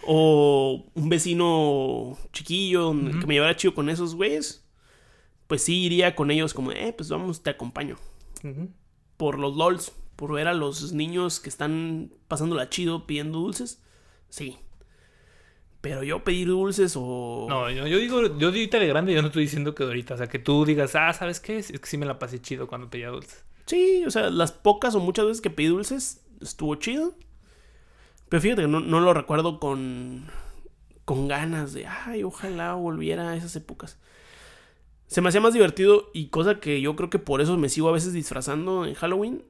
o 0.05 0.85
un 0.93 1.09
vecino 1.09 2.17
chiquillo 2.33 2.91
que 2.91 3.25
me 3.25 3.35
llevara 3.35 3.55
chido 3.55 3.73
con 3.73 3.89
esos 3.89 4.15
güeyes, 4.15 4.65
pues 5.47 5.63
sí 5.63 5.85
iría 5.85 6.15
con 6.15 6.31
ellos 6.31 6.53
como, 6.53 6.71
eh, 6.71 6.93
pues 6.95 7.09
vamos, 7.09 7.41
te 7.41 7.49
acompaño. 7.49 7.97
Por 9.17 9.39
los 9.39 9.55
LOLs, 9.55 9.91
por 10.15 10.33
ver 10.33 10.47
a 10.47 10.53
los 10.53 10.93
niños 10.93 11.39
que 11.39 11.49
están 11.49 12.13
pasándola 12.27 12.69
chido 12.69 13.05
pidiendo 13.07 13.39
dulces, 13.39 13.81
sí. 14.29 14.57
Pero 15.81 16.03
yo 16.03 16.23
pedir 16.23 16.49
dulces 16.49 16.93
o... 16.97 17.45
No, 17.47 17.69
yo, 17.69 17.87
yo 17.87 17.97
digo, 17.97 18.37
yo 18.37 18.47
ahorita 18.47 18.79
de 18.79 18.87
grande, 18.87 19.13
yo 19.13 19.21
no 19.21 19.27
estoy 19.27 19.43
diciendo 19.43 19.73
que 19.75 19.83
ahorita, 19.83 20.15
o 20.15 20.17
sea, 20.17 20.27
que 20.27 20.39
tú 20.39 20.65
digas, 20.65 20.95
ah, 20.95 21.13
¿sabes 21.13 21.39
qué? 21.39 21.57
Es 21.57 21.71
que 21.71 21.87
sí 21.87 21.97
me 21.97 22.05
la 22.05 22.19
pasé 22.19 22.41
chido 22.41 22.67
cuando 22.67 22.89
pedía 22.89 23.09
dulces. 23.09 23.45
Sí, 23.65 24.03
o 24.05 24.11
sea, 24.11 24.29
las 24.29 24.51
pocas 24.51 24.95
o 24.95 24.99
muchas 24.99 25.25
veces 25.25 25.41
que 25.41 25.49
pedí 25.49 25.67
dulces 25.67 26.21
estuvo 26.41 26.75
chido. 26.75 27.15
Pero 28.27 28.41
fíjate 28.41 28.63
que 28.63 28.67
no, 28.67 28.79
no 28.79 28.99
lo 28.99 29.13
recuerdo 29.13 29.59
con, 29.59 30.25
con 31.05 31.27
ganas 31.27 31.73
de, 31.73 31.87
ay, 31.87 32.23
ojalá 32.23 32.73
volviera 32.73 33.29
a 33.29 33.35
esas 33.35 33.55
épocas. 33.55 33.97
Se 35.07 35.21
me 35.21 35.29
hacía 35.29 35.41
más 35.41 35.53
divertido 35.53 36.11
y 36.13 36.27
cosa 36.27 36.59
que 36.59 36.81
yo 36.81 36.95
creo 36.95 37.09
que 37.09 37.19
por 37.19 37.41
eso 37.41 37.57
me 37.57 37.69
sigo 37.69 37.89
a 37.89 37.93
veces 37.93 38.13
disfrazando 38.13 38.85
en 38.85 38.93
Halloween, 38.93 39.43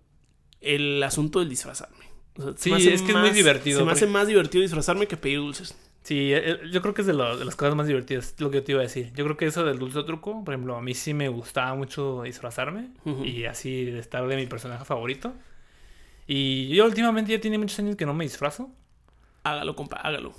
el 0.62 1.02
asunto 1.04 1.40
del 1.40 1.50
disfrazarme. 1.50 2.06
O 2.38 2.44
sea, 2.44 2.52
se 2.56 2.80
Sí, 2.80 2.88
es 2.90 3.02
que 3.02 3.12
es 3.12 3.18
muy 3.18 3.32
divertido, 3.32 3.80
Se 3.80 3.86
me 3.86 3.92
hace 3.92 4.08
más 4.08 4.28
divertido 4.28 4.62
disfrazarme 4.62 5.08
que 5.08 5.18
pedir 5.18 5.40
dulces. 5.40 5.76
Sí, 6.04 6.32
eh, 6.34 6.60
yo 6.72 6.82
creo 6.82 6.94
que 6.94 7.02
es 7.02 7.08
de, 7.08 7.14
lo- 7.14 7.38
de 7.38 7.46
las 7.46 7.56
cosas 7.56 7.76
más 7.76 7.86
divertidas, 7.88 8.34
lo 8.40 8.50
que 8.50 8.58
yo 8.58 8.64
te 8.64 8.72
iba 8.72 8.80
a 8.82 8.84
decir. 8.84 9.12
Yo 9.14 9.26
creo 9.26 9.38
que 9.38 9.46
eso 9.46 9.64
del 9.66 9.78
dulce 9.80 10.02
truco, 10.04 10.44
por 10.44 10.54
ejemplo, 10.54 10.76
a 10.76 10.82
mí 10.82 10.94
sí 10.96 11.14
me 11.14 11.28
gustaba 11.30 11.76
mucho 11.76 12.24
disfrazarme 12.24 12.90
Ujú. 13.06 13.24
y 13.26 13.46
así 13.46 13.88
estar 13.90 14.26
de 14.28 14.36
mi 14.36 14.48
personaje 14.48 14.86
favorito. 14.86 15.34
Y 16.28 16.70
yo 16.70 16.86
últimamente 16.86 17.32
ya 17.32 17.42
tiene 17.42 17.58
muchos 17.58 17.78
años 17.80 17.96
que 17.96 18.06
no 18.06 18.14
me 18.14 18.24
disfrazo, 18.24 18.70
Hágalo, 19.44 19.76
compa, 19.76 19.98
hágalo. 19.98 20.34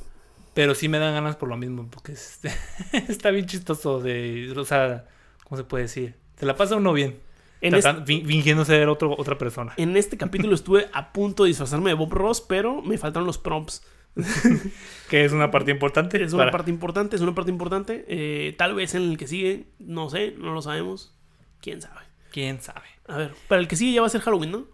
pero 0.55 0.75
sí 0.75 0.89
me 0.89 0.99
dan 0.99 1.15
ganas 1.15 1.37
por 1.37 1.49
lo 1.49 1.57
mismo, 1.57 1.89
porque 1.91 2.13
es- 2.13 2.41
está 3.09 3.31
bien 3.31 3.47
chistoso 3.47 4.01
de, 4.01 4.53
o 4.57 4.65
sea, 4.65 5.07
¿cómo 5.45 5.57
se 5.57 5.65
puede 5.65 5.85
decir? 5.85 6.15
Se 6.37 6.47
la 6.47 6.57
pasa 6.57 6.77
uno 6.77 6.93
bien, 6.93 7.19
En, 7.61 7.73
tratando- 7.73 8.07
fin- 8.07 8.27
fingiendo 8.27 8.65
ser 8.65 8.89
otro, 8.89 9.15
otra 9.19 9.37
persona. 9.37 9.73
en 9.77 9.97
este 9.97 10.17
capítulo 10.17 10.55
estuve 10.55 10.89
a 10.93 11.13
punto 11.13 11.43
de 11.45 11.49
disfrazarme 11.49 11.91
de 11.91 11.95
Bob 11.95 12.13
Ross, 12.13 12.41
pero 12.41 12.83
me 12.83 12.97
faltaron 12.99 13.27
los 13.27 13.39
prompts. 13.39 13.83
Que 15.11 15.25
es 15.25 15.33
una 15.33 15.51
parte 15.51 15.71
importante. 15.71 16.23
Es 16.23 16.33
una 16.33 16.43
para- 16.45 16.53
parte 16.53 16.71
importante, 16.71 17.17
es 17.17 17.23
una 17.23 17.35
parte 17.35 17.51
importante. 17.51 18.05
Eh, 18.09 18.55
tal 18.57 18.75
vez 18.75 18.95
en 18.95 19.03
el 19.11 19.17
que 19.19 19.27
sigue, 19.27 19.67
no 19.79 20.09
sé, 20.11 20.35
no 20.39 20.53
lo 20.53 20.63
sabemos. 20.63 21.15
¿Quién 21.61 21.83
sabe? 21.83 22.01
¿Quién 22.33 22.61
sabe? 22.61 22.87
A 23.09 23.17
ver, 23.17 23.33
para 23.49 23.61
el 23.61 23.67
que 23.69 23.77
sigue 23.77 23.93
ya 23.93 24.01
va 24.03 24.07
a 24.07 24.11
ser 24.11 24.21
Halloween, 24.21 24.53
¿no? 24.53 24.65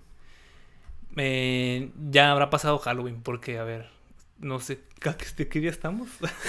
Eh, 1.17 1.91
ya 2.11 2.31
habrá 2.33 2.51
pasado 2.51 2.79
Halloween, 2.79 3.23
porque, 3.23 3.59
a 3.59 3.65
ver, 3.65 3.89
no 4.39 4.61
sé, 4.61 4.81
¿de 5.37 5.49
qué 5.49 5.61
día 5.61 5.71
estamos? 5.71 6.09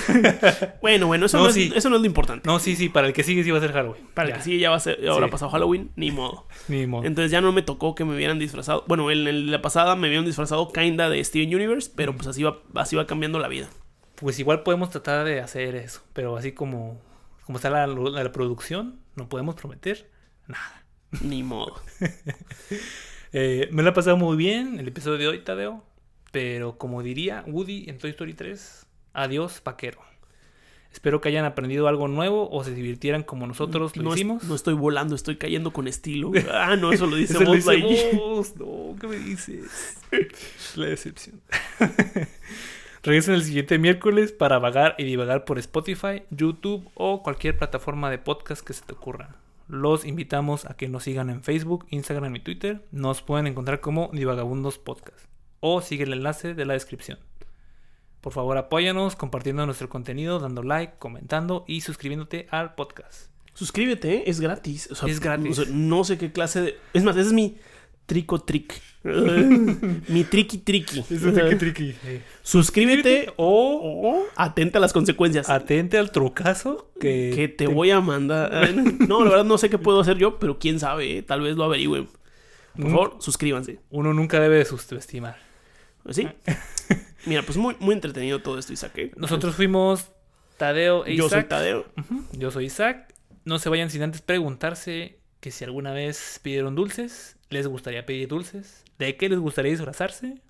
Bueno, 0.82 1.08
bueno, 1.08 1.26
eso 1.26 1.38
No, 1.38 1.44
no, 1.46 1.50
es, 1.50 1.58
eso 1.58 1.90
no 1.90 1.96
es 1.96 2.02
lo 2.02 2.08
importante. 2.08 2.48
No, 2.48 2.60
sí, 2.60 2.76
sí, 2.76 2.90
para 2.90 3.08
el 3.08 3.14
que 3.14 3.24
sigue 3.24 3.44
sí 3.44 3.52
va 3.52 3.58
a 3.58 3.62
ser 3.62 3.72
Halloween. 3.74 4.08
Para 4.14 4.30
el 4.30 4.36
que 4.36 4.42
sigue 4.42 4.60
ya 4.60 4.70
va 4.70 4.76
a 4.78 4.80
ser, 4.80 5.00
Sí. 5.02 5.08
pasado 5.32 5.50
Halloween, 5.52 5.92
ni 5.96 6.12
modo. 6.12 6.48
Ni 6.68 6.86
modo. 6.88 7.04
Entonces 7.06 7.32
ya 7.32 7.42
no 7.42 7.52
me 7.52 7.62
tocó 7.62 7.96
que 7.96 8.06
me 8.06 8.16
hubieran 8.16 8.40
disfrazado. 8.40 8.84
Bueno, 8.88 9.10
en, 9.12 9.28
el- 9.28 9.52
la 9.52 9.62
pasada 9.62 9.96
me 9.96 10.08
habían 10.08 10.26
disfrazado 10.26 10.72
kinda 10.72 11.10
de 11.10 11.24
Steven 11.24 11.54
Universe, 11.54 11.92
pero 11.96 12.16
pues 12.16 12.28
así 12.28 12.44
va, 12.44 12.60
así 12.76 12.96
va 12.96 13.06
cambiando 13.08 13.40
la 13.40 13.48
vida. 13.48 13.68
Pues 14.16 14.40
igual 14.40 14.64
podemos 14.64 14.90
tratar 14.90 15.26
de 15.26 15.40
hacer 15.42 15.76
eso, 15.76 16.02
pero 16.14 16.38
así 16.38 16.52
como, 16.52 17.00
como 17.46 17.58
está 17.58 17.70
la, 17.70 17.86
la 17.88 18.32
producción, 18.32 19.00
no 19.16 19.30
podemos 19.30 19.56
prometer 19.56 20.10
nada. 20.48 20.84
Ni 21.22 21.44
modo. 21.44 21.82
Eh, 23.34 23.68
me 23.72 23.84
la 23.84 23.90
he 23.90 23.94
pasado 23.94 24.16
muy 24.18 24.38
bien 24.38 24.80
el 24.80 24.88
episodio 24.88 25.18
de 25.18 25.28
hoy, 25.28 25.40
Tadeo, 25.44 25.84
pero 26.32 26.78
como 26.78 27.04
diría 27.04 27.44
Woody 27.48 27.86
en 27.90 27.98
Toy 27.98 28.12
Story 28.12 28.34
3, 28.34 28.86
adiós, 29.14 29.62
vaquero. 29.64 30.00
Espero 30.92 31.22
que 31.22 31.30
hayan 31.30 31.46
aprendido 31.46 31.88
algo 31.88 32.08
nuevo 32.08 32.50
o 32.50 32.64
se 32.64 32.74
divirtieran 32.74 33.22
como 33.22 33.46
nosotros 33.46 33.96
lo 33.98 34.04
no, 34.04 34.10
es- 34.14 34.16
hicimos. 34.18 34.44
no 34.46 34.56
estoy 34.56 34.74
volando, 34.74 35.16
estoy 35.16 35.36
cayendo 35.38 35.72
con 35.72 35.88
estilo. 35.88 36.32
Ah, 36.52 36.76
no, 36.76 36.92
eso 36.92 37.06
lo 37.06 37.16
dice 37.18 37.34
Eso 37.34 37.46
Buzz 37.46 37.66
Lightyear. 37.66 38.16
No, 38.16 38.96
¿qué 39.00 39.08
me 39.08 39.18
dices? 39.20 39.98
La 40.76 40.86
decepción. 40.88 41.42
Regresen 43.04 43.36
el 43.36 43.44
siguiente 43.44 43.78
miércoles 43.78 44.32
para 44.32 44.60
vagar 44.60 44.96
y 44.98 45.04
divagar 45.04 45.46
por 45.46 45.60
Spotify, 45.60 46.24
YouTube 46.32 46.90
o 46.96 47.22
cualquier 47.24 47.58
plataforma 47.58 48.10
de 48.10 48.18
podcast 48.18 48.66
que 48.66 48.74
se 48.74 48.84
te 48.84 48.94
ocurra. 48.94 49.36
Los 49.68 50.04
invitamos 50.06 50.66
a 50.66 50.76
que 50.76 50.88
nos 50.88 51.04
sigan 51.04 51.30
en 51.30 51.44
Facebook, 51.44 51.86
Instagram 51.90 52.36
y 52.38 52.40
Twitter. 52.40 52.82
Nos 52.92 53.22
pueden 53.22 53.48
encontrar 53.48 53.82
como 53.82 54.10
Divagabundos 54.14 54.78
Podcast. 54.80 55.26
O 55.60 55.82
sigue 55.82 56.04
el 56.04 56.14
enlace 56.14 56.54
de 56.54 56.66
la 56.66 56.74
descripción. 56.74 57.20
Por 58.22 58.34
favor, 58.34 58.58
apóyanos 58.58 59.16
compartiendo 59.16 59.66
nuestro 59.66 59.90
contenido, 59.90 60.40
dando 60.40 60.64
like, 60.64 60.94
comentando 61.00 61.64
y 61.68 61.82
suscribiéndote 61.82 62.48
al 62.52 62.76
podcast. 62.76 63.30
Suscríbete, 63.54 64.16
¿eh? 64.18 64.24
es 64.28 64.40
gratis. 64.40 64.90
O 64.92 64.96
sea, 64.96 65.10
Es 65.10 65.20
gratis. 65.20 65.58
o 65.60 65.64
sea, 65.66 65.74
no 65.74 66.04
sé 66.04 66.18
qué 66.18 66.32
clase 66.32 66.62
de. 66.62 66.78
Es 66.94 67.04
más, 67.04 67.16
ese 67.16 67.28
es 67.28 67.34
mi 67.34 67.58
trico 68.06 68.40
trick. 68.42 68.80
mi 69.04 70.24
tricky 70.26 70.58
tricky. 70.60 71.02
tricky. 71.58 71.96
Suscríbete 72.44 73.32
O 73.38 73.80
o 74.04 74.24
atenta 74.36 74.80
a 74.80 74.82
las 74.82 74.92
consecuencias. 74.94 75.50
atente 75.50 75.98
al 75.98 76.12
trucazo 76.12 76.92
que, 77.00 77.32
que 77.34 77.48
te 77.48 77.68
voy 77.68 77.92
a 77.92 78.02
mandar. 78.02 78.52
No, 79.08 79.24
la 79.24 79.30
verdad 79.30 79.46
no 79.46 79.58
sé 79.58 79.70
qué 79.70 79.78
puedo 79.78 80.02
hacer 80.02 80.18
yo, 80.18 80.40
pero 80.40 80.60
quién 80.60 80.80
sabe, 80.80 81.18
¿eh? 81.20 81.22
tal 81.24 81.42
vez 81.42 81.56
lo 81.56 81.64
averigüen. 81.64 82.08
Por 82.76 82.92
favor, 82.92 83.18
suscríbanse. 83.20 83.80
uno 83.90 84.14
nunca 84.14 84.40
debe 84.40 84.58
de 84.58 84.66
subestimar. 84.66 85.47
¿Sí? 86.10 86.28
Mira, 87.26 87.44
pues 87.44 87.58
muy, 87.58 87.76
muy 87.80 87.94
entretenido 87.94 88.42
todo 88.42 88.58
esto, 88.58 88.74
Isaac. 88.74 88.98
¿eh? 88.98 89.12
Nosotros 89.18 89.56
fuimos 89.56 90.12
Tadeo 90.58 91.06
e 91.06 91.16
Yo 91.16 91.30
soy 91.30 91.40
Isaac. 91.40 91.50
Tadeo. 91.50 91.86
Yo 92.34 92.52
soy 92.52 92.66
Isaac. 92.66 93.14
No 93.46 93.60
se 93.60 93.70
vayan 93.70 93.90
sin 93.90 94.04
antes 94.04 94.22
preguntarse 94.22 95.20
que 95.40 95.52
si 95.52 95.64
alguna 95.64 95.92
vez 95.92 96.40
pidieron 96.42 96.76
dulces, 96.76 97.38
les 97.50 97.68
gustaría 97.68 98.06
pedir 98.06 98.28
dulces, 98.28 98.84
de 99.00 99.16
qué 99.16 99.30
les 99.30 99.40
gustaría 99.40 99.72
disfrazarse 99.72 100.42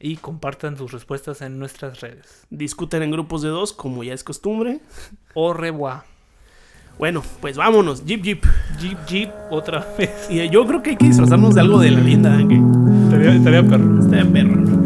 y 0.00 0.16
compartan 0.16 0.76
sus 0.76 0.92
respuestas 0.92 1.40
en 1.42 1.58
nuestras 1.58 2.00
redes. 2.00 2.46
Discuten 2.50 3.02
en 3.02 3.10
grupos 3.10 3.42
de 3.42 3.48
dos, 3.48 3.72
como 3.72 4.02
ya 4.04 4.12
es 4.12 4.24
costumbre. 4.24 4.80
Au 5.34 5.52
revoir. 5.52 6.02
Bueno, 6.98 7.22
pues 7.40 7.56
vámonos, 7.56 8.04
Jeep 8.04 8.22
Jeep. 8.22 8.44
Jeep 8.78 8.98
Jeep 9.06 9.30
otra 9.50 9.86
vez. 9.98 10.28
Y 10.30 10.48
yo 10.48 10.66
creo 10.66 10.82
que 10.82 10.90
hay 10.90 10.96
que 10.96 11.06
disfrazarnos 11.06 11.54
de 11.54 11.60
algo 11.60 11.78
de 11.80 11.90
la 11.90 12.00
de 12.00 12.28
Ange. 12.28 12.60
Estaría, 13.04 13.34
estaría 13.34 13.62
perro. 13.62 14.04
De 14.04 14.24
perro. 14.24 14.83